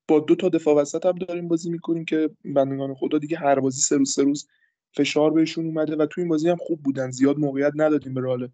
با 0.09 0.21
دو 0.21 0.35
تا 0.35 0.49
دفاع 0.49 0.75
وسط 0.75 1.07
هم 1.07 1.13
داریم 1.13 1.49
بازی 1.49 1.71
می‌کنیم 1.71 2.05
که 2.05 2.31
بندگان 2.45 2.95
خدا 2.95 3.19
دیگه 3.19 3.39
هر 3.39 3.61
بازی 3.61 3.81
سه 3.81 3.97
روز 3.97 4.15
سه 4.15 4.23
روز 4.23 4.49
فشار 4.97 5.31
بهشون 5.31 5.67
اومده 5.67 5.97
و 5.97 6.07
تو 6.07 6.21
این 6.21 6.29
بازی 6.29 6.49
هم 6.49 6.57
خوب 6.57 6.83
بودن 6.83 7.11
زیاد 7.11 7.39
موقعیت 7.39 7.73
ندادیم 7.77 8.15
به 8.15 8.21
رال 8.21 8.49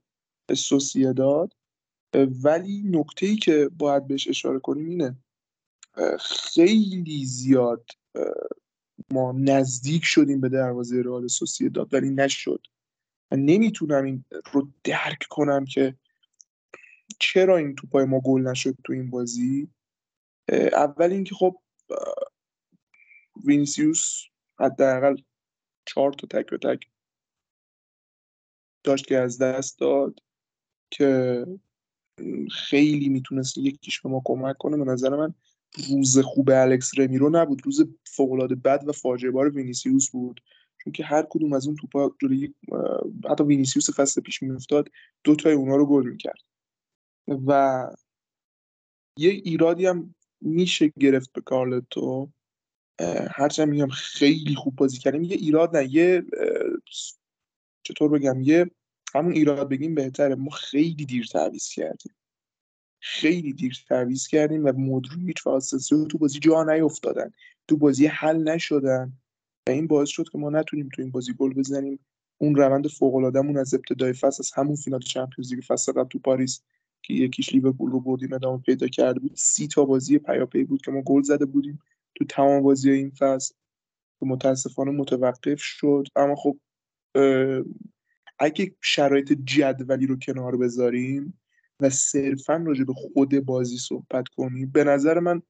داد 1.16 1.52
ولی 2.44 2.82
نکته 2.84 3.26
ای 3.26 3.36
که 3.36 3.70
باید 3.78 4.06
بهش 4.06 4.28
اشاره 4.28 4.58
کنیم 4.58 4.88
اینه 4.88 5.16
خیلی 6.20 7.24
زیاد 7.24 7.90
ما 9.10 9.32
نزدیک 9.32 10.04
شدیم 10.04 10.40
به 10.40 10.48
دروازه 10.48 11.02
رئال 11.02 11.26
داد 11.74 11.94
ولی 11.94 12.10
نشد. 12.10 12.66
من 13.32 13.38
نمی‌تونم 13.44 14.04
این 14.04 14.24
رو 14.52 14.68
درک 14.84 15.26
کنم 15.30 15.64
که 15.64 15.94
چرا 17.20 17.56
این 17.56 17.74
توپای 17.74 18.04
ما 18.04 18.20
گل 18.20 18.42
نشد 18.42 18.76
تو 18.84 18.92
این 18.92 19.10
بازی. 19.10 19.68
اول 20.72 21.12
اینکه 21.12 21.34
خب 21.34 21.56
وینیسیوس 23.44 24.22
حداقل 24.60 25.16
چهار 25.84 26.12
تا 26.12 26.26
تک 26.26 26.50
به 26.50 26.58
تک 26.58 26.88
داشت 28.84 29.06
که 29.06 29.18
از 29.18 29.38
دست 29.38 29.78
داد 29.78 30.20
که 30.90 31.46
خیلی 32.50 33.08
می‌تونست 33.08 33.58
یکیش 33.58 34.00
به 34.00 34.08
ما 34.08 34.22
کمک 34.24 34.58
کنه. 34.58 34.76
به 34.76 34.84
نظر 34.84 35.16
من 35.16 35.34
روز 35.90 36.18
خوب 36.18 36.50
الکس 36.50 36.98
رمیرو 36.98 37.30
نبود. 37.30 37.62
روز 37.64 37.88
فوقالعاده 38.06 38.54
بد 38.54 38.84
و 38.86 38.92
فاجعه 38.92 39.30
بار 39.30 39.48
وینیسیوس 39.50 40.10
بود. 40.10 40.40
چون 40.84 40.92
که 40.92 41.04
هر 41.04 41.26
کدوم 41.30 41.52
از 41.52 41.66
اون 41.66 41.76
توپا 41.76 42.14
جلوی 42.22 42.54
حتی 43.30 43.44
وینیسیوس 43.44 43.90
فصل 43.90 44.20
پیش 44.20 44.42
میافتاد 44.42 44.88
دو 45.24 45.36
تای 45.36 45.52
اونا 45.52 45.76
رو 45.76 45.86
گل 45.86 46.08
می‌کرد. 46.08 46.40
و 47.46 47.90
یه 49.18 49.30
ایرادی 49.30 49.86
هم 49.86 50.14
میشه 50.40 50.92
گرفت 51.00 51.32
به 51.32 51.40
کارلتو. 51.40 52.30
هرچند 53.30 53.68
میگم 53.68 53.88
خیلی 53.88 54.54
خوب 54.54 54.76
بازی 54.76 54.98
کردیم. 54.98 55.22
یه 55.22 55.36
ایراد 55.36 55.76
نه 55.76 55.94
یه 55.94 56.22
چطور 57.82 58.10
بگم 58.10 58.40
یه 58.40 58.70
همون 59.14 59.32
ایراد 59.32 59.68
بگیم 59.68 59.94
بهتره. 59.94 60.34
ما 60.34 60.50
خیلی 60.50 61.06
دیر 61.06 61.26
تعویض 61.26 61.68
کردیم. 61.68 62.14
خیلی 63.00 63.52
دیر 63.52 63.84
تعویض 63.88 64.26
کردیم 64.26 64.64
و 64.64 64.72
مودریچ 64.72 65.46
و 65.46 65.50
آسنسیو 65.50 66.04
تو 66.04 66.18
بازی 66.18 66.38
جا 66.38 66.64
نیافتادن 66.64 67.32
تو 67.68 67.76
بازی 67.76 68.06
حل 68.06 68.42
نشدن. 68.42 69.12
و 69.68 69.70
این 69.70 69.86
باعث 69.86 70.08
شد 70.08 70.28
که 70.28 70.38
ما 70.38 70.50
نتونیم 70.50 70.88
تو 70.94 71.02
این 71.02 71.10
بازی 71.10 71.32
گل 71.32 71.54
بزنیم. 71.54 71.98
اون 72.38 72.54
روند 72.54 72.88
فوق 72.88 73.14
العادهمون 73.14 73.56
از 73.56 73.74
ابتدای 73.74 74.12
فصل 74.12 74.36
از 74.40 74.52
همون 74.54 74.76
فینال 74.76 75.00
چمپیونز 75.00 75.54
لیگ 75.54 75.64
فصل 75.64 75.92
قبل 75.92 76.08
تو 76.08 76.18
پاریس 76.18 76.62
که 77.02 77.14
یک 77.14 77.30
هیچ 77.30 77.52
لیورپول 77.52 77.90
رو 77.90 78.00
بردیم 78.00 78.32
ادامه 78.32 78.58
پیدا 78.58 78.88
کرده 78.88 79.20
بود. 79.20 79.32
سی 79.34 79.68
تا 79.68 79.84
بازی 79.84 80.18
پیاپی 80.18 80.64
بود 80.64 80.82
که 80.82 80.90
ما 80.90 81.02
گل 81.02 81.22
زده 81.22 81.44
بودیم 81.46 81.78
تو 82.14 82.24
تمام 82.24 82.62
بازی 82.62 82.90
این 82.90 83.10
فصل. 83.10 83.54
که 84.20 84.26
متاسفانه 84.26 84.90
متوقف 84.90 85.60
شد. 85.60 86.06
اما 86.16 86.34
خب 86.34 86.58
اگه 88.38 88.76
شرایط 88.80 89.32
جدولی 89.32 90.06
رو 90.06 90.16
کنار 90.18 90.56
بذاریم 90.56 91.37
و 91.80 91.90
صرفا 91.90 92.56
راجع 92.56 92.84
به 92.84 92.92
خود 92.92 93.38
بازی 93.38 93.78
صحبت 93.78 94.28
کنیم 94.28 94.70
به 94.70 94.84
نظر 94.84 95.18
من 95.18 95.42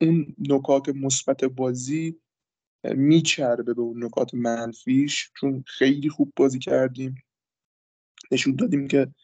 اون 0.00 0.34
نکات 0.38 0.88
مثبت 0.88 1.44
بازی 1.44 2.20
میچربه 2.84 3.74
به 3.74 3.82
اون 3.82 4.04
نکات 4.04 4.34
منفیش 4.34 5.30
چون 5.36 5.64
خیلی 5.66 6.08
خوب 6.08 6.32
بازی 6.36 6.58
کردیم. 6.58 7.14
نشون 8.30 8.56
دادیم 8.56 8.88
که 8.88 9.14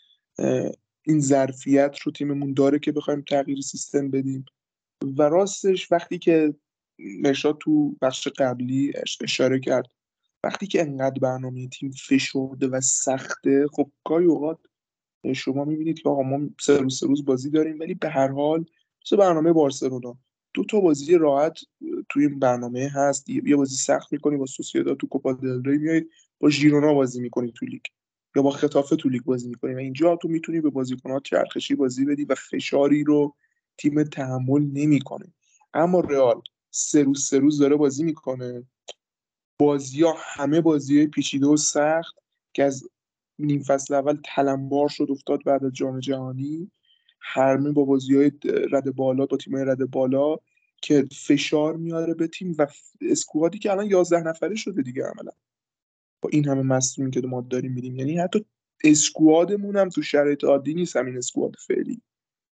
این 1.07 1.21
ظرفیت 1.21 1.99
رو 1.99 2.13
تیممون 2.13 2.55
داره 2.55 2.79
که 2.79 2.93
بخوایم 2.93 3.23
تغییر 3.23 3.61
سیستم 3.61 4.11
بدیم. 4.11 4.45
و 5.19 5.23
راستش 5.23 5.93
وقتی 5.93 6.19
که 6.19 6.55
نشاد 6.99 7.59
تو 7.61 7.97
بخش 8.03 8.29
قبلی 8.29 8.93
اشاره 9.21 9.61
کرد 9.61 9.87
وقتی 10.45 10.67
که 10.67 10.81
انقدر 10.81 11.19
برنامه 11.19 11.69
تیم 11.69 11.91
فشرده 11.91 12.69
و 12.69 12.81
سخته 12.81 13.67
خب 13.73 13.93
گاهی 14.05 14.27
اوقات 14.27 14.59
شما 15.35 15.65
می‌بینید 15.65 15.99
که 15.99 16.09
آقا 16.09 16.23
ما 16.23 16.49
سه 16.61 16.79
روز 16.79 16.99
سه 16.99 17.07
روز 17.07 17.25
بازی 17.25 17.51
داریم 17.51 17.81
ولی 17.81 17.95
به 17.95 18.09
هر 18.09 18.29
حال 18.29 18.65
مثل 19.07 19.17
برنامه 19.17 19.53
بارسلونا 19.53 20.19
دو 20.55 20.65
تا 20.65 20.81
بازی 20.81 21.19
راحت 21.19 21.59
توی 22.09 22.27
این 22.27 22.39
برنامه 22.39 22.89
هست. 22.95 23.31
یه 23.31 23.57
بازی 23.57 23.77
سخت 23.77 24.13
می‌کنی 24.13 24.37
با 24.37 24.47
سوسییداد 24.47 24.97
تو 24.97 25.07
کوپا 25.07 25.33
دل 25.33 25.63
ری 25.65 25.79
میایید 25.79 26.11
با 26.41 26.51
ژیرونا 26.51 26.95
بازی 26.95 27.21
می‌کنی 27.21 27.53
تو 27.53 27.67
لیگ 27.67 27.83
یا 28.37 28.43
با 28.43 28.51
خطافه 28.51 28.97
تو 28.97 29.09
لیگ 29.09 29.23
بازی 29.23 29.49
می‌کنی. 29.49 29.75
و 29.75 29.79
اینجا 29.79 30.17
تو 30.17 30.29
می‌تونی 30.29 30.61
به 30.61 30.71
بازیکنات 30.71 31.23
چرخشی 31.23 31.75
بازی 31.75 32.05
بدی 32.05 32.25
و 32.25 32.35
فشاری 32.35 33.05
رو 33.05 33.35
تیم 33.79 34.03
تحمل 34.03 34.63
نمی‌کنه. 34.63 35.35
اما 35.75 36.01
رئال 36.01 36.43
سه 36.71 37.03
روز 37.03 37.25
سه 37.27 37.39
روز 37.39 37.59
داره 37.59 37.77
بازی 37.77 38.05
می‌کنه. 38.05 38.65
بازی 39.59 40.03
ها 40.03 40.15
همه 40.19 40.61
بازی 40.61 41.07
پیچیده 41.07 41.47
و 41.47 41.57
سخت 41.57 42.15
که 42.53 42.65
از 42.65 42.89
نیم 43.45 43.63
فصل 43.63 43.95
اول 43.95 44.19
تلمبار 44.25 44.89
شد 44.89 45.07
افتاد 45.11 45.45
بعد 45.45 45.65
از 45.65 45.73
جام 45.73 46.01
جهانی. 46.01 46.71
هرمه 47.21 47.73
با 47.73 47.85
بازی 47.85 48.17
های 48.17 48.33
رد 48.45 48.95
بالا 48.95 49.27
با 49.27 49.37
تیم 49.37 49.57
رد 49.57 49.91
بالا 49.91 50.37
که 50.83 51.09
فشار 51.13 51.77
میاره 51.77 52.15
به 52.15 52.27
تیم 52.27 52.55
و 52.59 52.67
اسکوادی 53.01 53.59
که 53.59 53.71
الان 53.71 53.87
11 53.87 54.23
نفره 54.23 54.55
شده 54.55 54.83
دیگه 54.83 55.05
عملا. 55.05 55.33
با 56.23 56.31
این 56.33 56.49
همه 56.49 56.63
مصدومی 56.63 57.11
که 57.11 57.21
ما 57.21 57.41
داریم 57.41 57.73
میدیم. 57.73 57.97
یعنی 57.97 58.19
حتی 58.19 58.45
اسکوادمون 58.85 59.77
هم 59.77 59.89
تو 59.89 60.03
شرایط 60.03 60.45
عادی 60.45 60.75
نیست 60.75 60.97
همین 60.97 61.17
اسکواد 61.17 61.55
فعلی. 61.67 62.03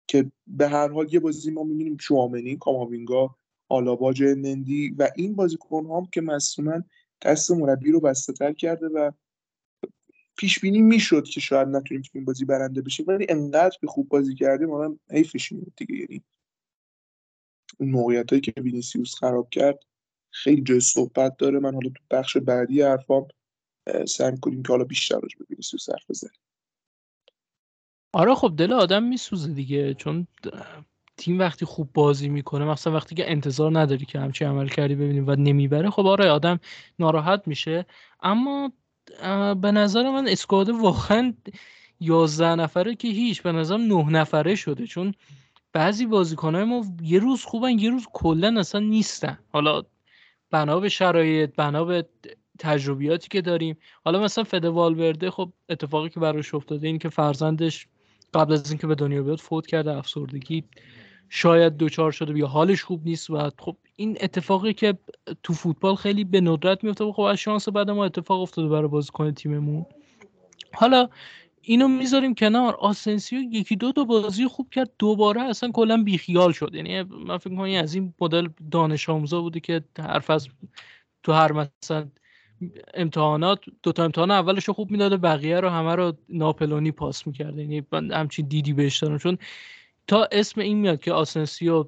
که 0.06 0.30
به 0.46 0.68
هر 0.68 0.88
حال 0.88 1.14
یه 1.14 1.20
بازی 1.20 1.50
ما 1.50 1.62
می‌بینیم 1.62 1.96
شوامنی 1.96 2.56
کاماوینگا 2.56 3.36
آلابا 3.68 4.14
نندی 4.20 4.94
و 4.98 5.10
این 5.16 5.34
بازیکن 5.34 5.86
هم 5.86 6.06
که 6.12 6.20
مصومن 6.20 6.84
دست 7.22 7.50
مربی 7.50 7.90
رو 7.90 8.00
بسته 8.00 8.32
تر 8.32 8.52
کرده 8.52 8.86
و 8.86 9.10
پیش 10.36 10.60
بینی 10.60 10.82
می‌شد 10.82 11.24
که 11.24 11.40
شاید 11.40 11.68
نتونیم 11.68 12.02
تو 12.02 12.10
این 12.14 12.24
بازی 12.24 12.44
برنده 12.44 12.82
بشیم 12.82 13.06
ولی 13.08 13.26
انقدر 13.28 13.76
که 13.80 13.86
خوب 13.86 14.08
بازی 14.08 14.34
کردیم 14.34 14.68
ما 14.68 14.96
حیفش 15.10 15.52
میاد 15.52 15.72
دیگه. 15.76 15.94
یعنی 15.96 16.22
اون 17.78 17.90
موقعیت 17.90 18.30
هایی 18.30 18.40
که 18.40 18.52
وینیسیوس 18.56 19.14
خراب 19.14 19.50
کرد 19.50 19.78
خیلی 20.30 20.62
جای 20.62 20.80
صحبت 20.80 21.36
داره. 21.36 21.58
من 21.58 21.74
حالا 21.74 21.88
تو 21.88 22.04
بخش 22.10 22.36
بعدی 22.36 22.82
حرفام 22.82 23.28
سعی 24.08 24.36
کنیم 24.42 24.62
که 24.62 24.68
حالا 24.68 24.84
بیشتر 24.84 25.14
راجع 25.14 25.38
به 25.38 25.44
وینیسیوس 25.50 25.90
حرف 25.90 26.10
بزنیم. 26.10 26.40
آره 28.12 28.34
خب 28.34 28.54
دل 28.56 28.72
آدم 28.72 29.02
میسوزه 29.02 29.52
دیگه. 29.52 29.94
چون 29.94 30.26
تیم 31.16 31.38
وقتی 31.38 31.64
خوب 31.64 31.92
بازی 31.92 32.28
می‌کنه 32.28 32.64
مثلا 32.64 32.92
وقتی 32.92 33.14
که 33.14 33.30
انتظار 33.30 33.78
نداری 33.78 34.04
که 34.06 34.18
همچین 34.20 34.48
عمل 34.48 34.68
کردی 34.68 34.94
ببینیم 34.94 35.28
و 35.28 35.34
نمی‌بره 35.34 35.90
خب 35.90 36.06
آره 36.06 36.30
آدم 36.30 36.60
ناراحت 36.98 37.48
میشه. 37.48 37.86
اما 38.22 38.72
به 39.60 39.72
نظر 39.72 40.10
من 40.10 40.28
اسکواد 40.28 40.68
واقعا 40.68 41.34
یازده 42.00 42.54
نفره 42.54 42.94
که 42.94 43.08
هیچ 43.08 43.42
به 43.42 43.52
نظرم 43.52 43.80
نه 43.80 44.10
نفره 44.10 44.54
شده. 44.54 44.86
چون 44.86 45.14
بعضی 45.72 46.06
بازیکنهای 46.06 46.64
ما 46.64 46.84
یه 47.02 47.18
روز 47.18 47.44
خوبن 47.44 47.78
یه 47.78 47.90
روز 47.90 48.06
کلا 48.12 48.60
اصلا 48.60 48.80
نیستن. 48.80 49.38
حالا 49.52 49.82
بنا 50.50 50.80
به 50.80 50.88
شرایط 50.88 51.50
بنا 51.56 51.84
به 51.84 52.08
تجربیاتی 52.58 53.28
که 53.28 53.40
داریم. 53.40 53.76
حالا 54.04 54.22
مثلا 54.22 54.44
فده 54.44 54.68
والورده 54.68 55.30
خب 55.30 55.52
اتفاقی 55.68 56.08
که 56.08 56.20
براش 56.20 56.54
افتاده 56.54 56.86
این 56.86 56.98
که 56.98 57.08
فرزندش 57.08 57.88
قبل 58.34 58.52
از 58.52 58.70
اینکه 58.70 58.86
به 58.86 58.94
دنیا 58.94 59.22
بیاد 59.22 59.38
فوت 59.38 59.66
کرده 59.66 59.96
افسردگی. 59.96 60.64
شاید 61.28 61.76
دوچار 61.76 62.12
شده 62.12 62.38
یا 62.38 62.46
حالش 62.46 62.82
خوب 62.82 63.00
نیست 63.04 63.30
و 63.30 63.50
خب 63.58 63.76
این 63.96 64.18
اتفاقی 64.20 64.72
که 64.72 64.98
تو 65.42 65.52
فوتبال 65.52 65.94
خیلی 65.94 66.24
به 66.24 66.40
ندرت 66.40 66.84
میفته 66.84 67.12
خب 67.12 67.20
از 67.22 67.38
شانس 67.38 67.68
بعد 67.68 67.90
ما 67.90 68.04
اتفاق 68.04 68.40
افتاده 68.40 68.68
برای 68.68 68.88
بازیکن 68.88 69.30
تیممون. 69.30 69.86
حالا 70.74 71.08
اینو 71.62 71.88
می‌ذاریم 71.88 72.34
کنار. 72.34 72.74
آسنسیو 72.74 73.40
یکی 73.40 73.76
دو 73.76 73.92
تا 73.92 74.04
بازی 74.04 74.46
خوب 74.46 74.70
کرد. 74.70 74.90
دوباره 74.98 75.42
اصلا 75.42 75.70
کلا 75.70 76.02
بیخیال 76.02 76.52
شد. 76.52 76.74
یعنی 76.74 77.02
من 77.02 77.38
فکر 77.38 77.56
کنم 77.56 77.82
از 77.82 77.94
این 77.94 78.14
مدل 78.20 78.48
دانش 78.70 79.08
آموزا 79.08 79.40
بوده 79.40 79.60
که 79.60 79.84
حرف 79.98 80.30
از 80.30 80.48
تو 81.22 81.32
هر 81.32 81.52
مثلا 81.52 82.08
امتحانات 82.94 83.60
دو 83.82 83.92
تا 83.92 84.04
امتحان 84.04 84.30
اولش 84.30 84.70
خوب 84.70 84.90
می‌داده 84.90 85.16
بقیه 85.16 85.60
رو 85.60 85.68
همه 85.68 85.94
رو 85.94 86.12
ناپلئونی 86.28 86.92
پاس 86.92 87.26
می‌کرده. 87.26 87.62
یعنی 87.62 87.86
همچین 87.92 88.48
دیدی 88.48 88.72
بهش 88.72 88.98
دارم. 88.98 89.18
چون 89.18 89.38
تا 90.06 90.28
اسم 90.32 90.60
این 90.60 90.78
میاد 90.78 91.00
که 91.00 91.12
آسنسیو 91.12 91.84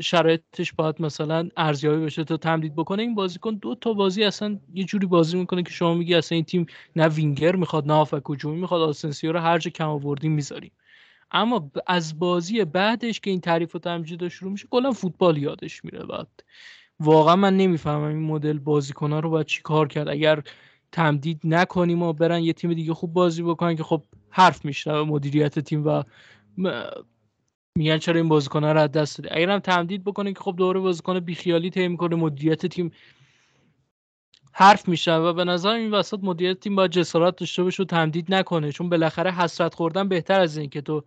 شرایطش 0.00 0.72
باید 0.72 1.02
مثلا 1.02 1.48
ارزیابی 1.56 2.04
بشه 2.04 2.24
تا 2.24 2.36
تمدید 2.36 2.74
بکنه 2.76 3.02
این 3.02 3.14
بازیکن 3.14 3.54
دو 3.54 3.74
تا 3.74 3.92
بازی 3.92 4.24
اصلا 4.24 4.58
یه 4.74 4.84
جوری 4.84 5.06
بازی 5.06 5.38
می‌کنه 5.38 5.62
که 5.62 5.70
شما 5.70 5.94
میگی 5.94 6.14
اصلا 6.14 6.36
این 6.36 6.44
تیم 6.44 6.66
نه 6.96 7.08
وینگر 7.08 7.56
می‌خواد 7.56 7.86
نه 7.86 7.92
هافبک 7.92 8.22
هجومی 8.30 8.60
می‌خواد 8.60 8.80
آسنسیو 8.82 9.32
رو 9.32 9.38
هر 9.38 9.58
جا 9.58 9.70
کم 9.70 9.88
آوردیم 9.88 10.32
می‌ذاریم. 10.32 10.72
اما 11.30 11.70
از 11.86 12.18
بازی 12.18 12.64
بعدش 12.64 13.20
که 13.20 13.30
این 13.30 13.40
تعریف 13.40 13.74
و 13.74 13.78
تمجید 13.78 14.28
شروع 14.28 14.52
میشه 14.52 14.68
کلا 14.70 14.92
فوتبال 14.92 15.38
یادش 15.38 15.84
میره. 15.84 16.06
بعد 16.06 16.28
واقعا 17.00 17.36
من 17.36 17.56
نمی‌فهمم 17.56 18.08
این 18.08 18.22
مدل 18.22 18.58
بازیکن 18.58 19.12
ها 19.12 19.20
رو 19.20 19.30
باید 19.30 19.46
چی 19.46 19.62
کار 19.62 19.88
کرد. 19.88 20.08
اگر 20.08 20.42
تمدید 20.92 21.40
نکنیم 21.44 22.02
و 22.02 22.12
برن 22.12 22.42
یه 22.42 22.52
تیم 22.52 22.74
دیگه 22.74 22.94
خوب 22.94 23.12
بازی 23.12 23.42
بکنن 23.42 23.76
که 23.76 23.82
خب 23.82 24.02
حرف 24.30 24.64
میشنوه 24.64 25.08
مدیریت 25.08 25.58
تیم 25.58 25.86
و 25.86 26.02
میگن 27.76 27.98
چرا 27.98 28.20
این 28.20 28.28
بازیکن 28.28 28.64
رو 28.64 28.80
از 28.80 28.92
دست 28.92 29.18
دادی؟ 29.18 29.34
اگر 29.34 29.50
هم 29.50 29.58
تمدید 29.58 30.04
بکنه 30.04 30.32
که 30.32 30.40
خب 30.40 30.54
دوره 30.56 30.80
بازیکن 30.80 31.20
بیخیالی 31.20 31.70
طی 31.70 31.88
می‌کنه 31.88 32.16
مدیریت 32.16 32.66
تیم 32.66 32.90
حرف 34.52 34.88
میشه 34.88 35.14
و 35.14 35.32
به 35.32 35.44
نظر 35.44 35.68
این 35.68 35.90
وسط 35.90 36.18
مدیریت 36.22 36.60
تیم 36.60 36.76
باید 36.76 36.90
جسارت 36.90 37.36
داشته 37.36 37.62
باشه 37.62 37.82
و 37.82 37.86
تمدید 37.86 38.34
نکنه. 38.34 38.72
چون 38.72 38.88
بالاخره 38.88 39.32
حسرت 39.32 39.74
خوردن 39.74 40.08
بهتر 40.08 40.40
از 40.40 40.56
این 40.56 40.70
که 40.70 40.80
تو 40.80 41.04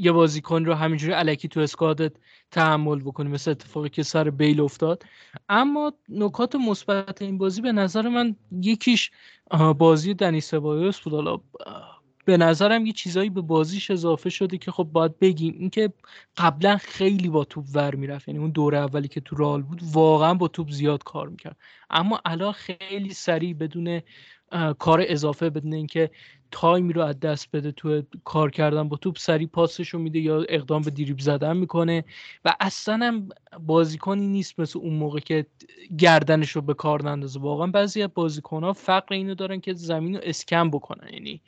یه 0.00 0.12
بازیکن 0.12 0.64
رو 0.64 0.74
همینجوری 0.74 1.12
علکی 1.12 1.48
تو 1.48 1.60
اسکادت 1.60 2.12
تحمل 2.50 3.00
بکنی 3.00 3.28
مثل 3.28 3.50
اتفاقی 3.50 3.88
که 3.88 4.02
سر 4.02 4.30
بیل 4.30 4.60
افتاد. 4.60 5.02
اما 5.48 5.92
نکات 6.08 6.54
مثبت 6.56 7.22
این 7.22 7.38
بازی 7.38 7.60
به 7.60 7.72
نظر 7.72 8.08
من 8.08 8.36
یکیش 8.62 9.10
بازی 9.78 10.14
دنی 10.14 10.40
سبایوس 10.40 11.00
بود. 11.00 11.12
حالا 11.12 11.40
به 12.26 12.36
نظرم 12.36 12.86
یه 12.86 12.92
چیزایی 12.92 13.30
به 13.30 13.40
بازیش 13.40 13.90
اضافه 13.90 14.30
شده 14.30 14.58
که 14.58 14.70
خب 14.70 14.84
باید 14.84 15.18
بگیم. 15.18 15.54
اینکه 15.58 15.92
قبلا 16.36 16.76
خیلی 16.76 17.28
با 17.28 17.44
توپ 17.44 17.64
ور 17.74 17.94
می‌رفت. 17.94 18.28
یعنی 18.28 18.40
اون 18.40 18.50
دوره 18.50 18.78
اولی 18.78 19.08
که 19.08 19.20
تو 19.20 19.36
رال 19.36 19.62
بود 19.62 19.80
واقعا 19.92 20.34
با 20.34 20.48
توپ 20.48 20.70
زیاد 20.70 21.04
کار 21.04 21.28
می‌کرد. 21.28 21.56
اما 21.90 22.20
الان 22.24 22.52
خیلی 22.52 23.12
سریع 23.12 23.54
بدون 23.54 24.00
کار 24.78 25.04
اضافه 25.08 25.50
بدون 25.50 25.72
اینکه 25.72 26.10
تایمی 26.50 26.92
رو 26.92 27.02
از 27.02 27.20
دست 27.20 27.48
بده 27.52 27.72
تو 27.72 28.02
کار 28.24 28.50
کردن 28.50 28.88
با 28.88 28.96
توپ 28.96 29.18
سری 29.18 29.46
پاسش 29.46 29.88
رو 29.88 29.98
میده 29.98 30.18
یا 30.18 30.42
اقدام 30.48 30.82
به 30.82 30.90
دریب 30.90 31.18
زدن 31.18 31.56
می‌کنه. 31.56 32.04
و 32.44 32.54
اصلا 32.60 33.06
هم 33.06 33.28
بازیکنی 33.60 34.26
نیست 34.26 34.60
مثل 34.60 34.78
اون 34.78 34.94
موقع 34.94 35.20
که 35.20 35.46
گردنش 35.98 36.50
رو 36.50 36.62
به 36.62 36.74
کار 36.74 37.10
نندازه. 37.10 37.40
واقعا 37.40 37.66
بعضی 37.66 38.02
از 38.02 38.10
بازیکن 38.14 38.64
ها 38.64 38.72
فقر 38.72 39.14
اینو 39.14 39.34
دارن 39.34 39.60
که 39.60 39.74
زمین 39.74 40.14
رو 40.14 40.20
اسکن 40.24 40.70
بکنن. 40.70 41.12
یعنی 41.12 41.42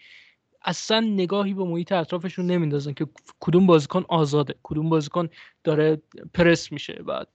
اصلا 0.69 1.01
نگاهی 1.01 1.55
به 1.55 1.65
محیط 1.65 1.93
اطرافشون 1.93 2.47
نمیندازن 2.47 2.93
که 2.93 3.07
کدوم 3.41 3.67
بازیکن 3.67 4.05
آزاده 4.09 4.55
کدوم 4.63 4.89
بازیکن 4.89 5.29
داره 5.65 6.03
پرس 6.35 6.73
میشه. 6.73 6.93
بعد 6.93 7.29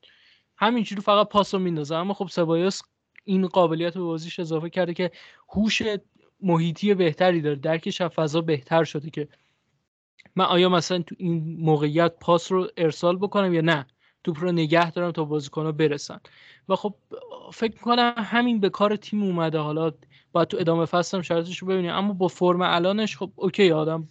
همینجوری 0.58 1.02
فقط 1.02 1.30
پاس 1.30 1.54
رو 1.54 1.60
میندازه. 1.60 1.96
اما 1.96 2.14
خب 2.14 2.28
سبایوس 2.28 2.82
این 3.24 3.48
قابلیت 3.48 3.94
به 3.94 4.02
بازیش 4.02 4.40
اضافه 4.40 4.70
کرده 4.70 4.94
که 4.94 5.12
هوش 5.50 5.82
محیطی 6.42 6.94
بهتری 6.94 7.42
داره. 7.42 7.56
درکش 7.56 8.02
از 8.02 8.12
فضا 8.12 8.42
بهتر 8.42 8.84
شده 8.84 9.10
که 9.10 9.28
من 10.36 10.46
آیا 10.46 10.70
مثلا 10.70 11.02
تو 11.02 11.16
این 11.20 11.58
موقعیت 11.60 12.14
پاس 12.20 12.52
رو 12.52 12.68
ارسال 12.78 13.18
بکنم 13.18 13.54
یا 13.54 13.62
نه؟ 13.62 13.86
توپ 14.24 14.40
رو 14.40 14.52
نگه 14.52 14.92
دارم 14.92 15.12
تا 15.12 15.24
بازیکن‌ها 15.24 15.72
برسن. 15.72 16.20
و 16.70 16.76
خب 16.76 16.96
فکر 17.54 17.74
می‌کنم 17.74 18.14
همین 18.18 18.60
به 18.60 18.70
کار 18.70 18.96
تیم 18.96 19.24
اومده. 19.24 19.60
حالا 19.60 19.92
باید 20.34 20.48
تو 20.48 20.58
ادامه 20.60 20.86
فصل 20.86 21.18
هم 21.18 21.24
شرطش 21.24 21.58
رو 21.58 21.68
ببینیم 21.68 21.92
اما 21.92 22.14
با 22.14 22.28
فرم 22.28 22.62
الانش 22.62 23.18
خب 23.18 23.32
اوکی 23.36 23.72
آدم 23.72 24.08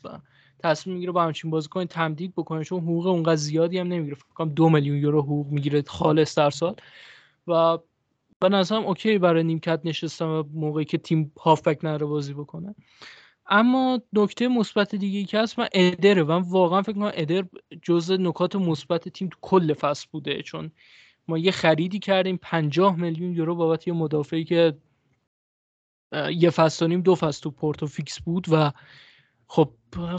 تصمیم 0.59 0.95
می‌گیره 0.95 1.13
با 1.13 1.23
همچین 1.23 1.51
بازیکن 1.51 1.85
تمدید 1.85 2.33
بکنه 2.37 2.65
چون 2.65 2.81
حقوق 2.81 3.07
اونقدر 3.07 3.37
زیادی 3.37 3.79
هم 3.79 3.89
نمی‌گیره. 3.89 4.17
فکر 4.17 4.35
کنم 4.35 4.49
دو 4.49 4.69
میلیون 4.69 4.97
یورو 4.97 5.23
حقوق 5.23 5.47
می‌گیره 5.47 5.83
خالص 5.87 6.39
در 6.39 6.51
سال. 6.51 6.77
و 7.47 7.79
به 8.41 8.49
نظرم 8.49 8.85
okay 8.85 9.19
برای 9.19 9.45
نیمکت 9.45 9.81
نشستنم 9.85 10.45
موقعی 10.55 10.85
که 10.85 10.99
تیم 10.99 11.33
هافبک 11.41 11.85
نداره 11.85 12.07
بازی 12.07 12.35
بکنه. 12.35 12.75
اما 13.47 14.01
نکته 14.13 14.49
مثبت 14.49 14.95
دیگه 14.95 15.25
که 15.25 15.39
هست 15.39 15.59
من 15.59 15.69
ادره. 15.73 16.23
من 16.23 16.41
واقعا 16.41 16.83
فکر 16.83 16.93
کنم 16.93 17.11
ادر 17.15 17.45
جز 17.83 18.11
نکات 18.11 18.57
مثبت 18.57 19.09
تیم 19.09 19.29
تو 19.29 19.39
کل 19.41 19.75
فصل 19.75 20.07
بوده. 20.13 20.43
چون 20.43 20.71
ما 21.29 21.39
یه 21.39 21.51
خریدی 21.51 21.99
کردیم 21.99 22.39
50 22.43 22.97
میلیون 22.97 23.33
یورو 23.33 23.55
بابت 23.55 23.89
یه 23.89 23.95
مدافعی 23.95 24.45
که 24.45 24.77
یه 26.37 26.51
فصل 26.51 26.87
نیم 26.87 27.01
دو 27.01 27.15
فصل 27.15 27.43
تو 27.43 27.51
پورتو 27.51 27.87
فیکس 27.87 28.21
بود 28.21 28.47
و 28.51 28.73
خب 29.47 29.71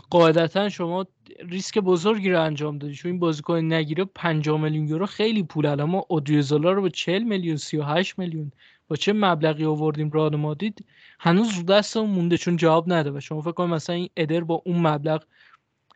قاعدتا 0.10 0.70
شما 0.70 1.06
ریسک 1.40 1.78
بزرگی 1.78 2.30
رو 2.30 2.42
انجام 2.42 2.78
دادی. 2.78 2.94
چون 2.94 3.12
این 3.12 3.20
بازیکن 3.20 3.74
نگیره 3.74 4.06
50 4.06 4.62
میلیون 4.62 4.88
یورو 4.88 5.06
خیلی 5.06 5.44
پوله. 5.44 5.66
الان 5.66 5.90
ما 5.90 6.06
اودریوزولا 6.10 6.72
رو 6.72 6.82
به 6.82 6.90
40 6.90 7.24
میلیون 7.24 7.58
38 7.58 8.20
میلیون 8.20 8.52
با 8.88 8.96
چه 8.96 9.14
مبلغی 9.14 9.66
آوردیم 9.66 10.10
راد 10.12 10.36
مادید 10.36 10.86
هنوز 11.20 11.58
رو 11.58 11.64
دستمون 11.64 12.10
مونده 12.10 12.38
چون 12.38 12.56
جواب 12.56 12.94
نده 12.94 13.12
و 13.12 13.20
شما 13.20 13.42
فکر 13.42 13.52
کنید 13.52 13.70
مثلا 13.70 13.96
این 13.96 14.10
ادر 14.18 14.42
با 14.42 14.62
اون 14.66 14.88
مبلغ 14.88 15.24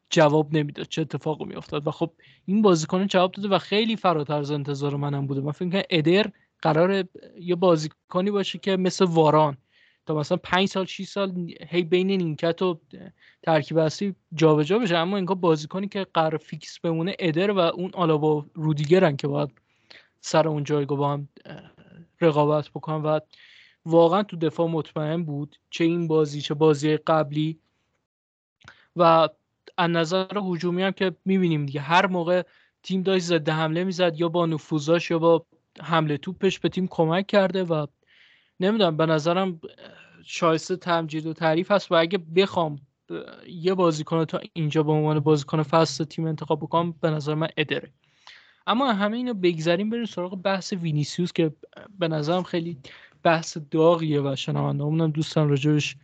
جواب 0.10 0.54
نمی‌داد. 0.54 0.88
چه 0.88 1.02
اتفاقی 1.02 1.45
میافتاد؟ 1.45 1.88
و 1.88 1.91
خب 1.91 2.12
این 2.45 2.62
بازیکن 2.62 3.08
جواب 3.08 3.32
داده 3.32 3.50
و 3.50 3.58
خیلی 3.58 3.95
فراتر 3.95 4.39
از 4.39 4.52
انتظار 4.52 4.95
منم 4.95 5.28
بوده. 5.28 5.41
من 5.41 5.52
فکر 5.52 5.70
کنم 5.70 5.82
ادر 5.89 6.32
قرار 6.62 7.06
یه 7.39 7.56
بازیکنی 7.56 8.32
باشه 8.32 8.60
که 8.60 8.78
مثل 8.78 9.06
واران 9.06 9.58
تا 10.08 10.16
مثلا 10.16 10.38
5 10.38 10.68
سال 10.68 10.86
6 10.86 11.08
سال 11.08 11.53
هی 11.68 11.84
بین 11.84 12.08
نیمکت 12.08 12.62
و 12.62 12.80
ترکیب 13.43 13.78
اصلی 13.78 14.16
جابجا 14.34 14.80
بشه. 14.80 14.97
اما 14.97 15.18
اینکه 15.18 15.36
بازیکنی 15.36 15.88
که 15.88 16.08
قرار 16.14 16.38
فیکس 16.38 16.80
بمونه 16.80 17.16
ادر 17.20 17.51
و 17.51 17.60
اون 17.60 17.91
آلابا 17.93 18.45
رودیگرن 18.53 19.16
که 19.16 19.28
باید 19.28 19.49
سر 20.22 20.47
اون 20.47 20.64
جایگاه 20.64 20.97
با 20.97 21.14
هم 21.14 21.28
رقابت 22.22 22.70
بکنن. 22.70 23.03
و 23.03 23.20
واقعا 23.86 24.24
تو 24.24 24.38
دفاع 24.38 24.68
مطمئن 24.68 25.24
بود 25.24 25.55
چه 25.70 25.84
این 25.84 26.08
بازی 26.08 26.41
چه 26.41 26.53
بازی 26.53 26.97
قبلی. 26.97 27.60
و 28.95 29.30
از 29.78 29.89
نظر 29.89 30.38
هجومی 30.38 30.84
هم 30.84 30.91
که 30.91 31.16
می‌بینیم 31.26 31.66
دیگه 31.66 31.82
هر 31.82 32.08
موقع 32.08 32.43
تیم 32.84 33.01
داشت 33.01 33.26
ضد 33.26 33.49
حمله 33.49 33.84
می‌زد 33.84 34.20
یا 34.20 34.30
با 34.30 34.45
نفوذاش 34.45 35.12
یا 35.12 35.20
با 35.20 35.45
حمله 35.82 36.18
توپش 36.18 36.60
به 36.60 36.70
تیم 36.70 36.88
کمک 36.88 37.28
کرده 37.28 37.64
و 37.64 37.88
نمی‌دونم 38.60 38.97
به 38.97 39.05
نظرم 39.05 39.62
شایسته 40.26 40.76
تمجید 40.76 41.26
و 41.26 41.34
تعریف 41.34 41.72
هست 41.72 41.91
و 41.91 41.95
اگه 41.95 42.18
بخوام 42.18 42.80
یه 43.47 43.74
بازیکن 43.74 44.26
تا 44.26 44.39
اینجا 44.53 44.84
به 44.84 44.91
عنوان 44.91 45.20
بازیکن 45.20 45.64
فصل 45.64 46.03
تیم 46.03 46.26
انتخاب 46.26 46.60
بکنم 46.60 46.91
به 47.01 47.10
نظر 47.10 47.34
من 47.34 47.47
ادره 47.58 47.91
اما 48.68 48.93
همه 48.93 49.18
اینو 49.18 49.34
بگذاریم 49.34 49.89
بریم 49.89 50.05
سراغ 50.05 50.41
بحث 50.41 50.74
وینیسیوس 50.74 51.34
که 51.34 51.53
به 51.99 52.08
نظرم 52.08 52.43
خیلی 52.43 52.78
بحث 53.24 53.58
داغیه 53.72 54.22
و 54.22 54.36
شنوندهامون 54.36 55.12
دوستان 55.12 55.49
راجبش 55.49 55.95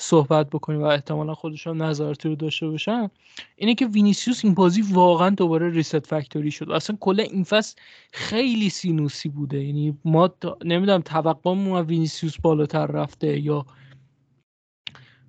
صحبت 0.00 0.50
بکنیم 0.50 0.80
و 0.80 0.84
احتمالا 0.84 1.34
خودشون 1.34 1.82
نظراتی 1.82 2.28
رو 2.28 2.34
داشته 2.34 2.68
باشن 2.68 3.10
اینه 3.56 3.74
که 3.74 3.86
وینیسیوس 3.86 4.44
این 4.44 4.54
بازی 4.54 4.82
واقعا 4.82 5.30
دوباره 5.30 5.70
reset 5.70 6.06
factory 6.06 6.50
شد. 6.50 6.70
اصلا 6.70 6.96
کل 7.00 7.20
این 7.20 7.44
فصل 7.44 7.76
خیلی 8.12 8.70
سینوسی 8.70 9.28
بوده. 9.28 9.64
یعنی 9.64 9.98
ما 10.04 10.34
نمی‌دونم 10.64 11.00
توقعمون 11.00 11.86
وینیسیوس 11.86 12.36
بالاتر 12.36 12.86
رفته 12.86 13.40
یا 13.40 13.66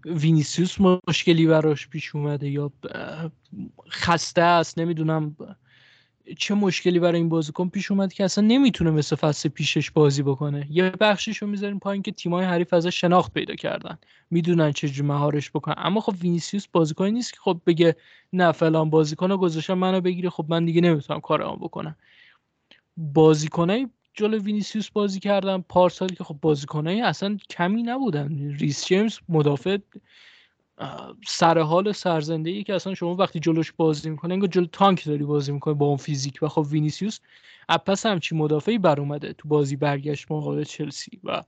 وینیسیوس 0.06 0.76
مشکلی 1.08 1.48
براش 1.48 1.88
پیش 1.88 2.16
اومده 2.16 2.50
یا 2.50 2.72
خسته 3.90 4.42
است 4.42 4.80
نمی‌دونم. 4.80 5.36
چه 6.38 6.56
مشکلی 6.56 7.00
برای 7.00 7.18
این 7.18 7.30
بازیکن 7.30 7.70
پیش 7.70 7.92
اومد 7.92 8.14
که 8.14 8.24
اصلا 8.24 8.44
نمی‌تونه 8.48 8.92
مثل 8.92 9.16
فصل 9.16 9.50
پیشش 9.50 9.92
بازی 9.92 10.24
بکنه؟ 10.24 10.68
یه 10.70 10.90
بخشیش 10.90 11.38
رو 11.38 11.48
می‌ذاریم 11.48 11.80
پایین 11.80 12.04
که 12.04 12.12
تیمای 12.12 12.46
حریف 12.46 12.74
ازش 12.74 13.02
شناخت 13.02 13.34
پیدا 13.34 13.56
کردن. 13.56 13.98
می‌دونن 14.30 14.72
چه 14.72 15.04
مهارش 15.04 15.50
بکنن. 15.50 15.76
اما 15.78 16.02
خب 16.02 16.14
وینیسیوس 16.22 16.68
بازیکنی 16.68 17.12
نیست 17.12 17.34
که 17.34 17.40
خب 17.42 17.62
بگه 17.66 17.96
نه 18.34 18.52
فلان 18.52 18.90
بازیکن 18.90 19.30
رو 19.32 19.38
گذاشتم 19.38 19.74
منو 19.74 20.02
بگیره. 20.02 20.30
خب 20.30 20.46
من 20.50 20.66
دیگه 20.66 20.82
نمی‌تونم 20.82 21.20
کارمو 21.20 21.56
بکنم. 21.56 21.96
بازیکنای 22.98 23.88
جلو 24.14 24.38
وینیسیوس 24.38 24.90
بازی 24.90 25.20
کردن. 25.20 25.62
پارسال 25.62 26.10
که 26.10 26.24
خب 26.24 26.38
بازیکنای 26.42 27.02
اصلا 27.02 27.38
کمی 27.50 27.84
نبودن. 27.84 28.56
ریس 28.60 28.86
جیمز 28.86 29.20
مدافع 29.30 29.78
سر 31.28 31.60
حال 31.60 31.92
سرزنده 31.92 32.50
ای 32.50 32.64
که 32.64 32.76
اصلا 32.76 32.94
شما 32.94 33.16
وقتی 33.16 33.40
جلوش 33.40 33.72
بازی 33.72 34.10
می‌کنه 34.10 34.34
انگار 34.34 34.50
جلو 34.50 34.66
تانک 34.66 35.06
داری 35.06 35.24
بازی 35.24 35.52
می‌کنه 35.52 35.74
با 35.74 35.86
اون 35.86 35.98
فیزیک. 35.98 36.40
و 36.42 36.48
خب 36.48 36.66
وینیسیوس 36.70 37.20
از 37.70 37.82
پس 37.82 38.06
همچی 38.06 38.36
مدافعی 38.36 38.78
بر 38.78 39.00
اومده 39.00 39.34
تو 39.34 39.48
بازی 39.48 39.76
برگشت 39.76 40.32
مقابل 40.32 40.64
چلسی. 40.64 41.20
و 41.24 41.44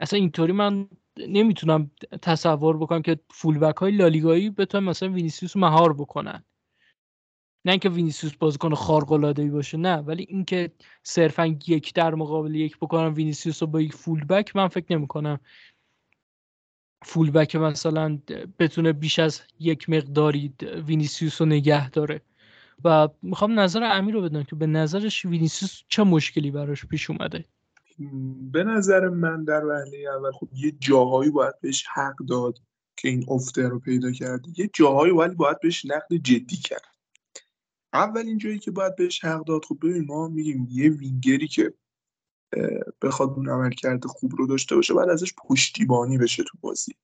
اصلا 0.00 0.18
اینطوری 0.18 0.52
من 0.52 0.88
نمی‌تونم 1.18 1.90
تصور 2.22 2.76
بکنم 2.76 3.02
که 3.02 3.18
فول 3.30 3.58
بک 3.58 3.76
های 3.76 3.92
لالیگایی 3.92 4.50
بتونن 4.50 4.84
مثلا 4.84 5.08
وینیسیوس 5.12 5.56
مهار 5.56 5.92
بکنن. 5.92 6.44
نه 7.66 7.72
اینکه 7.72 7.88
وینیسیوس 7.88 8.36
بازیکن 8.36 8.74
خارق 8.74 9.12
العاده 9.12 9.50
باشه 9.50 9.76
نه. 9.78 9.96
ولی 9.96 10.26
اینکه 10.28 10.72
صرفا 11.02 11.58
یک 11.66 11.94
در 11.94 12.14
مقابل 12.14 12.54
یک 12.54 12.76
بکنم 12.76 13.14
وینیسیوس 13.14 13.62
رو 13.62 13.68
با 13.68 13.80
یک 13.80 13.92
فول 13.92 14.24
بک 14.24 14.56
من 14.56 14.68
فکر 14.68 14.96
نمی‌کنم 14.96 15.40
فول 17.04 17.30
بک 17.30 17.56
مثلا 17.56 18.18
بتونه 18.58 18.92
بیش 18.92 19.18
از 19.18 19.40
یک 19.60 19.90
مقداری 19.90 20.52
وینیسیوس 20.86 21.40
رو 21.40 21.46
نگه 21.46 21.90
داره. 21.90 22.20
و 22.84 23.08
می‌خوام 23.22 23.60
نظر 23.60 23.82
امیر 23.84 24.14
رو 24.14 24.22
بدونم 24.22 24.44
که 24.44 24.56
به 24.56 24.66
نظرش 24.66 25.24
وینیسیوس 25.24 25.82
چه 25.88 26.02
مشکلی 26.02 26.50
براش 26.50 26.86
پیش 26.86 27.10
اومده؟ 27.10 27.44
به 28.52 28.64
نظر 28.64 29.08
من 29.08 29.44
در 29.44 29.64
وهله 29.64 29.98
اول 30.16 30.32
خب 30.32 30.48
یه 30.54 30.72
جاهایی 30.80 31.30
باید 31.30 31.60
بهش 31.60 31.84
حق 31.94 32.16
داد 32.28 32.58
که 32.96 33.08
این 33.08 33.24
افته 33.28 33.68
رو 33.68 33.78
پیدا 33.78 34.12
کرده. 34.12 34.48
یه 34.56 34.70
جاهایی 34.72 35.12
ولی 35.12 35.34
باید 35.34 35.60
بهش 35.60 35.84
نقد 35.84 36.14
جدی 36.14 36.56
کرد. 36.56 36.94
اولین 37.92 38.38
جایی 38.38 38.58
که 38.58 38.70
باید 38.70 38.96
بهش 38.96 39.24
حق 39.24 39.44
داد 39.44 39.64
خب 39.64 39.78
ببین 39.82 40.04
ما 40.04 40.28
میگیم 40.28 40.68
یه 40.70 40.90
وینگری 40.90 41.48
که 41.48 41.74
بخواد 43.02 43.30
اون 43.30 43.48
عمل 43.48 43.70
کرده 43.70 44.08
خوب 44.08 44.34
رو 44.36 44.46
داشته 44.46 44.74
باشه 44.74 44.94
بعد 44.94 45.08
ازش 45.08 45.34
پشتیبانی 45.48 46.18
بشه 46.18 46.42
تو 46.42 46.58
بازی. 46.60 46.94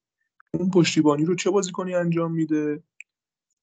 اون 0.55 0.70
پشتیبانی 0.70 1.24
رو 1.24 1.34
چه 1.34 1.51
بازیکنی 1.51 1.94
انجام 1.94 2.32
میده؟ 2.32 2.82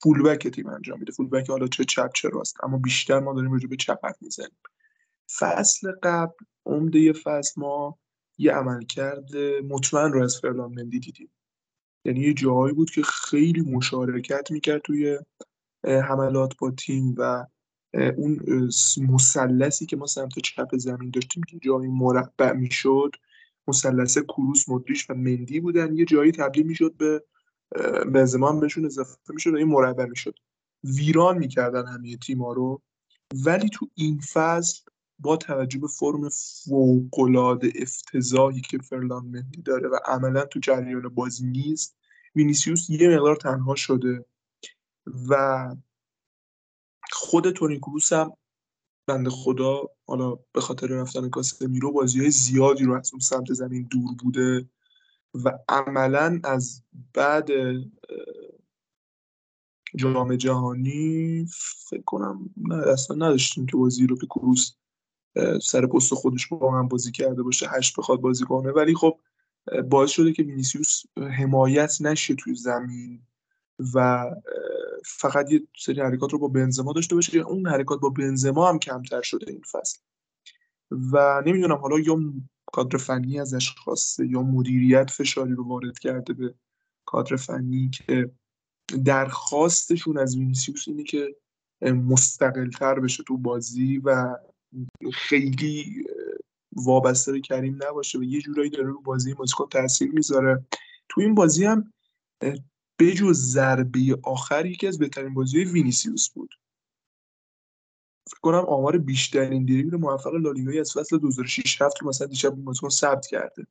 فولبک 0.02 0.48
تیم 0.48 0.66
انجام 0.66 0.98
میده. 0.98 1.12
فولبک 1.12 1.50
حالا 1.50 1.66
چه 1.66 1.84
چپ 1.84 2.12
چه 2.12 2.28
راست. 2.28 2.64
اما 2.64 2.78
بیشتر 2.78 3.20
ما 3.20 3.34
داریم 3.34 3.52
راجع 3.52 3.68
به 3.68 3.76
چپ 3.76 4.00
می‌زنیم. 4.20 4.58
فصل 5.38 5.92
قبل 6.02 6.34
عمده 6.66 7.12
فصل 7.12 7.60
ما 7.60 7.98
یه 8.38 8.52
عمل 8.52 8.84
کرده 8.84 9.60
مطمئن 9.68 10.12
رو 10.12 10.22
از 10.22 10.40
فرلان 10.40 10.74
مندی 10.74 10.98
دیدیم. 10.98 11.30
یعنی 12.04 12.20
یه 12.20 12.34
جاهایی 12.34 12.74
بود 12.74 12.90
که 12.90 13.02
خیلی 13.02 13.60
مشارکت 13.60 14.50
می‌کرد 14.50 14.82
توی 14.82 15.18
حملات 15.84 16.58
با 16.58 16.70
تیم 16.70 17.14
و 17.18 17.46
اون 17.94 18.40
مثلثی 19.08 19.86
که 19.86 19.96
ما 19.96 20.06
سمت 20.06 20.38
چپ 20.38 20.76
زمین 20.76 21.10
داشتیم 21.10 21.42
که 21.42 21.58
جایی 21.62 21.88
مربع 21.88 22.52
می‌شد 22.52 23.10
مثلث 23.68 24.18
کروس 24.18 24.68
مدریش 24.68 25.10
و 25.10 25.14
مندی 25.14 25.60
بودن. 25.60 25.96
یه 25.96 26.04
جایی 26.04 26.32
تبدیل 26.32 26.66
می‌شد 26.66 26.94
به 26.96 27.24
بنزما 28.12 28.52
بهشون 28.52 28.84
اضافه 28.84 29.16
می‌شد 29.28 29.54
و 29.54 29.56
این 29.56 29.68
مربع 29.68 30.04
می‌شد. 30.04 30.34
ویران 30.84 31.38
می‌کردن 31.38 31.86
همه 31.86 32.16
تیما 32.16 32.52
رو. 32.52 32.82
ولی 33.44 33.68
تو 33.68 33.88
این 33.94 34.20
فصل 34.20 34.82
با 35.18 35.36
توجه 35.36 35.78
به 35.78 35.88
فرم 35.88 36.28
فوقالعاده 36.28 37.72
افتضاحی 37.76 38.60
که 38.60 38.78
فرلان 38.78 39.26
مندی 39.26 39.62
داره 39.62 39.88
و 39.88 39.98
عملا 40.06 40.44
تو 40.44 40.60
جریان 40.60 41.08
بازی 41.08 41.46
نیست 41.46 41.96
وینیسیوس 42.36 42.90
یه 42.90 43.08
مقدار 43.08 43.36
تنها 43.36 43.74
شده 43.74 44.24
و 45.28 45.76
خود 47.18 47.50
تونی 47.50 47.78
کروس 47.78 48.12
هم 48.12 48.32
بنده 49.06 49.30
خدا 49.30 49.82
حالا 50.06 50.38
به 50.52 50.60
خاطر 50.60 50.86
رفتن 50.86 51.28
کاسمیرو 51.28 51.92
بازی 51.92 52.20
های 52.20 52.30
زیادی 52.30 52.84
رو 52.84 52.94
از 52.94 53.10
اون 53.12 53.20
سمت 53.20 53.52
زمین 53.52 53.88
دور 53.90 54.14
بوده 54.22 54.68
و 55.34 55.58
عملا 55.68 56.40
از 56.44 56.82
بعد 57.14 57.50
جام 59.96 60.36
جهانی 60.36 61.46
فکر 61.90 62.02
کنم 62.02 62.50
نه 62.56 62.74
اصلا 62.74 63.16
نداشتیم 63.16 63.66
که 63.66 63.76
بازی 63.76 64.06
رو 64.06 64.18
که 64.18 64.26
کروس 64.26 64.72
سر 65.62 65.86
پست 65.86 66.14
خودش 66.14 66.46
با 66.46 66.78
هم 66.78 66.88
بازی 66.88 67.12
کرده 67.12 67.42
باشه 67.42 67.68
هشت 67.68 67.98
بخواد 67.98 68.20
بازی 68.20 68.44
کنه. 68.44 68.70
ولی 68.70 68.94
خب 68.94 69.20
باعث 69.88 70.10
شده 70.10 70.32
که 70.32 70.42
وینیسیوس 70.42 71.02
حمایت 71.16 71.96
نشه 72.00 72.34
توی 72.34 72.54
زمین 72.54 73.22
و 73.94 74.26
فقط 75.08 75.52
یه 75.52 75.62
سری 75.78 76.00
حرکات 76.00 76.32
رو 76.32 76.38
با 76.38 76.48
بنزما 76.48 76.92
داشته 76.92 77.14
باشه 77.14 77.38
اون 77.38 77.66
حرکات 77.66 78.00
با 78.00 78.08
بنزما 78.08 78.68
هم 78.68 78.78
کمتر 78.78 79.22
شده 79.22 79.50
این 79.50 79.62
فصل. 79.72 79.98
و 80.90 81.42
نمی‌دونم 81.46 81.76
حالا 81.76 81.98
یا 81.98 82.18
کادر 82.72 82.98
فنی 82.98 83.40
ازش 83.40 83.70
خواسته 83.70 84.26
یا 84.26 84.42
مدیریت 84.42 85.10
فشاری 85.10 85.52
رو 85.52 85.68
وارد 85.68 85.98
کرده 85.98 86.32
به 86.32 86.54
کادر 87.04 87.36
فنی 87.36 87.90
که 87.90 88.30
درخواستشون 89.04 90.18
از 90.18 90.36
وینیسیوس 90.36 90.88
اینه 90.88 91.04
که 91.04 91.36
مستقلتر 91.82 93.00
بشه 93.00 93.22
تو 93.22 93.36
بازی 93.36 93.98
و 93.98 94.36
خیلی 95.12 96.04
وابسته 96.72 97.32
به 97.32 97.40
کریم 97.40 97.78
نباشه 97.88 98.18
و 98.18 98.22
یه 98.22 98.40
جورایی 98.40 98.70
داره 98.70 98.88
رو 98.88 99.00
بازی 99.00 99.34
بازیکن 99.34 99.68
تاثیر 99.68 100.10
می‌ذاره. 100.10 100.66
تو 101.08 101.20
این 101.20 101.34
بازی 101.34 101.64
هم 101.64 101.92
بجز 102.98 103.52
ضربه 103.52 104.18
آخر 104.22 104.66
یکی 104.66 104.86
از 104.86 104.98
بهترین 104.98 105.34
بازی 105.34 105.64
وینیسیوس 105.64 106.28
بود. 106.28 106.54
فکر 108.30 108.40
کنم 108.40 108.64
آمار 108.68 108.98
بیشترین 108.98 109.64
دریبل 109.64 109.96
موفق 109.96 110.34
لالیگایی 110.34 110.80
از 110.80 110.92
فصل 110.92 111.18
2006 111.18 111.82
7 111.82 112.02
رو 112.02 112.08
مثلا 112.08 112.26
دیشب 112.26 112.50
بازیکن 112.50 112.88
ثبت 112.88 113.26
کرده. 113.26 113.66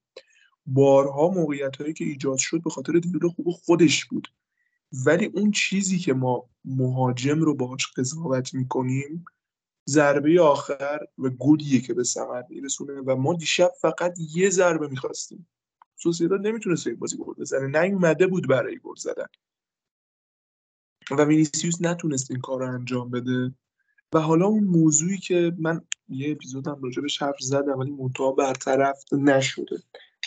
بارها 0.65 1.27
موقعیت 1.27 1.81
هایی 1.81 1.93
که 1.93 2.05
ایجاد 2.05 2.37
شد 2.37 2.63
به 2.63 2.69
خاطر 2.69 2.93
دریبل 2.93 3.27
خوب 3.27 3.49
خودش 3.49 4.05
بود. 4.05 4.27
ولی 5.05 5.25
اون 5.25 5.51
چیزی 5.51 5.99
که 5.99 6.13
ما 6.13 6.49
مهاجم 6.65 7.39
رو 7.41 7.55
باهاش 7.55 7.87
قضاوت 7.97 8.53
می‌کنیم 8.53 9.25
ضربه 9.89 10.41
آخر 10.41 10.99
و 11.17 11.29
گلیه 11.29 11.81
که 11.81 11.93
به 11.93 12.03
ثمر 12.03 12.43
میرسونه 12.49 12.93
و 12.93 13.15
ما 13.15 13.33
دیشب 13.33 13.71
فقط 13.81 14.17
یه 14.35 14.49
ضربه 14.49 14.87
می‌خواستیم. 14.87 15.47
سوسیداد 15.97 16.47
نمی‌تونست 16.47 16.87
یک 16.87 16.97
بازی 16.97 17.17
گل 17.17 17.33
بزنه. 17.33 17.81
نیومده 17.81 18.27
بود 18.27 18.47
برای 18.47 18.79
گل 18.83 18.95
زدن. 18.95 19.27
و 21.11 21.23
وینیسیوس 21.23 21.81
نتونست 21.81 22.31
این 22.31 22.39
کار 22.39 22.59
رو 22.59 22.73
انجام 22.73 23.09
بده. 23.09 23.55
و 24.13 24.19
حالا 24.19 24.45
اون 24.45 24.63
موضوعی 24.63 25.17
که 25.17 25.53
من 25.59 25.81
یه 26.09 26.31
اپیزودم 26.31 26.79
راجبش 26.83 27.21
حرف 27.21 27.39
زدم 27.39 27.79
ولی 27.79 27.91
منتها 27.91 28.31
برطرف 28.31 29.03
نشده. 29.13 29.77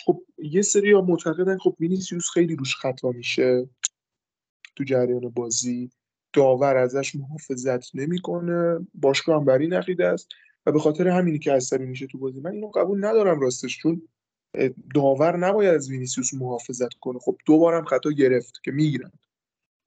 خب 0.05 0.23
یه 0.37 0.61
سری 0.61 0.91
ها 0.91 1.01
معتقدن 1.01 1.57
خب 1.57 1.75
وینیسیوس 1.79 2.29
خیلی 2.29 2.55
روش 2.55 2.75
خطا 2.75 3.11
میشه 3.11 3.69
تو 4.75 4.83
جریان 4.83 5.29
بازی. 5.29 5.91
داور 6.33 6.77
ازش 6.77 7.15
محافظت 7.15 7.95
نمی‌کنه. 7.95 8.87
باشگاه 8.93 9.39
هم 9.39 9.45
بر 9.45 9.57
این 9.57 9.73
عقیده 9.73 10.05
است. 10.05 10.29
و 10.65 10.71
به 10.71 10.79
خاطر 10.79 11.07
همینی 11.07 11.39
که 11.39 11.51
عصبی 11.51 11.85
میشه 11.85 12.07
تو 12.07 12.17
بازی. 12.17 12.39
من 12.39 12.51
اینو 12.51 12.67
قبول 12.67 13.05
ندارم 13.05 13.39
راستش 13.39 13.77
چون 13.77 14.01
داور 14.95 15.37
نباید 15.37 15.75
از 15.75 15.89
وینیسیوس 15.89 16.33
محافظت 16.33 16.93
کنه. 16.93 17.19
خب 17.19 17.37
دوبارم 17.45 17.85
خطا 17.85 18.11
گرفت 18.11 18.63
که 18.63 18.71
می‌گیرن. 18.71 19.11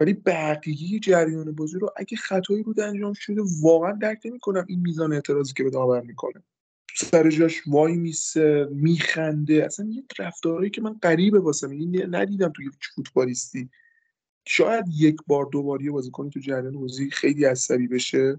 ولی 0.01 0.13
بقیه 0.13 0.99
جریان 0.99 1.53
بازی 1.53 1.79
رو 1.79 1.91
اگه 1.97 2.17
خطایی 2.17 2.63
بود 2.63 2.81
انجام 2.81 3.13
شده 3.13 3.43
واقعا 3.63 3.93
درک 3.93 4.21
نمی‌کنم 4.25 4.65
این 4.69 4.81
میزان 4.81 5.13
اعتراضی 5.13 5.53
که 5.53 5.65
به 5.65 5.71
داور 5.71 6.01
می‌کنه. 6.01 6.43
سر 6.97 7.31
جاش 7.31 7.63
وای 7.67 7.97
میسه 7.97 8.69
میخنده. 8.71 9.65
اصلا 9.65 9.87
یه 9.87 10.05
رفتارهایی 10.19 10.71
که 10.71 10.81
من 10.81 10.95
غریبه 11.03 11.41
واسم. 11.41 11.71
این 11.71 12.15
ندیدم 12.15 12.53
توی 12.57 12.71
فوتبالیستی. 12.95 13.71
شاید 14.47 14.85
یک 14.97 15.17
بار 15.27 15.49
دو 15.53 15.63
بار 15.63 15.83
یه 15.83 15.93
تو 16.13 16.41
جریان 16.41 16.81
بازی 16.81 17.11
خیلی 17.11 17.45
عصبی 17.45 17.89
بشه. 17.89 18.39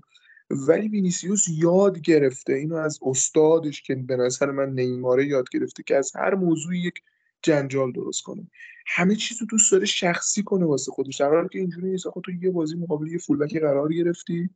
ولی 0.49 0.87
وینیسیوس 0.87 1.45
یاد 1.49 1.99
گرفته. 1.99 2.53
اینو 2.53 2.75
از 2.75 2.99
استادش 3.01 3.81
که 3.81 3.95
به 3.95 4.15
نظر 4.15 4.51
من 4.51 4.73
نیماره 4.73 5.27
یاد 5.27 5.49
گرفته 5.51 5.83
که 5.83 5.95
از 5.95 6.15
هر 6.15 6.35
موضوعی 6.35 6.79
یک 6.79 6.93
جنجال 7.41 7.91
درست 7.91 8.21
کنه. 8.23 8.47
همه 8.87 9.15
چیز 9.15 9.41
رو 9.41 9.47
دوست 9.47 9.71
داره 9.71 9.85
شخصی 9.85 10.43
کنه 10.43 10.65
واسه 10.65 10.91
خودش. 10.91 11.15
در 11.15 11.29
حالی 11.29 11.49
که 11.49 11.59
اینجوری 11.59 11.91
نیست. 11.91 12.05
تو 12.23 12.31
یه 12.41 12.51
بازی 12.51 12.75
مقابل 12.75 13.07
یه 13.07 13.17
فولبک 13.17 13.57
قرار 13.57 13.93
گرفتی. 13.93 14.49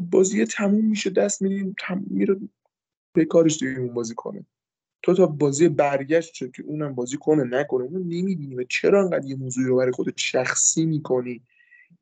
بازی 0.00 0.44
تموم 0.44 0.84
میشه. 0.84 1.10
دست 1.10 1.42
میدیم. 1.42 1.74
تم... 1.78 2.04
میره 2.10 2.36
به 3.12 3.24
کارش 3.24 3.58
دیگه 3.58 3.80
اون 3.80 3.94
بازی 3.94 4.14
کنه. 4.14 4.46
تو 5.02 5.14
تا 5.14 5.26
بازی 5.26 5.68
برگشت 5.68 6.34
شد 6.34 6.50
که 6.50 6.62
اونم 6.62 6.94
بازی 6.94 7.16
کنه 7.16 7.44
نکنه. 7.44 7.84
اونو 7.84 7.98
نمی‌بینی. 7.98 8.54
و 8.54 8.64
چرا 8.64 9.02
انقدر 9.02 9.26
یه 9.26 9.36
موضوعی 9.36 9.66
رو 9.66 9.76
برای 9.76 9.92
خودت 9.92 10.18
شخصی 10.18 10.86
می‌کنی؟ 10.86 11.42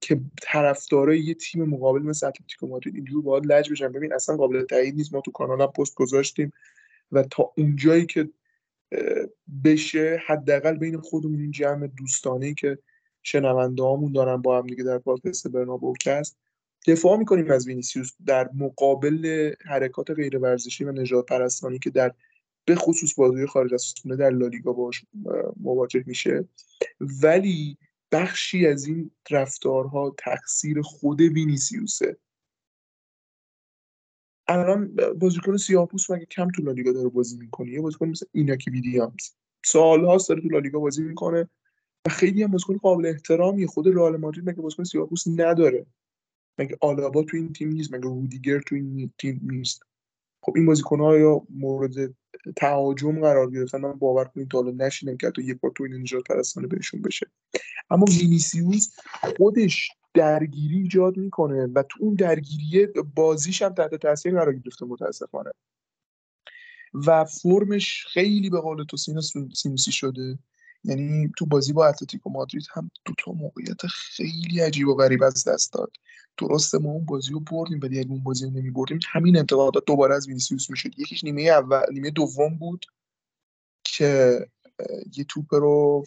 که 0.00 0.20
طرفدارای 0.42 1.20
یه 1.20 1.34
تیم 1.34 1.64
مقابل 1.64 2.02
مثل 2.02 2.26
اتلتیکو 2.26 2.66
مادرید 2.66 2.94
اینجور 2.94 3.22
باید 3.22 3.46
لج 3.46 3.70
بشن. 3.70 3.92
ببین 3.92 4.12
اصلا 4.12 4.36
قابل 4.36 4.62
تایید 4.62 4.94
نیست. 4.94 5.14
ما 5.14 5.20
تو 5.20 5.30
کانال 5.30 5.66
پست 5.66 5.94
گذاشتیم 5.94 6.52
و 7.12 7.22
تا 7.22 7.52
اونجایی 7.56 8.06
که 8.06 8.28
بشه 9.64 10.22
حداقل 10.26 10.76
بین 10.76 11.00
خودمون 11.00 11.40
این 11.40 11.50
جمع 11.50 11.86
دوستانه 11.86 12.54
که 12.54 12.78
شنونده 13.22 13.82
هامون 13.82 14.12
دارن 14.12 14.36
با 14.42 14.58
هم 14.58 14.66
دیگه 14.66 14.84
در 14.84 14.98
پادکست 14.98 15.48
برنابو 15.48 15.94
است 16.06 16.38
دفاع 16.86 17.16
می‌کنیم 17.16 17.50
از 17.50 17.66
وینیسیوس 17.66 18.12
در 18.26 18.50
مقابل 18.54 19.52
حرکات 19.66 20.10
غیر 20.10 20.38
ورزشی 20.38 20.84
و 20.84 20.92
نجات 20.92 21.26
پرستانی 21.26 21.78
که 21.78 21.90
در 21.90 22.12
به 22.64 22.74
خصوص 22.74 23.14
بازی 23.14 23.46
خارج 23.46 23.74
از 23.74 23.94
خونه 24.02 24.16
در 24.16 24.30
لالیگا 24.30 24.72
باش 24.72 25.04
مواجه 25.60 26.04
میشه. 26.06 26.48
ولی 27.22 27.78
بخشی 28.12 28.66
از 28.66 28.86
این 28.86 29.10
رفتارها 29.30 30.14
تقصیر 30.18 30.82
خود 30.82 31.20
وینیسیوسه. 31.20 32.16
الان 34.48 34.96
بازیکن 35.18 35.56
سیاه‌پوست 35.56 36.10
مگه 36.10 36.24
کم 36.24 36.48
تو 36.50 36.62
لالیگا 36.62 36.92
داره 36.92 37.08
بازی 37.08 37.38
می‌کنه؟ 37.38 37.70
یه 37.70 37.80
بازیکن 37.80 38.08
مثل 38.08 38.26
ایناکی 38.32 38.70
ویلیامز. 38.70 39.30
سالهاست 39.64 40.28
داره 40.28 40.40
تو 40.40 40.48
لالیگا 40.48 40.78
بازی 40.78 41.02
می‌کنه 41.02 41.48
و 42.06 42.10
خیلی 42.10 42.42
هم 42.42 42.50
بازیکن 42.50 42.76
قابل 42.76 43.06
احترامی 43.06 43.66
خود 43.66 43.88
رئال 43.88 44.16
مادرید 44.16 44.50
مگه 44.50 44.62
بازیکن 44.62 44.84
سیاه‌پوست 44.84 45.28
نداره؟ 45.28 45.86
مگه 46.58 46.78
آلابا 46.80 47.22
تو 47.22 47.36
این 47.36 47.52
تیم 47.52 47.68
نیست؟ 47.68 47.94
مگه 47.94 48.02
رودیگر 48.02 48.60
تو 48.60 48.74
این 48.74 49.12
تیم 49.18 49.40
نیست؟ 49.42 49.82
خب 50.42 50.52
این 50.56 50.66
بازیکن‌ها 50.66 51.18
یا 51.18 51.42
مورد 51.50 52.14
تهاجم 52.56 53.20
قرار 53.20 53.50
گرفتن 53.50 53.80
من 53.80 53.92
باور 53.92 54.24
کنید 54.24 54.50
تا 54.50 54.62
حالا 54.62 54.86
نشینم 54.86 55.16
که 55.16 55.26
حتی 55.26 55.42
یک 55.42 55.60
بار 55.60 55.72
تو 55.74 55.84
این 55.84 55.94
نجات 55.94 56.24
پرستانه 56.28 56.66
بهشون 56.66 57.02
بشه. 57.02 57.26
اما 57.90 58.04
وینیسیوس 58.04 58.96
خودش 59.36 59.90
درگیری 60.14 60.76
ایجاد 60.76 61.16
می‌کنه 61.16 61.66
و 61.66 61.82
تو 61.82 61.98
اون 62.00 62.14
درگیری 62.14 62.86
بازیش 63.14 63.62
هم 63.62 63.74
تحت 63.74 63.94
تاثیر 63.94 64.32
قرار 64.32 64.54
گرفته 64.54 64.86
متاسفانه. 64.86 65.50
و 66.94 67.24
فرمش 67.24 68.06
خیلی 68.06 68.50
به 68.50 68.60
قول 68.60 68.84
تو 68.84 68.96
سینوسی 69.54 69.92
شده. 69.92 70.38
یعنی 70.84 71.32
تو 71.38 71.46
بازی 71.46 71.72
با 71.72 71.86
اتلتیکو 71.86 72.30
مادرید 72.30 72.66
هم 72.72 72.90
دو 73.04 73.12
تا 73.18 73.32
موقعیت 73.32 73.86
خیلی 73.86 74.60
عجیب 74.60 74.88
و 74.88 74.94
غریب 74.94 75.22
از 75.22 75.48
دست 75.48 75.72
داد. 75.72 75.92
درسته 76.38 76.78
ما 76.78 76.90
اون 76.90 77.04
بازی 77.04 77.32
رو 77.32 77.40
بردیم 77.40 77.80
ولی 77.82 77.98
اگه 77.98 78.10
اون 78.10 78.22
بازی 78.22 78.44
رو 78.44 78.50
نمیبردیم 78.50 78.98
همین 79.10 79.38
انتقادات 79.38 79.84
دوباره 79.86 80.14
از 80.14 80.28
وینیسیوس 80.28 80.70
می‌شد. 80.70 80.98
یکیش 80.98 81.24
نیمه 81.24 81.42
اول 81.42 81.82
نیمه 81.92 82.10
دوم 82.10 82.58
بود 82.58 82.86
که 83.84 84.40
یه 85.16 85.24
توپ 85.24 85.54
رو 85.54 86.04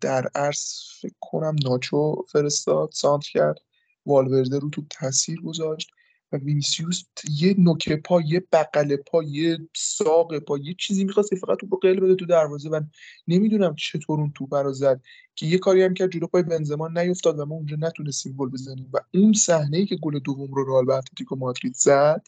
در 0.00 0.28
عرض 0.34 0.62
فکر 1.00 1.14
کنم 1.20 1.56
ناچو 1.64 2.24
فرستاد 2.28 2.90
سانتر 2.92 3.24
کرد 3.24 3.60
والورده 4.06 4.58
رو 4.58 4.70
تو 4.70 4.82
تاثیر 4.90 5.40
گذاشت. 5.40 5.90
و 6.34 6.38
وینیسیوس 6.38 7.04
یه 7.30 7.54
نوک 7.58 7.92
پا 7.92 8.20
یه 8.20 8.46
بغل 8.52 8.96
پا 8.96 9.22
یه 9.22 9.58
ساق 9.76 10.38
پا 10.38 10.58
یه 10.58 10.74
چیزی 10.78 11.04
می‌خواست 11.04 11.30
که 11.30 11.36
فقط 11.36 11.58
توپ 11.58 11.82
قل 11.82 12.00
بده 12.00 12.14
تو 12.14 12.26
دروازه. 12.26 12.68
و 12.68 12.80
نمی‌دونم 13.28 13.74
چطور 13.74 14.20
اون 14.20 14.32
توپ 14.34 14.54
رو 14.54 14.72
زد 14.72 15.02
که 15.34 15.46
یه 15.46 15.58
کاری 15.58 15.82
هم 15.82 15.94
کرد 15.94 16.10
جلو 16.10 16.26
پای 16.26 16.42
بنزما 16.42 16.88
نیفتاد 16.88 17.38
و 17.38 17.44
ما 17.44 17.54
اونجا 17.54 17.76
نتونستیم 17.80 18.32
گل 18.32 18.48
بزنیم. 18.48 18.90
و 18.92 18.98
اون 19.14 19.32
صحنه 19.32 19.86
که 19.86 19.96
گل 19.96 20.18
دوم 20.18 20.54
رو 20.54 20.64
رئال 20.64 20.84
به 20.84 20.94
اتلتیکو 20.94 21.36
مادرید 21.36 21.74
زد 21.74 22.26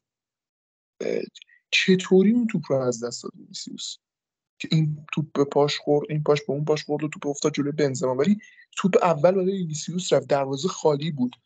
چطوری 1.71 2.33
اون 2.33 2.47
توپ 2.47 2.63
رو 2.69 2.77
از 2.77 3.05
دست 3.05 3.23
داد 3.23 3.33
وینیسیوس؟ 3.37 3.97
که 4.59 4.69
این 4.73 5.07
توپ 5.13 5.33
به 5.33 5.45
پاش 5.45 5.79
خورد 5.79 6.07
این 6.11 6.23
پاش 6.23 6.43
به 6.43 6.53
اون 6.53 6.65
پاش 6.65 6.85
خورد 6.85 7.05
و 7.05 7.09
توپ 7.09 7.27
افتاد 7.27 7.53
جلوی 7.53 7.73
بنزما. 7.73 8.15
ولی 8.15 8.39
توپ 8.77 8.97
اول 9.03 9.31
برای 9.31 9.59
وینیسیوس 9.59 10.13
رفت 10.13 10.29
دروازه 10.29 10.69
خالی 10.69 11.11
بود. 11.11 11.37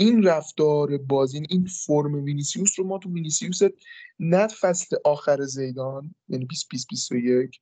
این 0.00 0.22
رفتار 0.22 0.98
بازی 0.98 1.42
این 1.48 1.66
فرم 1.66 2.24
وینیسیوس 2.24 2.78
رو 2.78 2.86
ما 2.86 2.98
تو 2.98 3.12
وینیسیوس 3.12 3.60
نه 4.20 4.46
فصل 4.46 4.96
آخر 5.04 5.44
زیدان 5.44 6.14
یعنی 6.28 6.44
2021 6.44 7.60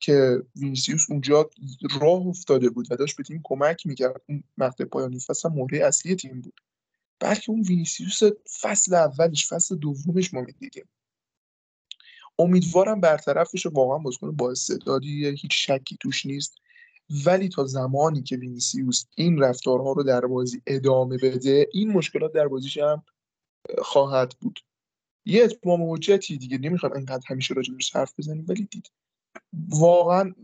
که 0.00 0.42
وینیسیوس 0.56 1.10
اونجا 1.10 1.50
راه 2.00 2.26
افتاده 2.26 2.70
بود 2.70 2.86
و 2.90 2.96
داشت 2.96 3.16
به 3.16 3.22
تیم 3.22 3.40
کمک 3.44 3.86
می‌کرد. 3.86 4.22
اون 4.28 4.44
مقطع 4.58 4.84
پایانی 4.84 5.20
فصل 5.20 5.48
مهره 5.48 5.78
اصلی 5.86 6.16
تیم 6.16 6.40
بود. 6.40 6.60
بلکه 7.20 7.50
اون 7.50 7.62
وینیسیوس 7.62 8.20
فصل 8.60 8.94
اولش 8.94 9.48
فصل 9.48 9.76
دومش 9.76 10.34
ما 10.34 10.40
می‌دیدیم. 10.40 10.88
امیدوارم 12.38 13.00
برطرفش 13.00 13.66
واقعا 13.66 13.98
بازیکن 13.98 14.36
با 14.36 14.50
استعدادی 14.50 15.26
هیچ 15.26 15.50
شکی 15.52 15.96
توش 16.00 16.26
نیست. 16.26 16.54
ولی 17.26 17.48
تا 17.48 17.64
زمانی 17.64 18.22
که 18.22 18.36
وینیسیوس 18.36 19.04
این 19.16 19.38
رفتارها 19.38 19.92
رو 19.92 20.02
در 20.02 20.20
بازی 20.20 20.62
ادامه 20.66 21.16
بده 21.16 21.68
این 21.72 21.92
مشکلات 21.92 22.32
در 22.32 22.48
بازیش 22.48 22.78
هم 22.78 23.02
خواهد 23.78 24.34
بود. 24.40 24.60
یه 25.24 25.44
اتمام 25.44 25.92
حجتی 25.92 26.36
دیگه 26.38 26.58
نمی‌خوام 26.58 26.92
انقدر 26.92 27.22
همیشه 27.26 27.54
راجبش 27.54 27.96
حرف 27.96 28.14
بزنیم 28.18 28.44
ولی 28.48 28.68
دید. 28.70 28.90
واقعا 29.68 30.34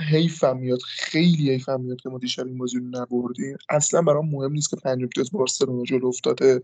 حیفم 0.00 0.56
میاد 0.58 0.80
خیلی 0.82 1.50
حیفم 1.50 1.80
میاد 1.80 2.00
که 2.00 2.08
ما 2.08 2.18
دیشب 2.18 2.46
این 2.46 2.58
بازی 2.58 2.78
رو 2.78 2.84
نبردیم. 2.84 3.56
اصلا 3.68 4.02
برام 4.02 4.30
مهم 4.30 4.52
نیست 4.52 4.70
که 4.70 4.76
پنج 4.76 5.02
امتیاز 5.02 5.30
بارسلونا 5.30 5.84
جلو 5.84 6.06
افتاده 6.06 6.62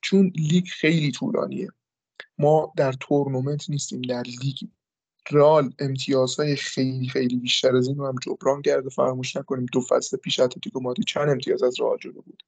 چون 0.00 0.32
لیگ 0.34 0.66
خیلی 0.66 1.10
طولانیه. 1.10 1.68
ما 2.38 2.72
در 2.76 2.92
تورنمنت 2.92 3.70
نیستیم 3.70 4.02
در 4.02 4.22
لیگ 4.22 4.56
رال 5.30 5.72
امتیازهای 5.78 6.56
خیلی 6.56 7.08
خیلی 7.08 7.36
بیشتر 7.36 7.76
از 7.76 7.88
این 7.88 7.96
رو 7.96 8.06
هم 8.06 8.14
جبران 8.22 8.62
کرده. 8.62 8.88
فراموش 8.88 9.36
نکنیم 9.36 9.66
دو 9.72 9.80
فصل 9.80 10.16
پیش 10.16 10.40
اتلتیکو 10.40 10.80
مادرید 10.80 11.06
چند 11.06 11.28
امتیاز 11.28 11.62
از 11.62 11.80
رئال 11.80 11.98
جلو 12.00 12.22
بود. 12.22 12.42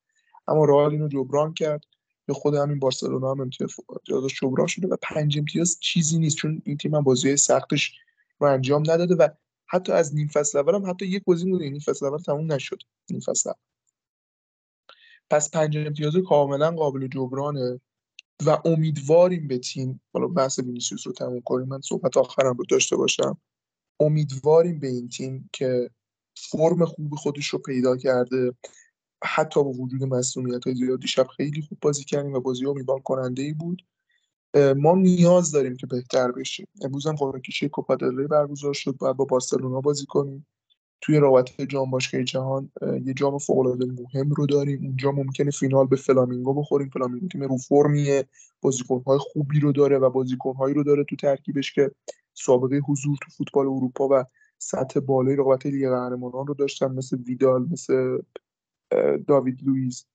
اما 0.48 0.64
رئال 0.64 0.90
اینو 0.90 1.08
جبران 1.08 1.54
کرد. 1.54 1.84
به 2.26 2.34
خود 2.34 2.54
همین 2.54 2.78
بارسلونا 2.78 3.30
هم 3.30 3.40
امتیازش 3.40 4.40
جبران 4.40 4.66
شده 4.66 4.88
و 4.88 4.96
پنج 5.02 5.38
امتیاز 5.38 5.78
چیزی 5.80 6.18
نیست. 6.18 6.36
چون 6.36 6.62
این 6.64 6.76
تیم 6.76 6.94
هم 6.94 7.02
بازی 7.02 7.36
سختش 7.36 7.92
رو 8.38 8.46
انجام 8.46 8.82
نداده 8.90 9.14
و 9.14 9.28
حتی 9.66 9.92
از 9.92 10.14
نیم 10.14 10.28
فصل 10.28 10.58
اول 10.58 10.74
هم 10.74 10.90
حتی 10.90 11.06
یک 11.06 11.24
بازی 11.24 11.50
بوده 11.50 11.70
نیم 11.70 11.80
فصل 11.80 12.06
اول 12.06 12.18
تموم 12.18 12.52
نشد. 12.52 12.82
نیم 13.10 13.20
فصل 13.20 13.52
پس 15.30 15.50
پنج 15.50 15.76
امتیاز 15.76 16.16
کاملا 16.28 16.70
قابل 16.70 17.06
جبرانه. 17.06 17.80
و 18.47 18.59
امیدواریم 18.64 19.49
به 19.49 19.59
تیم 19.59 20.01
حالا 20.12 20.26
بحث 20.26 20.59
وینیسیوس 20.59 21.07
رو 21.07 21.12
تموم 21.12 21.41
کنیم 21.41 21.68
من 21.68 21.80
صحبت 21.80 22.16
آخرم 22.16 22.57
رو 22.57 22.64
داشته 22.64 22.97
باشم. 22.97 23.39
امیدواریم 24.01 24.80
به 24.80 24.86
این 24.89 25.09
تیم 25.09 25.51
که 25.53 25.91
فرم 26.36 26.84
خوب 26.84 27.14
خودش 27.14 27.47
رو 27.47 27.59
پیدا 27.59 27.97
کرده. 27.97 28.55
حتی 29.24 29.64
با 29.64 29.70
وجود 29.70 30.05
مصدومیت 30.04 30.64
های 30.64 30.74
زیاد 30.74 31.01
دیشب 31.01 31.26
خیلی 31.26 31.62
خوب 31.62 31.78
بازی 31.80 32.05
کردیم 32.05 32.34
و 32.34 32.41
بازی 32.41 32.66
امیدوار 32.66 33.01
کننده 33.01 33.43
ای 33.43 33.53
بود 33.53 33.86
ما 34.76 34.95
نیاز 34.95 35.51
داریم 35.51 35.76
که 35.76 35.86
بهتر 35.86 36.32
بشیم. 36.32 36.68
امروز 36.82 37.07
هم 37.07 37.14
قرعه 37.14 37.41
کشی 37.41 37.68
کوپا 37.68 37.97
برگزار 38.30 38.72
شد 38.72 38.97
باید 38.97 39.16
با 39.16 39.24
بارسلونا 39.24 39.80
بازی 39.80 40.07
کنیم. 40.07 40.47
توی 41.01 41.18
رباط 41.18 41.66
جام 41.66 41.90
باشگاه 41.90 42.22
جهان 42.22 42.70
یه 43.05 43.14
جام 43.14 43.38
فوق 43.38 43.59
العاده 43.59 43.86
مهم 43.86 44.30
رو 44.30 44.46
داریم. 44.46 44.84
اونجا 44.84 45.12
ممکنه 45.12 45.51
فینال 45.51 45.86
به 45.86 45.96
فلامینگو 45.96 46.55
بخوریم. 46.55 46.88
فلامینگو 46.88 47.28
تیم 47.28 47.42
رو 47.42 47.57
فرمیه. 47.57 48.28
بازیکن‌های 48.62 49.18
خوبی 49.18 49.61
رو 49.61 49.72
داره 49.72 49.99
و 49.99 50.11
بازیکن‌هایی 50.11 50.74
رو 50.74 50.82
داره 50.82 51.05
تو 51.05 51.16
ترکیبش 51.16 51.72
که 51.72 51.90
سابقه 52.34 52.76
حضور 52.76 53.16
تو 53.22 53.30
فوتبال 53.30 53.66
اروپا 53.66 54.09
و 54.11 54.24
سطح 54.59 55.01
بالای 55.01 55.36
رقابت 55.36 55.66
لیگ 55.66 55.88
قهرمانان 55.88 56.46
رو 56.46 56.55
داشتن. 56.55 56.92
مثل 56.92 57.18
ویدال 57.22 57.68
مثل 57.70 58.18
داوید 59.26 59.62
لوئیس. 59.62 60.07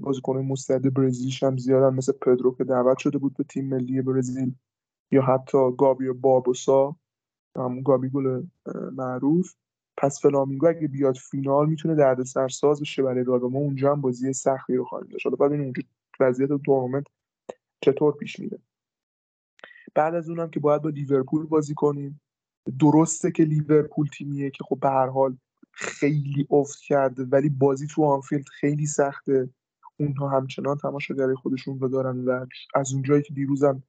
بازیکن 0.00 0.36
مستعد 0.36 0.94
برزیلیش 0.94 1.42
هم 1.42 1.56
زیادن. 1.56 1.94
مثل 1.94 2.12
پدرو 2.12 2.54
که 2.54 2.64
دعوت 2.64 2.98
شده 2.98 3.18
بود 3.18 3.34
به 3.34 3.44
تیم 3.44 3.68
ملی 3.68 4.02
برزیل. 4.02 4.54
یا 5.10 5.22
حتی 5.22 5.58
گابی 5.78 6.12
باربوسا 6.12 6.96
همون 7.56 7.82
گابی 7.82 8.08
گل 8.08 8.42
معروف. 8.92 9.54
پس 9.96 10.22
فلامینگو 10.22 10.66
اگه 10.66 10.88
بیاد 10.88 11.16
فینال 11.16 11.68
می‌تونه 11.68 11.94
دردسر 11.94 12.48
ساز 12.48 12.80
بشه 12.80 13.02
برای 13.02 13.24
رئال 13.24 13.40
ما 13.40 13.58
اونجا 13.58 13.92
هم 13.92 14.00
بازی 14.00 14.32
سختی 14.32 14.74
رو 14.74 14.84
خواهیم 14.84 15.08
داشت. 15.08 15.26
حالا 15.26 15.36
بعد 15.36 15.52
اونجا 15.52 15.82
وضعیت 16.20 16.50
تورنمنت 16.66 17.04
چطور 17.80 18.12
پیش 18.12 18.40
میره. 18.40 18.58
بعد 19.94 20.14
از 20.14 20.28
اونم 20.28 20.50
که 20.50 20.60
باید 20.60 20.82
با 20.82 20.88
لیورپول 20.88 21.46
بازی 21.46 21.74
کنیم. 21.74 22.20
درسته 22.80 23.30
که 23.30 23.44
لیورپول 23.44 24.06
تیمیه 24.06 24.50
که 24.50 24.64
خب 24.64 24.78
به 24.80 24.88
هر 24.88 25.06
حال 25.06 25.36
خیلی 25.72 26.46
افت 26.50 26.78
کرده 26.78 27.24
ولی 27.24 27.48
بازی 27.48 27.86
تو 27.86 28.04
آنفیلد 28.04 28.48
خیلی 28.48 28.86
سخته. 28.86 29.50
اونها 30.00 30.28
همچنان 30.28 30.76
تماشاگرای 30.76 31.34
خودشون 31.34 31.80
رو 31.80 31.88
دارن 31.88 32.24
و 32.24 32.46
از 32.74 32.92
اونجایی 32.92 33.22
که 33.22 33.34
دیروزم 33.34 33.82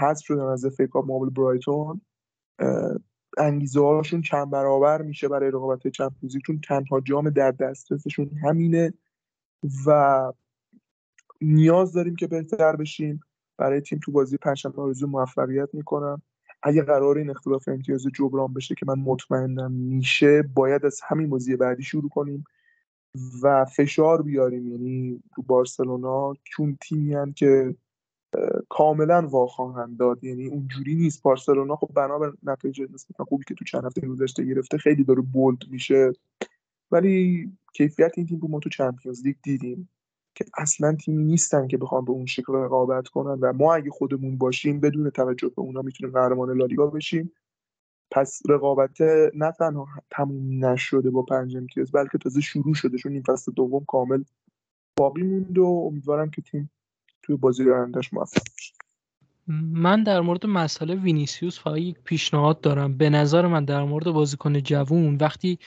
حذف 0.00 0.24
شدن 0.24 0.42
از 0.42 0.64
افیکا 0.64 1.00
مابل 1.00 1.30
برایتون 1.30 2.00
انگیزه 3.38 3.80
هاشون 3.80 4.22
چند 4.22 4.50
برابر 4.50 5.02
میشه 5.02 5.28
برای 5.28 5.50
رقابت 5.50 5.88
چمپیونز 5.88 6.36
چون 6.46 6.60
تنها 6.60 7.00
جام 7.00 7.30
در 7.30 7.50
دسترسشون 7.50 8.30
همینه 8.42 8.92
و 9.86 10.32
نیاز 11.40 11.92
داریم 11.92 12.16
که 12.16 12.26
بهتر 12.26 12.76
بشیم. 12.76 13.20
برای 13.56 13.80
تیم 13.80 14.00
تو 14.04 14.12
بازی 14.12 14.36
پنجشنبه 14.36 14.82
آرزو 14.82 15.06
موفقیت 15.06 15.68
می‌کنم. 15.72 16.22
اگه 16.62 16.82
قرار 16.82 17.18
این 17.18 17.30
اختلاف 17.30 17.68
امتیاز 17.68 18.06
جبران 18.14 18.52
بشه 18.52 18.74
که 18.74 18.86
من 18.86 18.98
مطمئنم 18.98 19.72
میشه 19.72 20.42
باید 20.42 20.86
از 20.86 21.00
همین 21.08 21.30
بازی 21.30 21.56
بعدی 21.56 21.82
شروع 21.82 22.08
کنیم 22.08 22.44
و 23.42 23.64
فشار 23.64 24.22
بیاریم. 24.22 24.72
یعنی 24.72 25.22
تو 25.34 25.42
بارسلونا 25.42 26.34
چون 26.44 26.78
تیمی 26.80 27.32
که 27.32 27.74
کاملا 28.68 29.26
واخواهند 29.26 29.98
داد. 29.98 30.24
یعنی 30.24 30.46
اونجوری 30.46 30.94
نیست. 30.94 31.22
بارسلونا 31.22 31.76
خب 31.76 31.90
بنا 31.94 32.18
به 32.18 32.32
نتایج 32.42 32.82
نسبتا 32.94 33.24
خوبی 33.24 33.44
که 33.48 33.54
تو 33.54 33.64
چند 33.64 33.84
هفته 33.84 34.06
گذشته 34.06 34.44
گرفته 34.44 34.78
خیلی 34.78 35.04
داره 35.04 35.20
بولد 35.20 35.58
میشه. 35.70 36.12
ولی 36.90 37.50
کیفیت 37.74 38.12
این 38.16 38.26
تیم 38.26 38.40
رو 38.40 38.48
ما 38.48 38.60
تو 38.60 38.70
چمپیونز 38.70 39.26
لیگ 39.26 39.36
دیدیم 39.42 39.88
که 40.34 40.44
اصلا 40.58 40.94
تیمی 40.94 41.24
نیستن 41.24 41.68
که 41.68 41.76
بخوان 41.76 42.04
به 42.04 42.10
اون 42.10 42.26
شکل 42.26 42.52
رقابت 42.52 43.08
کنن 43.08 43.38
و 43.40 43.52
ما 43.52 43.74
اگه 43.74 43.90
خودمون 43.90 44.38
باشیم 44.38 44.80
بدون 44.80 45.10
توجه 45.10 45.48
به 45.48 45.62
اونا 45.62 45.82
می‌تونیم 45.82 46.12
قهرمان 46.12 46.58
لالیگا 46.58 46.86
بشیم. 46.86 47.32
پس 48.10 48.42
رقابت 48.48 49.00
نه 49.34 49.52
تنها 49.58 49.86
تموم 50.10 50.64
نشده 50.64 51.10
با 51.10 51.22
پنج 51.22 51.56
امتیاز 51.56 51.92
بلکه 51.92 52.18
تازه 52.18 52.40
شروع 52.40 52.74
شده 52.74 52.98
چون 52.98 53.12
نیم 53.12 53.22
فصل 53.22 53.52
دوم 53.52 53.84
کامل 53.84 54.22
باقی 54.98 55.22
موند 55.22 55.58
و 55.58 55.64
امیدوارم 55.64 56.30
که 56.30 56.42
تیم 56.42 56.70
توی 57.22 57.36
بازی 57.36 57.70
آیندهش 57.70 58.12
موفق 58.12 58.42
بشه 58.56 58.74
من 59.72 60.02
در 60.02 60.20
مورد 60.20 60.46
مسئله 60.46 60.94
وینیسیوس 60.94 61.60
فقط 61.60 61.76
یک 61.76 61.96
پیشنهاد 62.04 62.60
دارم. 62.60 62.96
به 62.96 63.10
نظر 63.10 63.46
من 63.46 63.64
در 63.64 63.84
مورد 63.84 64.04
بازیکن 64.04 64.60
جوون 64.60 65.16
وقتی 65.16 65.58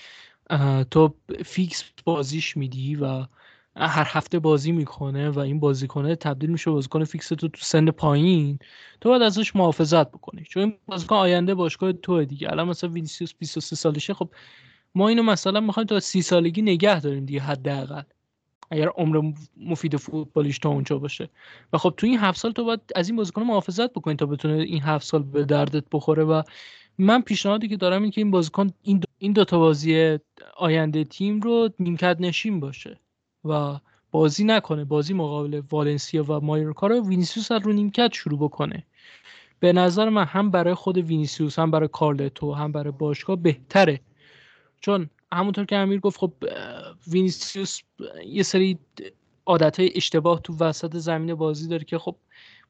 تو 0.91 1.15
فیکس 1.45 1.83
بازیش 2.05 2.57
میدی 2.57 2.95
و 2.95 3.25
هر 3.75 4.07
هفته 4.07 4.39
بازی 4.39 4.71
می‌کنه 4.71 5.29
و 5.29 5.39
این 5.39 5.59
بازیکنه 5.59 6.15
تبدیل 6.15 6.49
میشه 6.49 6.71
بازیکن 6.71 7.03
فیکس 7.03 7.27
تو 7.27 7.35
تو 7.35 7.61
سن 7.61 7.91
پایین 7.91 8.59
تو 9.01 9.09
باید 9.09 9.21
ازش 9.21 9.55
محافظت 9.55 10.11
بکنی. 10.11 10.43
چون 10.43 10.63
این 10.63 10.77
بازیکن 10.85 11.15
آینده 11.15 11.55
باشگاه 11.55 11.93
تو 11.93 12.25
دیگه. 12.25 12.51
الان 12.51 12.67
مثلا 12.67 12.89
وینیسیوس 12.89 13.33
23 13.33 13.75
سالشه 13.75 14.13
خب 14.13 14.29
ما 14.95 15.07
اینو 15.07 15.23
مثلا 15.23 15.59
می‌خوایم 15.59 15.87
تا 15.87 15.99
30 15.99 16.21
سالگی 16.21 16.61
نگه 16.61 16.99
داریم 16.99 17.25
دیگه 17.25 17.39
حداقل. 17.39 18.03
اگر 18.71 18.87
عمر 18.87 19.33
مفید 19.57 19.97
فوتبالیش 19.97 20.59
تا 20.59 20.69
اونجا 20.69 20.97
باشه. 20.97 21.29
و 21.73 21.77
خب 21.77 21.93
تو 21.97 22.07
این 22.07 22.19
هفت 22.19 22.39
سال 22.39 22.51
تو 22.51 22.65
باید 22.65 22.79
از 22.95 23.09
این 23.09 23.15
بازیکن 23.15 23.43
محافظت 23.43 23.93
بکنی 23.93 24.15
تا 24.15 24.25
بتونه 24.25 24.53
این 24.53 24.81
هفت 24.81 25.05
سال 25.05 25.23
به 25.23 25.45
دردت 25.45 25.83
بخوره. 25.91 26.23
و 26.23 26.41
من 26.97 27.21
پیشنهادی 27.21 27.67
که 27.67 27.77
دارم 27.77 28.01
این 28.01 28.11
که 28.11 28.21
این 28.21 28.31
بازیکن 28.31 28.69
این 28.81 28.99
دو, 28.99 29.05
این 29.17 29.33
دو 29.33 29.45
تا 29.45 29.59
بازی 29.59 30.19
آینده 30.57 31.03
تیم 31.03 31.39
رو 31.39 31.69
نیمکت 31.79 32.17
نشین 32.19 32.59
باشه 32.59 32.99
و 33.45 33.79
بازی 34.11 34.43
نکنه. 34.43 34.85
بازی 34.85 35.13
مقابل 35.13 35.61
والنسیا 35.71 36.25
و 36.27 36.39
مایورکا 36.39 36.87
رو 36.87 37.07
وینیسیوس 37.07 37.51
رو 37.51 37.73
نیمکت 37.73 38.13
شروع 38.13 38.39
بکنه. 38.39 38.83
به 39.59 39.73
نظر 39.73 40.09
من 40.09 40.25
هم 40.25 40.51
برای 40.51 40.73
خود 40.73 40.97
وینیسیوس 40.97 41.59
هم 41.59 41.71
برای 41.71 41.89
کارلتو 41.91 42.53
هم 42.53 42.71
برای 42.71 42.91
باشگاه 42.91 43.35
بهتره. 43.35 44.01
چون 44.79 45.09
همونطور 45.33 45.65
که 45.65 45.75
امیر 45.75 45.99
گفت 45.99 46.19
خب 46.19 46.33
وینیسیوس 47.07 47.79
یه 48.25 48.43
سری 48.43 48.79
عادت 49.45 49.79
های 49.79 49.91
اشتباه 49.95 50.41
تو 50.41 50.57
وسط 50.59 50.97
زمین 50.97 51.35
بازی 51.35 51.67
داره 51.67 51.83
که 51.83 51.97
خب 51.97 52.15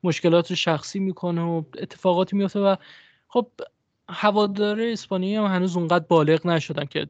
مشکلات 0.03 0.49
رو 0.49 0.55
شخصی 0.55 0.99
می‌کنه 0.99 1.41
و 1.41 1.63
اتفاقاتی 1.77 2.35
میفته 2.35 2.59
و 2.59 2.75
خب 3.27 3.47
هوادار 4.09 4.81
اسپانیایی 4.81 5.35
هم 5.35 5.45
هنوز 5.45 5.77
اونقدر 5.77 6.05
بالغ 6.09 6.47
نشدن 6.47 6.85
که 6.85 7.07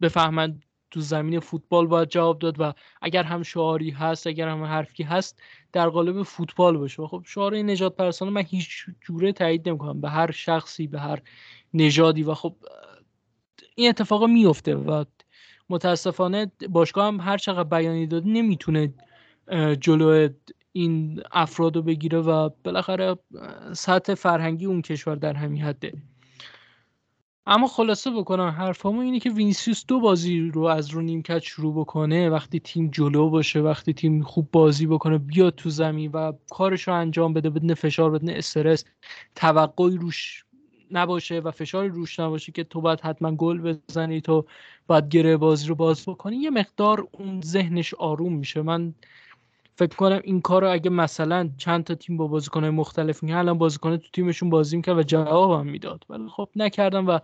بفهمن 0.00 0.60
تو 0.90 1.00
زمین 1.00 1.40
فوتبال 1.40 1.86
باید 1.86 2.08
جواب 2.08 2.38
داد 2.38 2.60
و 2.60 2.72
اگر 3.02 3.22
هم 3.22 3.42
شعاری 3.42 3.90
هست 3.90 4.26
اگر 4.26 4.48
هم 4.48 4.64
حرفی 4.64 5.02
هست 5.02 5.38
در 5.72 5.88
قالب 5.88 6.22
فوتبال 6.22 6.76
باشه. 6.76 7.02
و 7.02 7.06
خب 7.06 7.22
شعار 7.26 7.56
نجات 7.56 7.96
پرسانه 7.96 8.30
من 8.30 8.42
هیچ 8.42 8.86
جوره 9.00 9.32
تایید 9.32 9.68
نمی‌کنم. 9.68 10.00
به 10.00 10.10
هر 10.10 10.30
شخصی 10.30 10.86
به 10.86 11.00
هر 11.00 11.22
نژادی 11.74 12.22
و 12.22 12.34
خب 12.34 12.56
این 13.74 13.88
اتفاق 13.88 14.24
میفته 14.24 14.74
و 14.74 15.04
متاسفانه 15.70 16.52
باشگاه 16.70 17.06
هم 17.06 17.20
هر 17.20 17.38
چقدر 17.38 17.78
بیانی 17.78 18.06
داده 18.06 18.28
نمی‌تونه 18.28 18.94
جلو 19.80 20.28
این 20.72 21.22
افراد 21.32 21.76
رو 21.76 21.82
بگیره 21.82 22.18
و 22.18 22.50
بالاخره 22.64 23.16
سطح 23.72 24.14
فرهنگی 24.14 24.66
اون 24.66 24.82
کشور 24.82 25.14
در 25.14 25.32
همین 25.32 25.62
حده. 25.62 25.92
اما 27.46 27.66
خلاصه 27.66 28.10
بکنم 28.10 28.48
حرفامو 28.48 29.00
اینه 29.00 29.20
که 29.20 29.30
وینیسیوس 29.30 29.86
دو 29.86 30.00
بازی 30.00 30.38
رو 30.40 30.62
از 30.62 30.90
رو 30.90 31.00
نیمکت 31.00 31.38
شروع 31.38 31.74
بکنه. 31.74 32.30
وقتی 32.30 32.60
تیم 32.60 32.90
جلو 32.90 33.30
باشه 33.30 33.60
وقتی 33.60 33.92
تیم 33.92 34.22
خوب 34.22 34.48
بازی 34.52 34.86
بکنه 34.86 35.18
بیاد 35.18 35.54
تو 35.54 35.70
زمین 35.70 36.10
و 36.10 36.32
کارش 36.50 36.88
رو 36.88 36.94
انجام 36.94 37.32
بده 37.32 37.50
بدون 37.50 37.74
فشار 37.74 38.10
بدون 38.10 38.30
استرس 38.30 38.84
توقعی 39.34 39.96
روش 39.96 40.44
نباشه 40.92 41.40
و 41.40 41.50
فشار 41.50 41.86
روش 41.86 42.20
نباشه 42.20 42.52
که 42.52 42.64
تو 42.64 42.80
باید 42.80 43.00
حتما 43.00 43.30
گل 43.30 43.60
بزنی 43.88 44.20
تو 44.20 44.44
باید 44.86 45.08
گره 45.08 45.36
بازی 45.36 45.66
رو 45.66 45.74
باز 45.74 46.04
بکنی 46.08 46.36
یه 46.36 46.50
مقدار 46.50 47.08
اون 47.12 47.40
ذهنش 47.40 47.94
آروم 47.94 48.34
میشه. 48.34 48.62
من 48.62 48.94
فکر 49.74 49.96
کنم 49.96 50.20
این 50.24 50.40
کار 50.40 50.62
رو 50.62 50.72
اگه 50.72 50.90
مثلا 50.90 51.50
چند 51.56 51.84
تا 51.84 51.94
تیم 51.94 52.16
با 52.16 52.26
بازیکنهای 52.26 52.70
مختلف 52.70 53.22
میگه 53.22 53.36
الان 53.36 53.58
بازیکن 53.58 53.96
تو 53.96 54.08
تیمشون 54.12 54.50
بازی 54.50 54.76
می‌کرد 54.76 54.98
و 54.98 55.02
جوابم 55.02 55.66
می‌داد. 55.66 56.04
ولی 56.08 56.28
خب 56.28 56.48
نکردم 56.56 57.06
و 57.06 57.18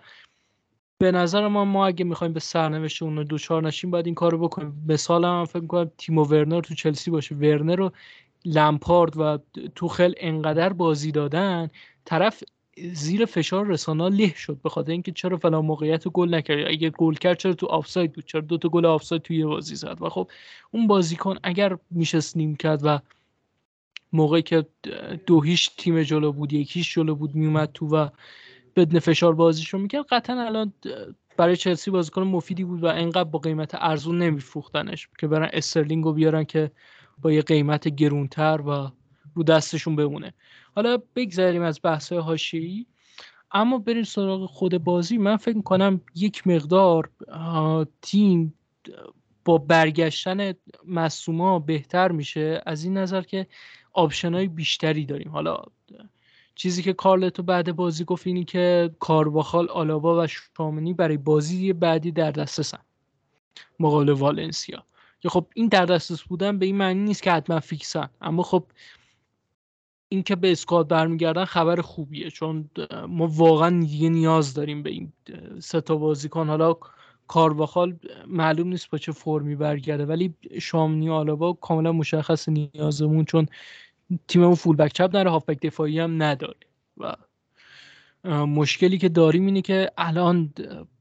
به 0.99 1.13
نظر 1.13 1.49
ما 1.49 1.65
ما 1.65 1.87
اگه 1.87 2.05
می‌خوایم 2.05 2.33
به 2.33 2.41
سرنوشت 2.41 3.03
اون 3.03 3.25
دوچار 3.25 3.63
نشیم 3.63 3.91
باید 3.91 4.07
این 4.07 4.15
کار 4.15 4.33
رو 4.33 4.39
بکنیم. 4.39 4.85
مثال 4.89 5.25
هم 5.25 5.45
فکر 5.45 5.67
کنم 5.67 5.91
تیمو 5.99 6.25
ورنر 6.25 6.61
تو 6.61 6.75
چلسی 6.75 7.11
باشه. 7.11 7.35
ورنر 7.35 7.77
رو 7.77 7.93
لمپارد 8.45 9.13
و 9.17 9.39
توخل 9.75 10.13
انقدر 10.17 10.73
بازی 10.73 11.13
دادن 11.13 11.71
طرف 12.05 12.43
زیر 12.93 13.25
فشار 13.25 13.67
رسانه 13.67 14.09
له 14.09 14.35
شد 14.35 14.61
به 14.63 14.69
خاطر 14.69 14.93
اینکه 14.93 15.13
چرا 15.13 15.37
فلان 15.37 15.65
موقعیت 15.65 16.09
گل 16.09 16.35
نکرد؟ 16.35 16.69
اگه 16.69 16.91
گل 16.91 17.15
کرد 17.15 17.39
چرا 17.39 17.53
تو 17.53 17.67
آفساید 17.67 18.13
بود؟ 18.13 18.25
چرا 18.25 18.41
دو 18.41 18.59
تا 18.59 18.69
گل 18.69 18.87
آفساید 18.87 19.23
توی 19.23 19.45
بازی 19.45 19.75
زد؟ 19.75 19.97
و 20.01 20.09
خب 20.09 20.31
اون 20.71 20.87
بازیکن 20.87 21.37
اگر 21.43 21.79
میشست 21.91 22.37
نیمکت 22.37 22.81
و 22.85 22.99
موقعی 24.13 24.43
که 24.43 24.67
دو 25.27 25.41
هیچ 25.41 25.77
تیم 25.77 26.03
جلو 26.03 26.33
بود 26.33 26.53
یک 26.53 26.71
هیچ 26.71 26.95
جلو 26.95 27.15
بود 27.15 27.35
میومد 27.35 27.71
تو 27.75 27.87
و 27.87 28.09
بدون 28.77 28.99
فشار 28.99 29.35
بازیشو 29.35 29.79
می‌کرد 29.79 30.07
قطعا 30.11 30.47
الان 30.47 30.73
برای 31.37 31.57
چلسی 31.57 31.91
بازیکن 31.91 32.23
مفیدی 32.23 32.65
بود 32.65 32.85
و 32.85 32.87
انقدر 32.87 33.25
با 33.25 33.39
قیمت 33.39 33.75
ارزون 33.75 34.19
نمیفروختنش 34.19 35.09
که 35.19 35.27
برن 35.27 35.51
استرلینگ 35.53 36.05
رو 36.05 36.13
بیارن 36.13 36.45
که 36.45 36.71
با 37.23 37.33
یه 37.33 37.43
قیمت 37.43 37.89
گرونتر 37.89 38.61
و 38.67 38.91
رو 39.35 39.43
دستشون 39.43 39.97
بمونه. 39.97 40.35
حالا 40.75 40.99
بگذریم 41.17 41.63
از 41.63 41.81
بحث 41.83 42.13
حاشیه‌ای. 42.13 42.87
اما 43.53 43.79
بریم 43.79 44.03
سراغ 44.03 44.47
خود 44.47 44.85
بازی. 44.85 45.19
من 45.19 45.37
فکر 45.37 45.63
کنم 45.63 46.01
یک 46.15 46.47
مقدار 46.47 47.11
تیم 48.03 48.55
با 49.45 49.59
برگشتن 49.59 50.53
مصوما 50.87 51.59
بهتر 51.59 52.13
میشه. 52.13 52.63
از 52.67 52.85
این 52.85 52.97
نظر 52.97 53.23
که 53.23 53.47
آپشن 53.93 54.35
های 54.35 54.49
بیشتری 54.49 55.07
داریم. 55.07 55.31
حالا 55.31 55.63
چیزی 56.55 56.83
که 56.83 56.93
کارلتو 56.93 57.43
بعد 57.43 57.77
بازی 57.77 58.05
گفت 58.05 58.27
اینی 58.27 58.45
که 58.45 58.91
کارواخال 58.99 59.69
آلاوا 59.69 60.25
و 60.25 60.27
شامنی 60.27 60.95
برای 60.95 61.17
بازی 61.17 61.73
بعدی 61.73 62.13
در 62.13 62.31
دسترسن 62.31 62.79
مقابل 63.81 64.09
والنسیا. 64.09 64.85
که 65.21 65.29
خب 65.29 65.47
این 65.55 65.69
در 65.69 65.87
دسترس 65.87 66.23
بودن 66.23 66.59
به 66.59 66.67
این 66.67 66.77
معنی 66.77 67.01
نیست 67.01 67.23
که 67.23 67.33
حتما 67.33 67.61
فیکسن. 67.61 68.09
اما 68.21 68.43
خب 68.43 68.65
این 70.09 70.23
که 70.23 70.37
به 70.37 70.53
اسکواد 70.53 70.89
برمیگردن 70.89 71.45
خبر 71.45 71.81
خوبیه 71.81 72.31
چون 72.31 72.71
ما 73.09 73.27
واقعا 73.27 73.81
دیگه 73.81 74.09
نیاز 74.09 74.55
داریم 74.55 74.83
به 74.83 74.91
این 74.91 75.13
سه 75.59 75.81
تا 75.81 75.97
بازیکن. 75.97 76.49
حالا 76.49 76.77
کارواخال 77.27 77.97
معلوم 78.27 78.69
نیست 78.69 78.91
با 78.91 78.99
چه 78.99 79.13
فرمی 79.13 79.57
برگرده 79.57 80.07
ولی 80.07 80.35
شامنی 80.61 81.11
آلابا 81.11 81.53
کاملا 81.53 81.93
مشخص 81.93 82.49
نیازمون 82.49 83.25
چون 83.25 83.47
تیممون 84.29 84.55
فول 84.55 84.77
بک 84.77 84.93
چپ 84.93 85.11
نره 85.15 85.31
هافبک 85.31 85.61
دفاعی 85.61 86.01
هم 86.01 86.23
نداره. 86.23 86.57
و 86.97 87.17
مشکلی 88.47 88.99
که 88.99 89.09
داریم 89.09 89.47
اینه 89.47 89.63
که 89.63 89.91
الان 89.99 90.53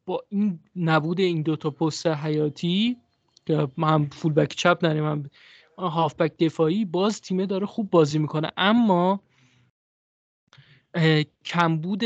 با 0.06 0.24
این 0.30 0.60
نبود 0.76 1.20
این 1.20 1.42
دوتا 1.42 1.70
پست 1.70 2.08
حیاتی 2.08 2.98
که 3.46 3.68
هم 3.78 4.10
فول 4.10 4.34
بک 4.34 4.56
چپ 4.56 4.80
نریم 4.86 5.06
هم 5.06 5.30
هافبک 5.78 6.38
دفاعی 6.38 6.86
باز 6.86 7.22
تیمه 7.22 7.46
داره 7.46 7.66
خوب 7.66 7.90
بازی 7.90 8.20
می‌کنه. 8.20 8.52
اما 8.58 9.20
کمبود 11.46 12.04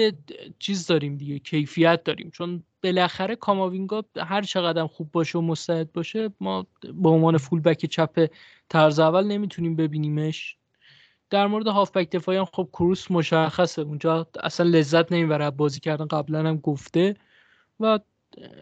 چیز 0.60 0.88
داریم 0.88 1.18
دیگه 1.18 1.40
کیفیت 1.40 2.04
داریم. 2.04 2.30
چون 2.30 2.64
بالاخره 2.84 3.36
کاماوینگا 3.36 4.04
هر 4.18 4.42
چقدر 4.42 4.88
خوب 4.88 5.12
باشه 5.12 5.38
و 5.40 5.42
مستعد 5.42 5.92
باشه 5.92 6.30
ما 6.40 6.68
به 6.94 7.10
عنوان 7.10 7.38
فول 7.38 7.60
بک 7.60 7.86
چپ 7.86 8.28
طرز 8.70 9.00
اول 9.00 9.28
نمی‌تونیم 9.28 9.76
ببینیمش. 9.76 10.58
در 11.30 11.48
مورد 11.48 11.68
هافبک 11.68 12.10
دفاعی 12.10 12.38
هم 12.38 12.46
خب 12.46 12.70
کروس 12.74 13.12
مشخصه. 13.12 13.82
اونجا 13.82 14.28
اصلا 14.44 14.70
لذت 14.70 15.12
نمی‌بره. 15.12 15.50
بازی 15.50 15.80
کردن 15.80 16.08
قبلا 16.08 16.40
هم 16.40 16.58
گفته. 16.58 17.16
و 17.80 18.00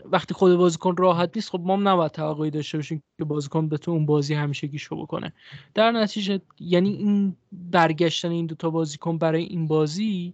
وقتی 0.06 0.34
خود 0.34 0.56
بازیکن 0.56 0.96
راحت 0.98 1.32
نیست 1.36 1.50
خب 1.50 1.60
ما 1.60 1.74
هم 1.74 1.88
نباید 1.88 2.12
توقعی 2.12 2.52
داشته 2.52 2.78
باشیم 2.78 3.04
که 3.18 3.26
بازیکن 3.26 3.70
بتونه 3.70 3.98
اون 3.98 4.06
بازی 4.06 4.34
همیشه 4.34 4.68
گیشو 4.68 4.96
بکنه. 4.96 5.34
در 5.74 5.92
نتیجه 5.92 6.42
یعنی 6.60 6.90
این 6.90 7.36
برگشتن 7.52 8.32
این 8.32 8.46
دوتا 8.46 8.70
بازیکن 8.70 9.18
برای 9.18 9.44
این 9.44 9.68
بازی 9.68 10.34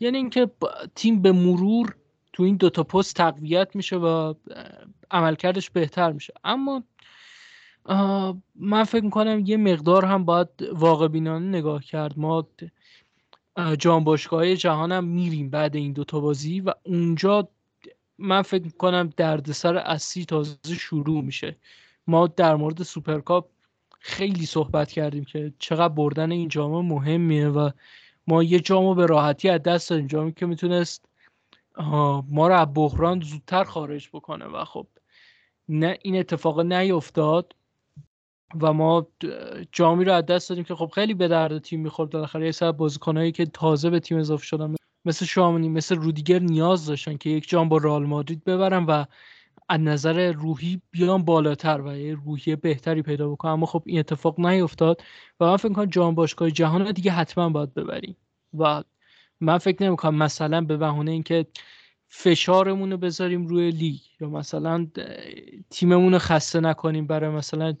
یعنی 0.00 0.16
اینکه 0.16 0.50
تیم 0.94 1.22
به 1.22 1.32
مرور 1.32 1.96
تو 2.32 2.42
این 2.42 2.56
دوتا 2.56 2.82
پست 2.82 3.16
تقویت 3.16 3.76
میشه 3.76 3.96
و 3.96 4.34
عملکردش 5.10 5.70
بهتر 5.70 6.12
میشه. 6.12 6.32
اما 6.44 6.82
من 8.54 8.84
فکر 8.84 9.04
می‌کنم 9.04 9.42
یه 9.46 9.56
مقدار 9.56 10.04
هم 10.04 10.24
باید 10.24 10.48
واقع 10.72 11.08
بینانه 11.08 11.58
نگاه 11.58 11.84
کرد. 11.84 12.18
ما 12.18 12.48
جان 13.78 14.04
باشگاه 14.04 14.54
جهانم 14.54 15.04
میریم 15.04 15.50
بعد 15.50 15.76
این 15.76 15.92
دوتا 15.92 16.20
بازی 16.20 16.60
و 16.60 16.74
اونجا 16.82 17.48
من 18.18 18.42
فکر 18.42 18.64
می‌کنم 18.64 19.10
دردسر 19.16 19.76
اصلی 19.76 20.24
تازه 20.24 20.56
شروع 20.64 21.24
میشه. 21.24 21.56
ما 22.06 22.26
در 22.26 22.56
مورد 22.56 22.82
سوپرکاپ 22.82 23.48
خیلی 24.00 24.46
صحبت 24.46 24.92
کردیم 24.92 25.24
که 25.24 25.52
چقدر 25.58 25.94
بردن 25.94 26.32
این 26.32 26.48
جام 26.48 26.86
مهمیه 26.86 27.48
و 27.48 27.70
ما 28.26 28.42
یه 28.42 28.60
جامو 28.60 28.94
به 28.94 29.06
راحتی 29.06 29.48
از 29.48 29.62
دست 29.62 29.90
دادیم. 29.90 30.06
جامی 30.06 30.32
که 30.32 30.46
می‌تونست 30.46 31.04
ما 32.30 32.48
رو 32.48 32.54
از 32.54 32.68
بحران 32.74 33.20
زودتر 33.20 33.64
خارج 33.64 34.08
بکنه 34.12 34.44
و 34.44 34.64
خب 34.64 34.86
نه 35.68 35.98
این 36.02 36.16
اتفاق 36.16 36.60
نیفتاد 36.60 37.54
و 38.60 38.72
ما 38.72 39.06
جامی 39.72 40.04
رو 40.04 40.12
از 40.12 40.26
دست 40.26 40.48
دادیم 40.48 40.64
که 40.64 40.74
خب 40.74 40.90
خیلی 40.94 41.14
به 41.14 41.28
درد 41.28 41.58
تیم 41.58 41.80
می‌خورد. 41.80 42.10
بالاخره 42.10 42.46
یه 42.46 42.52
سر 42.52 42.72
بازیکنایی 42.72 43.32
که 43.32 43.46
تازه 43.46 43.90
به 43.90 44.00
تیم 44.00 44.18
اضافه 44.18 44.44
شدن 44.44 44.74
مثل 45.04 45.26
شامنی 45.26 45.68
مثل 45.68 45.96
رودیگر 45.96 46.38
نیاز 46.38 46.86
داشتن 46.86 47.16
که 47.16 47.30
یک 47.30 47.48
جام 47.48 47.68
با 47.68 47.76
رئال 47.76 48.06
مادرید 48.06 48.44
ببرن 48.44 48.84
و 48.84 49.04
از 49.68 49.80
نظر 49.80 50.32
روحی 50.32 50.82
بیان 50.90 51.24
بالاتر 51.24 51.80
و 51.80 51.96
یه 51.96 52.14
روحیه 52.14 52.56
بهتری 52.56 53.02
پیدا 53.02 53.28
بکنن. 53.28 53.52
اما 53.52 53.66
خب 53.66 53.82
این 53.86 53.98
اتفاق 53.98 54.40
نیفتاد 54.40 55.02
و 55.40 55.44
من 55.44 55.56
فکر 55.56 55.72
کنم 55.72 55.84
جام 55.84 56.14
باشگاه 56.14 56.50
جهان 56.50 56.92
دیگه 56.92 57.10
حتما 57.10 57.48
باید 57.48 57.74
ببریم. 57.74 58.16
و 58.58 58.84
من 59.40 59.58
فکر 59.58 59.82
نمی‌کنم 59.82 60.14
مثلا 60.14 60.60
به 60.60 60.76
بهونه 60.76 61.10
اینکه 61.10 61.46
فشارمون 62.08 62.90
رو 62.90 62.96
بذاریم 62.96 63.46
روی 63.46 63.70
لیگ 63.70 64.00
یا 64.20 64.28
مثلا 64.28 64.86
تیممون 65.70 66.12
رو 66.12 66.18
خسته 66.18 66.60
نکنیم 66.60 67.06
برای 67.06 67.30
مثلا 67.30 67.74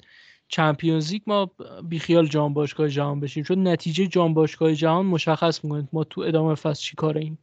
چمپیونز 0.48 1.12
لیگ 1.12 1.22
ما 1.26 1.50
بیخیال 1.82 2.26
جام 2.26 2.54
باشگاه 2.54 2.88
جهان 2.88 3.20
بشیم. 3.20 3.44
چون 3.44 3.68
نتیجه 3.68 4.06
جام 4.06 4.34
باشگاه 4.34 4.74
جهان 4.74 5.06
مشخص 5.06 5.64
می‌کنه. 5.64 5.88
ما 5.92 6.04
تو 6.04 6.20
ادامه 6.20 6.54
فصل 6.54 6.82
چی 6.82 6.96
کاره‌ایم؟ 6.96 7.38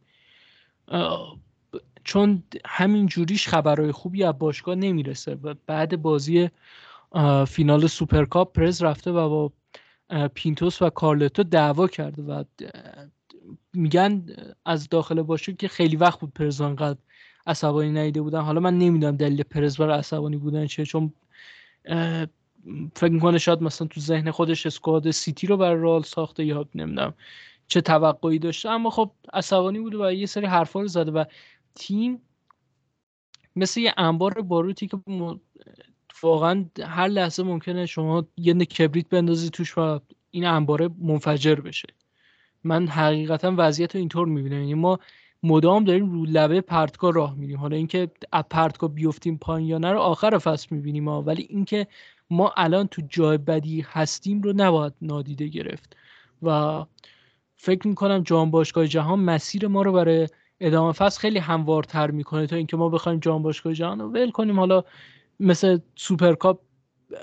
چون 2.04 2.42
همین 2.66 3.06
جوریش 3.06 3.48
خبرهای 3.48 3.92
خوبی 3.92 4.24
از 4.24 4.38
باشگاه 4.38 4.74
نمی‌رسه 4.74 5.34
و 5.34 5.54
بعد 5.66 6.02
بازی 6.02 6.50
فینال 7.46 7.86
سوپرکاپ 7.86 8.52
پرز 8.52 8.82
رفته 8.82 9.10
و 9.10 9.28
با 9.28 9.52
پینتوس 10.34 10.82
و 10.82 10.90
کارلتو 10.90 11.42
دعوا 11.42 11.86
کرده 11.88 12.22
و 12.22 12.44
میگن 13.72 14.26
از 14.64 14.88
داخل 14.88 15.22
باشگاه 15.22 15.52
که 15.52 15.68
خیلی 15.68 15.96
وقت 15.96 16.20
بود 16.20 16.32
پرز 16.32 16.60
انقدر 16.60 16.98
عصبانی 17.46 17.90
نیده 17.90 18.22
بودن. 18.22 18.40
حالا 18.40 18.60
من 18.60 18.78
نمی‌دونم 18.78 19.16
دلیل 19.16 19.42
پرز 19.42 19.76
برای 19.76 19.98
عصبانی 19.98 20.36
بودن 20.36 20.66
چیه. 20.66 20.84
چون 20.84 21.12
فکر 22.94 23.12
می‌کنه 23.12 23.38
شاید 23.38 23.62
مثلا 23.62 23.86
تو 23.88 24.00
ذهن 24.00 24.30
خودش 24.30 24.66
اسکواد 24.66 25.10
سیتی 25.10 25.46
رو 25.46 25.56
برای 25.56 25.82
رال 25.82 26.02
ساخته 26.02 26.44
یا 26.44 26.68
نمی‌دونم 26.74 27.14
چه 27.68 27.80
توقعی 27.80 28.38
داشته. 28.38 28.70
اما 28.70 28.90
خب 28.90 29.10
عصبانی 29.32 29.80
بوده 29.80 29.98
و 29.98 30.12
یه 30.12 30.26
سری 30.26 30.46
حرفا 30.46 30.80
رو 30.80 30.88
زده 30.88 31.10
و 31.10 31.24
تیم 31.74 32.22
مثل 33.56 33.80
یه 33.80 33.94
انبار 33.96 34.42
باروتی 34.42 34.86
که 34.86 34.98
واقعا 36.22 36.64
هر 36.84 37.08
لحظه 37.08 37.42
ممکنه 37.42 37.86
شما 37.86 38.26
یه 38.36 38.54
کبریت 38.54 39.08
بندازی 39.08 39.50
توش 39.50 39.78
و 39.78 40.00
این 40.30 40.44
انباره 40.44 40.88
منفجر 40.98 41.54
بشه. 41.54 41.88
من 42.64 42.88
حقیقتا 42.88 43.54
وضعیت 43.56 43.94
رو 43.94 43.98
اینطور 43.98 44.26
می‌بینم. 44.26 44.60
یعنی 44.60 44.74
ما 44.74 44.98
مدام 45.42 45.84
داریم 45.84 46.10
رو 46.10 46.24
لبه 46.24 46.60
پرتگاه 46.60 47.12
راه 47.12 47.34
میریم. 47.34 47.58
حالا 47.58 47.76
اینکه 47.76 48.10
از 48.32 48.44
پرتگاه 48.50 48.90
بیفتیم 48.90 49.38
پایین 49.38 49.68
یا 49.68 49.78
نه 49.78 49.92
رو 49.92 49.98
آخر 49.98 50.38
فصل 50.38 50.66
می‌بینیم 50.70 51.08
ولی 51.08 51.42
اینکه 51.42 51.86
ما 52.30 52.52
الان 52.56 52.86
تو 52.86 53.02
جای 53.08 53.38
بدی 53.38 53.80
هستیم 53.80 54.42
رو 54.42 54.52
نباید 54.56 54.92
نادیده 55.02 55.46
گرفت. 55.46 55.96
و 56.42 56.84
فکر 57.56 57.88
می‌کنم 57.88 58.22
جام 58.22 58.50
باشگاه 58.50 58.86
جهان 58.86 59.18
مسیر 59.18 59.66
ما 59.66 59.82
رو 59.82 59.92
برای 59.92 60.28
ادامه 60.60 60.92
فصل 60.92 61.20
خیلی 61.20 61.38
هموارتر 61.38 62.10
می‌کنه 62.10 62.46
تا 62.46 62.56
اینکه 62.56 62.76
ما 62.76 62.88
بخوایم 62.88 63.18
جام 63.18 63.42
باشگاه 63.42 63.74
جهان 63.74 64.00
رو 64.00 64.08
ول 64.08 64.30
کنیم. 64.30 64.58
حالا 64.58 64.84
مثل 65.40 65.78
سوپرکاپ 65.96 66.60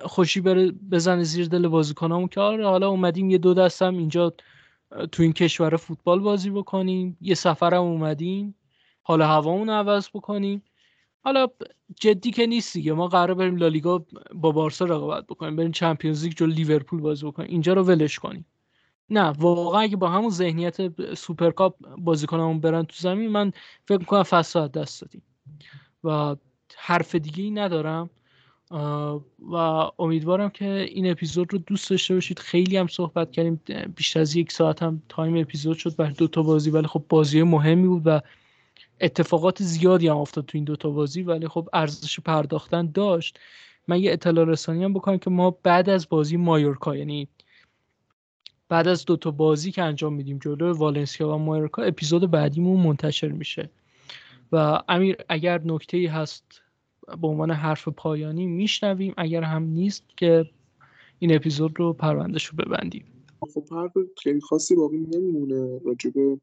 خوشی 0.03 0.41
بره 0.41 0.71
بزنه 0.71 1.23
زیر 1.23 1.47
دل 1.47 1.67
بازیکنامون 1.67 2.27
که 2.27 2.41
آره 2.41 2.67
حالا 2.67 2.89
اومدیم 2.89 3.29
یه 3.29 3.37
دو 3.37 3.53
دستم 3.53 3.97
اینجا 3.97 4.33
تو 5.11 5.23
این 5.23 5.33
کشور 5.33 5.75
فوتبال 5.75 6.19
بازی 6.19 6.49
بکنیم. 6.49 7.17
یه 7.21 7.35
سفرم 7.35 7.81
اومدیم. 7.81 8.55
حالا 9.01 9.27
هوامون 9.27 9.69
عوض 9.69 10.09
بکنیم. 10.13 10.63
حالا 11.23 11.47
جدی 11.99 12.31
که 12.31 12.45
نیست 12.45 12.73
دیگه. 12.73 12.93
ما 12.93 13.07
قرار 13.07 13.33
بریم 13.33 13.55
لالیگا 13.55 14.05
با 14.33 14.51
بارسا 14.51 14.85
رقابت 14.85 15.27
بکنیم 15.27 15.55
بریم 15.55 15.71
چمپیونز 15.71 16.23
لیگ 16.23 16.33
جلو 16.33 16.45
لیورپول 16.45 17.01
بازی 17.01 17.25
بکنیم. 17.25 17.49
اینجا 17.49 17.73
رو 17.73 17.83
ولش 17.83 18.19
کنیم. 18.19 18.45
نه 19.09 19.21
واقعا 19.21 19.81
اگه 19.81 19.95
با 19.95 20.09
همون 20.09 20.29
ذهنیت 20.29 21.13
سوپرکاپ 21.13 21.75
بازیکنامون 21.97 22.59
برن 22.59 22.83
تو 22.83 22.95
زمین 22.97 23.29
من 23.29 23.51
فکر 23.85 23.97
می‌کنم 23.97 24.23
فصل 24.23 24.56
از 24.56 24.67
دست 24.67 25.01
دادیم. 25.01 25.21
و 26.03 26.35
حرف 26.77 27.15
دیگه 27.15 27.43
ای 27.43 27.51
ندارم. 27.51 28.09
و 29.51 29.55
امیدوارم 29.99 30.49
که 30.49 30.65
این 30.89 31.11
اپیزود 31.11 31.53
رو 31.53 31.59
دوست 31.59 31.89
داشته 31.89 32.13
باشید. 32.13 32.39
خیلی 32.39 32.77
هم 32.77 32.87
صحبت 32.87 33.31
کردیم. 33.31 33.61
بیشتر 33.95 34.19
از 34.19 34.35
یک 34.35 34.51
ساعت 34.51 34.83
هم 34.83 35.01
تایم 35.09 35.37
اپیزود 35.37 35.77
شد. 35.77 35.95
بر 35.95 36.09
دو 36.09 36.27
تا 36.27 36.43
بازی. 36.43 36.69
ولی 36.69 36.87
خب 36.87 37.03
بازی 37.09 37.43
مهمی 37.43 37.87
بود 37.87 38.01
و 38.05 38.21
اتفاقات 39.03 39.63
زیادی 39.63 40.07
هم 40.07 40.17
افتاد 40.17 40.45
تو 40.45 40.57
این 40.57 40.65
دوتا 40.65 40.89
بازی 40.89 41.21
ولی 41.21 41.47
خب 41.47 41.69
ارزش 41.73 42.19
پرداختن 42.19 42.91
داشت. 42.91 43.39
من 43.87 43.99
یه 43.99 44.13
اطلاع 44.13 44.45
رسانی 44.45 44.83
هم 44.83 44.93
بکنم 44.93 45.17
که 45.17 45.29
ما 45.29 45.51
بعد 45.51 45.89
از 45.89 46.09
بازی 46.09 46.37
مایورکا 46.37 46.95
یعنی 46.95 47.27
بعد 48.69 48.87
از 48.87 49.05
دوتا 49.05 49.31
بازی 49.31 49.71
که 49.71 49.83
انجام 49.83 50.13
میدیم 50.13 50.39
جلو 50.39 50.73
والنسیا 50.73 51.29
و 51.29 51.37
مایورکا 51.37 51.81
اپیزود 51.81 52.31
بعدیمون 52.31 52.79
منتشر 52.79 53.27
میشه. 53.27 53.69
و 54.51 54.79
امیر 54.89 55.15
اگر 55.29 55.61
نکته 55.65 55.97
ای 55.97 56.05
هست 56.05 56.61
به 57.21 57.27
عنوان 57.27 57.51
حرف 57.51 57.87
پایانی 57.87 58.45
میشنویم 58.45 59.13
اگر 59.17 59.43
هم 59.43 59.63
نیست 59.63 60.03
که 60.17 60.49
این 61.19 61.35
اپیزود 61.35 61.79
رو 61.79 61.93
پروندهش 61.93 62.45
رو 62.45 62.57
ببندیم. 62.57 63.05
خب 63.53 63.73
حرف 63.73 63.91
خیلی 64.23 64.41
خاصی 64.41 64.75
باقی 64.75 64.97
نمیمونه 64.97 65.79
راجع 65.85 66.09
به 66.09 66.37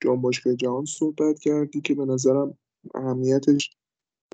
جام 0.00 0.20
باشگاه 0.20 0.54
جهان 0.54 0.84
صحبت 0.84 1.38
کردی 1.38 1.80
که 1.80 1.94
به 1.94 2.04
نظرم 2.04 2.58
اهمیتش 2.94 3.76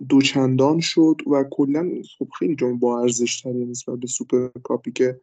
دوچندان 0.08 0.80
شد 0.80 1.16
و 1.26 1.44
کلا 1.50 2.02
خب 2.18 2.28
خیلی 2.38 2.56
جام 2.56 2.78
با 2.78 3.00
ارزش 3.00 3.40
تری 3.40 3.64
نسبت 3.64 3.98
به 3.98 4.06
سوپر 4.06 4.48
کاپی 4.48 4.92
که 4.92 5.20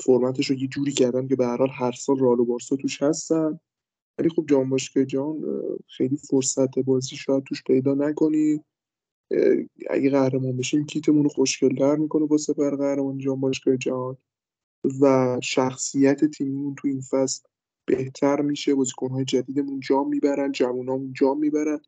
فرمتش 0.00 0.50
رو 0.50 0.56
یه 0.56 0.68
جوری 0.68 0.92
کردن 0.92 1.28
که 1.28 1.36
به 1.36 1.46
هر 1.46 1.56
حال 1.56 1.70
هر 1.72 1.92
سال 1.92 2.18
رئال 2.18 2.40
و 2.40 2.44
بارسا 2.44 2.76
توش 2.76 3.02
هستن. 3.02 3.60
ولی 4.18 4.28
خب 4.28 4.46
جام 4.48 4.70
باشگاه 4.70 5.04
جهان 5.04 5.42
خیلی 5.88 6.16
فرصت 6.16 6.78
بازی 6.78 7.16
شاید 7.16 7.44
توش 7.44 7.62
پیدا 7.62 7.94
نکنی. 7.94 8.60
اگه 9.90 10.10
قهرمان 10.10 10.56
بشیم 10.56 10.86
کیتمون 10.86 11.22
رو 11.22 11.28
خوشگلتر 11.28 11.96
می‌کنه 11.96 12.26
با 12.26 12.36
سپر 12.36 12.76
قهرمان 12.76 13.18
جام 13.18 13.40
باشگاه 13.40 13.76
جهان 13.76 14.16
و 15.00 15.36
شخصیت 15.42 16.24
تیممون 16.24 16.74
تو 16.74 16.88
این 16.88 17.00
فصل 17.00 17.42
بهتر 17.86 18.40
میشه 18.40 18.74
بازیکنهای 18.74 19.24
جدیدمون 19.24 19.80
جام 19.80 20.08
می‌برن 20.08 20.52
جوانامون 20.52 21.12
جام 21.12 21.38
می‌برن 21.38 21.80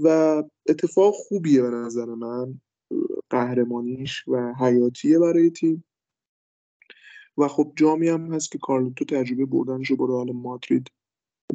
و 0.00 0.42
اتفاق 0.68 1.14
خوبیه 1.14 1.62
به 1.62 1.70
نظر 1.70 2.04
من. 2.04 2.60
قهرمانیش 3.30 4.28
و 4.28 4.54
حیاتیه 4.60 5.18
برای 5.18 5.50
تیم. 5.50 5.84
و 7.38 7.48
خب 7.48 7.72
جامی 7.76 8.08
هم 8.08 8.34
هست 8.34 8.52
که 8.52 8.58
کارلوتو 8.58 9.04
تجربه 9.04 9.46
بردنش 9.46 9.90
رو 9.90 9.96
با 9.96 10.06
رئال 10.06 10.32
مادرید 10.32 10.88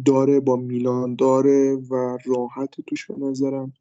داره 0.05 0.39
با 0.39 0.55
میلان 0.55 1.15
داره 1.15 1.75
و 1.75 2.17
راحت 2.25 2.81
توش 2.87 3.11
به 3.11 3.17
نظرم. 3.17 3.73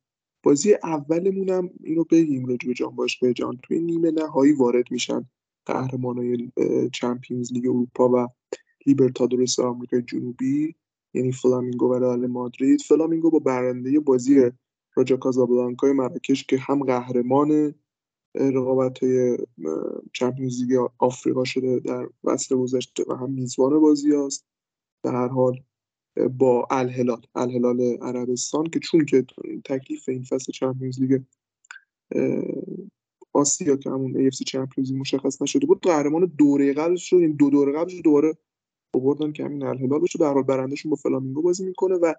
بازی 0.43 0.75
اولمون 0.83 1.51
هم 1.51 1.71
اینو 1.85 2.05
بگیم 2.05 2.47
راجع 2.47 2.69
به 2.69 2.75
جام 2.75 2.95
باشگاه 2.95 3.33
جهان. 3.33 3.59
توی 3.63 3.81
نیمه 3.81 4.11
نهایی 4.11 4.53
وارد 4.53 4.85
میشن 4.91 5.29
قهرمانای 5.67 6.53
چمپیونز 6.93 7.53
لیگ 7.53 7.67
اروپا 7.67 8.09
و 8.09 8.29
لیبرتادورس 8.87 9.59
آمریکای 9.59 10.03
جنوبی 10.03 10.75
یعنی 11.15 11.33
فلامینگو 11.33 11.87
و 11.87 11.95
رئال 11.95 12.27
مادرید. 12.27 12.81
فلامینگو 12.81 13.31
با 13.31 13.39
برنده 13.39 14.01
بازی 14.01 14.51
راجا 14.97 15.17
کازابلانکای 15.17 15.93
مراکش 15.93 16.45
که 16.45 16.59
هم 16.59 16.85
قهرمان 16.85 17.75
رقابت 18.35 19.03
های 19.03 19.39
چمپیونز 20.13 20.63
لیگ 20.63 20.89
آفریقا 20.99 21.45
شده 21.45 21.81
در 21.81 22.09
فصل 22.25 22.57
گذشته 22.57 23.05
و 23.09 23.15
هم 23.15 23.31
میزبان 23.31 23.81
بازی 23.81 24.15
است 24.15 24.47
در 25.03 25.13
هر 25.13 25.29
حال 25.29 25.63
با 26.39 26.67
الهلال 26.71 27.27
الهلال 27.35 27.81
عربستان 27.81 28.67
که 28.67 28.79
چون 28.79 29.05
که 29.05 29.27
تکلیف 29.65 30.09
این 30.09 30.23
فصل 30.23 30.53
چمپیونز 30.53 31.01
لیگ 31.01 31.23
آسیا 33.33 33.77
که 33.77 33.91
همون 33.91 34.31
AFC 34.31 34.45
چمپیونز 34.45 34.93
مشخص 34.93 35.43
نشده 35.43 35.67
بود 35.67 35.81
قهرمان 35.81 36.33
دوره 36.39 36.73
قبلش 36.73 37.13
رو 37.13 37.19
این 37.19 37.33
دو 37.33 37.51
دوره 37.51 37.73
قبلش 37.73 38.01
دوباره 38.05 38.37
آوردن 38.95 39.33
که 39.33 39.45
همین 39.45 39.63
الهلال 39.63 40.01
بشه 40.01 40.19
در 40.19 40.33
حال 40.33 40.43
برندشون 40.43 40.91
با 40.91 40.97
فلامینگو 40.97 41.43
بازی 41.43 41.65
می‌کنه 41.65 41.95
و 41.95 42.15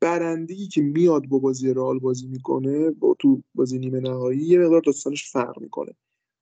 برندگی 0.00 0.66
که 0.68 0.82
میاد 0.82 1.26
با 1.26 1.38
بازی 1.38 1.74
رئال 1.74 1.98
بازی 1.98 2.26
می‌کنه 2.26 2.90
با 2.90 3.16
تو 3.18 3.42
بازی 3.54 3.78
نیمه 3.78 4.00
نهایی 4.00 4.40
یه 4.40 4.58
مقدار 4.58 4.80
داستانش 4.80 5.30
فرق 5.30 5.60
می‌کنه. 5.60 5.92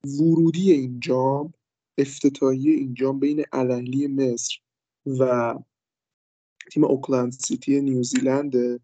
ورودی 0.05 0.72
این 0.72 1.01
جام 1.01 1.53
افتتاحیه 1.98 2.72
این 2.72 2.94
جام 2.94 3.20
بین 3.20 3.44
الاهلی 3.53 4.07
مصر 4.07 4.57
و 5.07 5.55
تیم 6.72 6.84
اوکلند 6.84 7.32
سیتی 7.32 7.80
نیوزیلند 7.80 8.80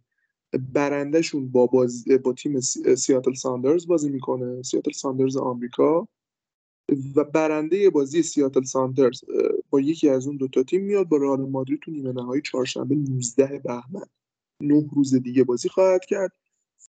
برندهشون 0.73 1.49
با, 1.49 1.67
بازی 1.67 2.19
با 2.19 2.33
تیم 2.33 2.61
سیاتل 2.97 3.35
ساندرز 3.35 3.87
بازی 3.87 4.09
می‌کنه. 4.11 4.63
سیاتل 4.63 4.93
ساندرز 4.93 5.37
آمریکا. 5.37 6.09
و 7.17 7.25
برنده 7.25 7.91
بازی 7.91 8.23
سیاتل 8.23 8.63
ساندرز 8.63 9.21
با 9.71 9.81
یکی 9.81 10.09
از 10.09 10.27
اون 10.27 10.37
دوتا 10.37 10.63
تیم 10.63 10.85
میاد 10.85 11.09
با 11.09 11.17
رئال 11.17 11.41
مادرید 11.41 11.81
تو 11.81 11.91
نیمه 11.91 12.13
نهایی 12.13 12.43
چهارشنبه 12.43 12.95
19 12.95 13.61
بهمن. 13.65 14.07
نه 14.61 14.89
روز 14.93 15.15
دیگه 15.15 15.45
بازی 15.45 15.69
خواهد 15.69 16.05
کرد. 16.05 16.33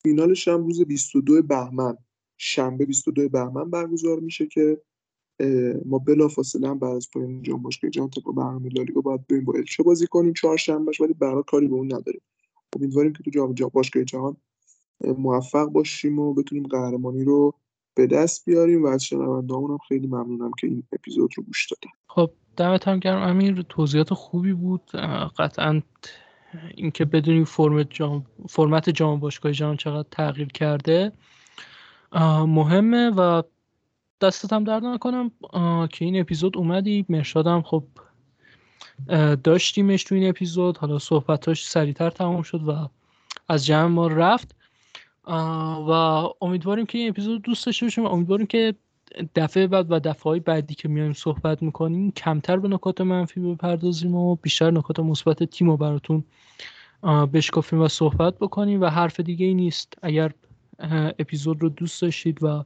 فینالش 0.03 0.47
هم 0.47 0.65
روز 0.65 0.81
22 0.81 1.41
بهمن. 1.41 1.97
شنبه 2.37 2.85
22 2.85 3.29
بهمن 3.29 3.69
برگزار 3.69 4.19
میشه 4.19 4.47
که 4.47 4.81
ما 5.85 5.99
بلافاصله 5.99 6.69
هم 6.69 6.79
بعد 6.79 6.95
از 6.95 7.09
پایان 7.13 7.41
جام 7.41 7.61
باشگاه 7.61 7.91
جهان 7.91 8.09
با 8.25 8.31
برنامه 8.31 8.69
لالیگا 8.69 9.01
باید 9.01 9.27
بریم 9.27 9.45
با 9.45 9.53
الچه 9.53 9.83
بازی 9.83 10.07
کنیم 10.07 10.33
چهارشنبهش 10.33 11.01
ولی 11.01 11.13
برای 11.13 11.43
کاری 11.47 11.67
به 11.67 11.75
اون 11.75 11.93
نداریم. 11.93 12.21
امیدواریم 12.75 13.13
که 13.13 13.23
تو 13.23 13.31
جام 13.31 13.69
باشگاه 13.73 14.03
جهان 14.03 14.37
موفق 15.17 15.65
باشیم 15.65 16.19
و 16.19 16.33
بتونیم 16.33 16.67
قهرمانی 16.67 17.23
رو 17.23 17.53
به 17.95 18.07
دست 18.07 18.45
بیاریم 18.45 18.83
و 18.83 18.87
از 18.87 19.03
شنوندهامون 19.03 19.77
خیلی 19.87 20.07
ممنونم 20.07 20.51
که 20.59 20.67
این 20.67 20.83
اپیزود 20.93 21.31
رو 21.35 21.43
گوش 21.43 21.67
دادن 21.71 21.93
خب 22.07 22.31
دمت 22.57 22.87
هم 22.87 22.99
گرم. 22.99 23.21
امیر 23.21 23.61
توضیحات 23.61 24.13
خوبی 24.13 24.53
بود؟ 24.53 24.91
قطعا 25.37 25.81
اینکه 26.75 27.05
بدونیم 27.05 27.43
فرمت 27.43 27.87
جام 27.89 28.25
فرمت 28.49 28.89
جام 28.89 29.19
باشگاه 29.19 29.51
جهان 29.51 29.77
چقدر 29.77 30.07
تغییر 30.11 30.47
کرده 30.47 31.11
مهمه 32.47 33.09
و 33.09 33.41
دستت 34.21 34.53
هم 34.53 34.63
درد 34.63 34.85
نکنم. 34.85 35.31
که 35.87 36.05
این 36.05 36.19
اپیزود 36.19 36.57
اومدی. 36.57 37.05
مرشادم 37.09 37.61
خب 37.61 37.83
داشتیمش 39.43 40.03
تو 40.03 40.15
این 40.15 40.29
اپیزود. 40.29 40.77
حالا 40.77 40.99
صحبتاش 40.99 41.67
سریعتر 41.69 42.09
تمام 42.09 42.41
شد 42.41 42.67
و 42.67 42.89
از 43.47 43.65
جمع 43.65 43.87
ما 43.87 44.07
رفت. 44.07 44.55
و 45.27 45.91
امیدواریم 46.41 46.85
که 46.85 46.97
این 46.97 47.09
اپیزود 47.09 47.41
دوست 47.41 47.65
داشته 47.65 47.85
باشیم 47.85 48.05
امیدواریم 48.05 48.47
که 48.47 48.75
دفعه 49.35 49.67
بعد 49.67 49.91
و 49.91 49.99
دفعه 49.99 50.23
های 50.23 50.39
بعدی 50.39 50.75
که 50.75 50.87
میایم 50.87 51.13
صحبت 51.13 51.63
می‌کنیم 51.63 52.11
کمتر 52.11 52.57
به 52.57 52.67
نکات 52.67 53.01
منفی 53.01 53.39
بپردازیم 53.39 54.15
و 54.15 54.35
بیشتر 54.35 54.71
نکات 54.71 54.99
مثبت 54.99 55.43
تیم 55.43 55.69
رو 55.69 55.77
براتون 55.77 56.23
بشکافیم 57.33 57.81
و 57.81 57.87
صحبت 57.87 58.39
بکنیم 58.39 58.81
و 58.81 58.85
حرف 58.85 59.19
دیگه 59.19 59.45
ای 59.45 59.53
نیست. 59.53 59.97
اگر 60.01 60.31
اپیزود 61.19 61.61
رو 61.61 61.69
دوست 61.69 62.01
داشتید 62.01 62.43
و 62.43 62.63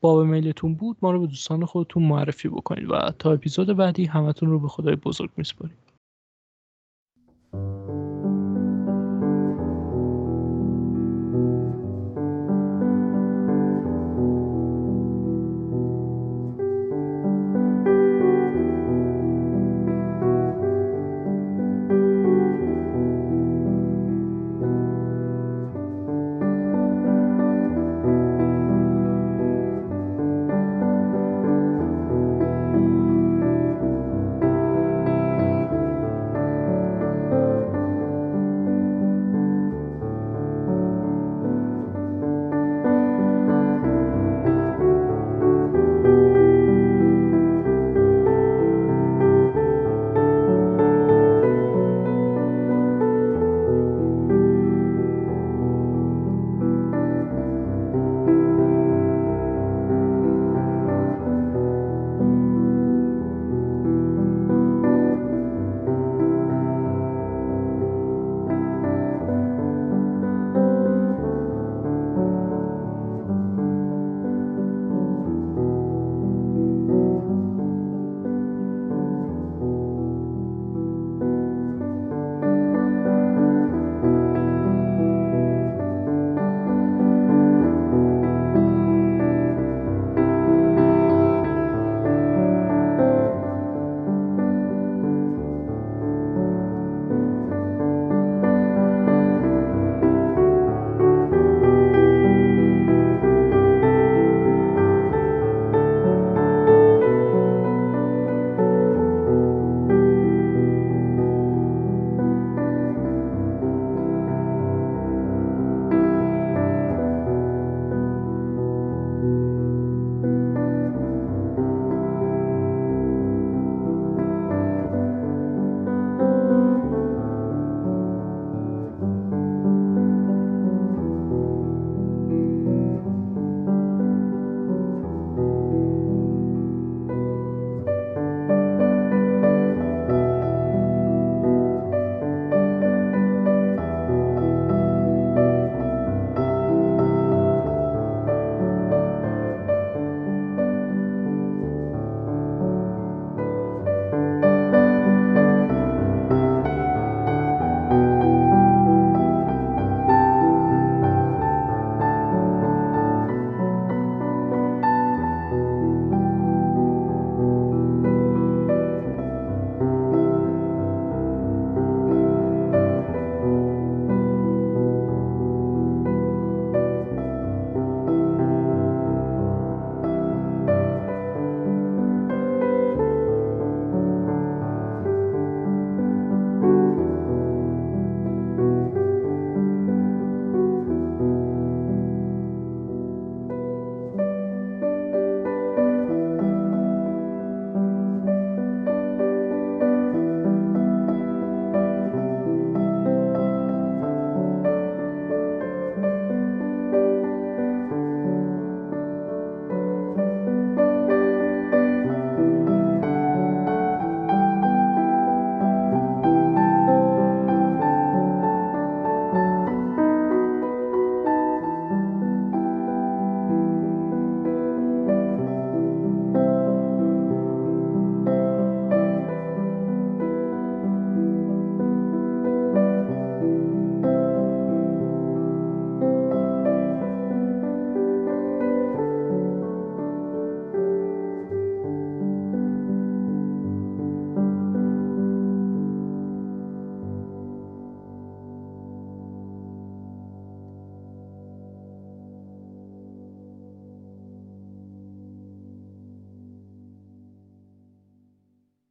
باب 0.00 0.20
میلتون 0.20 0.74
بود 0.74 0.96
ما 1.02 1.10
رو 1.10 1.20
به 1.20 1.26
دوستان 1.26 1.64
خودتون 1.64 2.02
معرفی 2.02 2.48
بکنید 2.48 2.90
و 2.90 3.12
تا 3.18 3.32
اپیزود 3.32 3.76
بعدی 3.76 4.04
همتون 4.04 4.50
رو 4.50 4.58
به 4.58 4.68
خدای 4.68 4.96
بزرگ 4.96 5.30
میسپاریم. 5.36 5.76